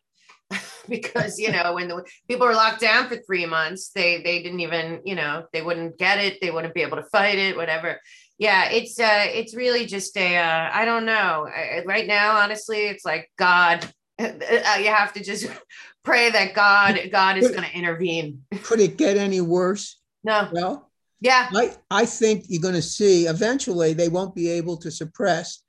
because 0.89 1.39
you 1.39 1.51
know 1.51 1.75
when 1.75 1.89
the 1.89 2.05
people 2.29 2.47
were 2.47 2.55
locked 2.55 2.81
down 2.81 3.09
for 3.09 3.17
three 3.17 3.47
months 3.47 3.91
they 3.95 4.23
they 4.23 4.43
didn't 4.43 4.61
even 4.61 5.01
you 5.05 5.15
know 5.15 5.45
they 5.53 5.63
wouldn't 5.63 5.99
get 5.99 6.19
it 6.19 6.41
they 6.41 6.51
wouldn't 6.51 6.75
be 6.75 6.83
able 6.83 6.97
to 6.97 7.03
fight 7.05 7.39
it 7.39 7.57
whatever. 7.57 8.01
Yeah 8.39 8.69
it's 8.71 9.01
uh 9.01 9.25
it's 9.27 9.57
really 9.57 9.87
just 9.87 10.17
a 10.17 10.37
uh, 10.37 10.71
i 10.73 10.85
don't 10.85 11.07
know. 11.07 11.49
I, 11.49 11.83
right 11.85 12.07
now 12.07 12.37
honestly 12.37 12.87
it's 12.87 13.05
like 13.05 13.31
god 13.39 13.85
uh, 14.19 14.31
you 14.79 14.89
have 14.89 15.13
to 15.15 15.23
just 15.23 15.49
pray 16.05 16.31
that 16.31 16.55
god 16.55 17.01
god 17.11 17.39
is 17.39 17.49
going 17.49 17.65
to 17.65 17.77
intervene. 17.77 18.43
Could 18.63 18.81
it 18.81 18.97
get 18.97 19.17
any 19.17 19.41
worse? 19.41 20.01
no. 20.23 20.49
Well, 20.53 20.91
yeah. 21.21 21.49
I, 21.55 21.75
I 21.91 22.05
think 22.05 22.45
you're 22.49 22.63
gonna 22.63 22.83
see 22.83 23.27
eventually 23.27 23.95
they 23.95 24.09
won't 24.09 24.35
be 24.35 24.51
able 24.51 24.77
to 24.79 24.91
suppress 24.91 25.63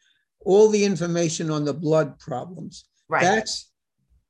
all 0.46 0.70
the 0.70 0.84
information 0.84 1.50
on 1.50 1.66
the 1.66 1.74
blood 1.74 2.20
problems. 2.20 2.86
right. 3.08 3.24
That's 3.24 3.70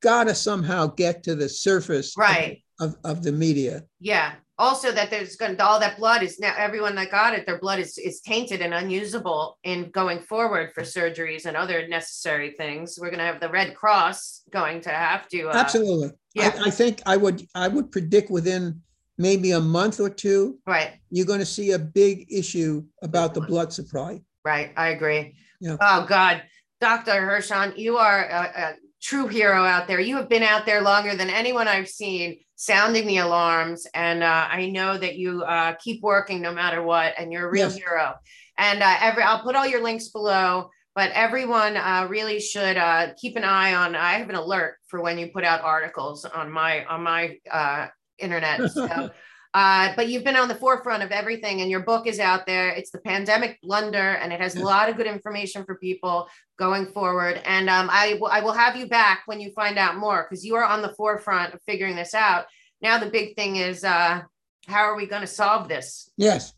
gotta 0.02 0.36
somehow 0.36 0.88
get 0.88 1.24
to 1.24 1.36
the 1.36 1.50
surface 1.50 2.14
right 2.18 2.62
of, 2.80 2.96
of 3.04 3.24
the 3.24 3.32
media. 3.32 3.84
Yeah. 4.00 4.34
Also, 4.60 4.92
that 4.92 5.12
there's 5.12 5.36
going 5.36 5.56
to 5.56 5.64
all 5.64 5.80
that 5.80 5.98
blood 5.98 6.24
is 6.24 6.40
now 6.40 6.52
everyone 6.58 6.96
that 6.96 7.12
got 7.12 7.36
it, 7.36 7.46
their 7.46 7.60
blood 7.60 7.78
is 7.78 7.98
is 8.00 8.22
tainted 8.22 8.60
and 8.62 8.74
unusable 8.74 9.60
in 9.64 9.92
going 9.92 10.20
forward 10.20 10.72
for 10.74 10.82
surgeries 10.82 11.46
and 11.46 11.56
other 11.56 11.88
necessary 11.88 12.56
things. 12.58 12.98
We're 13.00 13.12
going 13.12 13.20
to 13.20 13.26
have 13.26 13.40
the 13.40 13.50
Red 13.50 13.76
Cross 13.76 14.44
going 14.52 14.82
to 14.82 14.90
have 14.90 15.28
to. 15.30 15.50
Uh, 15.50 15.54
Absolutely. 15.54 16.10
yeah. 16.34 16.52
I, 16.60 16.68
I 16.68 16.70
think 16.72 17.02
I 17.06 17.18
would, 17.18 17.46
I 17.54 17.68
would 17.68 17.92
predict 17.92 18.32
within 18.32 18.82
maybe 19.20 19.52
a 19.52 19.60
month 19.60 20.00
or 20.00 20.10
two, 20.10 20.58
Right. 20.66 20.94
you're 21.12 21.26
going 21.28 21.40
to 21.40 21.46
see 21.46 21.72
a 21.72 21.80
big 21.80 22.26
issue 22.32 22.84
about 23.04 23.34
the 23.36 23.42
blood 23.42 23.72
supply. 23.72 24.22
Right. 24.44 24.72
I 24.76 24.90
agree. 24.90 25.36
Yeah. 25.60 25.78
Oh 25.82 26.06
God, 26.08 26.42
Dr. 26.82 27.12
Hirschhorn, 27.12 27.78
you 27.78 27.98
are 27.98 28.24
a 28.26 28.76
true 29.08 29.28
hero 29.28 29.64
out 29.64 29.88
there. 29.88 30.02
You 30.02 30.18
have 30.18 30.28
been 30.28 30.44
out 30.44 30.66
there 30.66 30.82
longer 30.82 31.16
than 31.16 31.30
anyone 31.30 31.66
I've 31.66 31.88
seen, 31.88 32.40
sounding 32.56 33.08
the 33.08 33.20
alarms, 33.20 33.88
and 33.94 34.22
uh, 34.22 34.48
I 34.52 34.70
know 34.70 34.98
that 34.98 35.16
you 35.16 35.44
uh, 35.44 35.76
keep 35.82 36.04
working 36.04 36.42
no 36.42 36.52
matter 36.54 36.84
what, 36.84 37.14
and 37.18 37.32
you're 37.32 37.48
a 37.48 37.52
real 37.52 37.70
Yes. 37.70 37.78
hero. 37.78 38.16
And 38.58 38.84
uh, 38.84 38.96
every, 39.00 39.24
I'll 39.24 39.44
put 39.44 39.56
all 39.56 39.66
your 39.66 39.82
links 39.82 40.10
below. 40.10 40.70
But 40.94 41.12
everyone 41.12 41.78
uh, 41.78 42.08
really 42.10 42.40
should 42.40 42.76
uh, 42.76 43.10
keep 43.22 43.36
an 43.38 43.44
eye 43.44 43.76
on. 43.76 43.96
I 43.96 44.14
have 44.14 44.30
an 44.30 44.36
alert 44.36 44.78
for 44.88 45.00
when 45.00 45.20
you 45.20 45.28
put 45.32 45.44
out 45.44 45.62
articles 45.62 46.26
on 46.26 46.52
my 46.52 46.84
on 46.86 47.04
my 47.04 47.38
uh, 47.52 47.88
internet. 48.18 48.60
So, 48.72 49.12
uh, 49.54 49.94
but 49.96 50.08
you've 50.08 50.24
been 50.24 50.36
on 50.36 50.48
the 50.48 50.56
forefront 50.56 51.04
of 51.04 51.12
everything, 51.12 51.62
and 51.62 51.70
your 51.70 51.80
book 51.82 52.08
is 52.08 52.20
out 52.20 52.46
there. 52.46 52.70
It's 52.70 52.92
the 52.92 53.00
pandemic 53.00 53.60
blunder, 53.62 54.16
and 54.16 54.32
it 54.34 54.40
has 54.40 54.56
a 54.56 54.64
lot 54.64 54.90
of 54.90 54.98
good 54.98 55.08
information 55.08 55.66
for 55.66 55.76
people 55.76 56.28
going 56.58 56.88
forward. 56.88 57.42
And 57.46 57.70
um, 57.70 57.90
I 57.92 58.18
will 58.20 58.54
have 58.54 58.76
you 58.76 58.88
back 58.88 59.24
when 59.26 59.40
you 59.40 59.52
find 59.52 59.78
out 59.78 59.98
more 59.98 60.28
because 60.30 60.46
you 60.46 60.56
are 60.56 60.66
on 60.66 60.82
the 60.82 60.94
forefront 60.94 61.54
of 61.54 61.62
figuring 61.64 61.96
this 61.96 62.14
out. 62.14 62.46
Now 62.82 63.00
the 63.00 63.10
big 63.10 63.36
thing 63.36 63.56
is 63.56 63.84
uh, 63.84 64.22
how 64.68 64.82
are 64.82 64.96
we 64.96 65.08
going 65.08 65.22
to 65.22 65.28
solve 65.28 65.68
this? 65.68 66.12
Yes, 66.18 66.54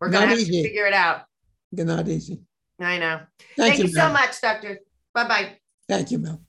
We're 0.00 0.10
going 0.10 0.28
to 0.28 0.36
have 0.36 0.38
to 0.38 0.62
figure 0.62 0.86
it 0.86 0.94
out. 0.94 1.22
not 1.70 2.08
easy. 2.08 2.40
I 2.80 2.98
know. 2.98 3.20
Thank, 3.56 3.76
Thank, 3.76 3.78
you, 3.84 3.88
so 3.88 4.10
much, 4.10 4.40
Doctor. 4.40 4.78
Bye 5.14 5.28
bye. 5.28 5.56
Thank 5.88 6.10
you, 6.10 6.18
Mel. 6.18 6.42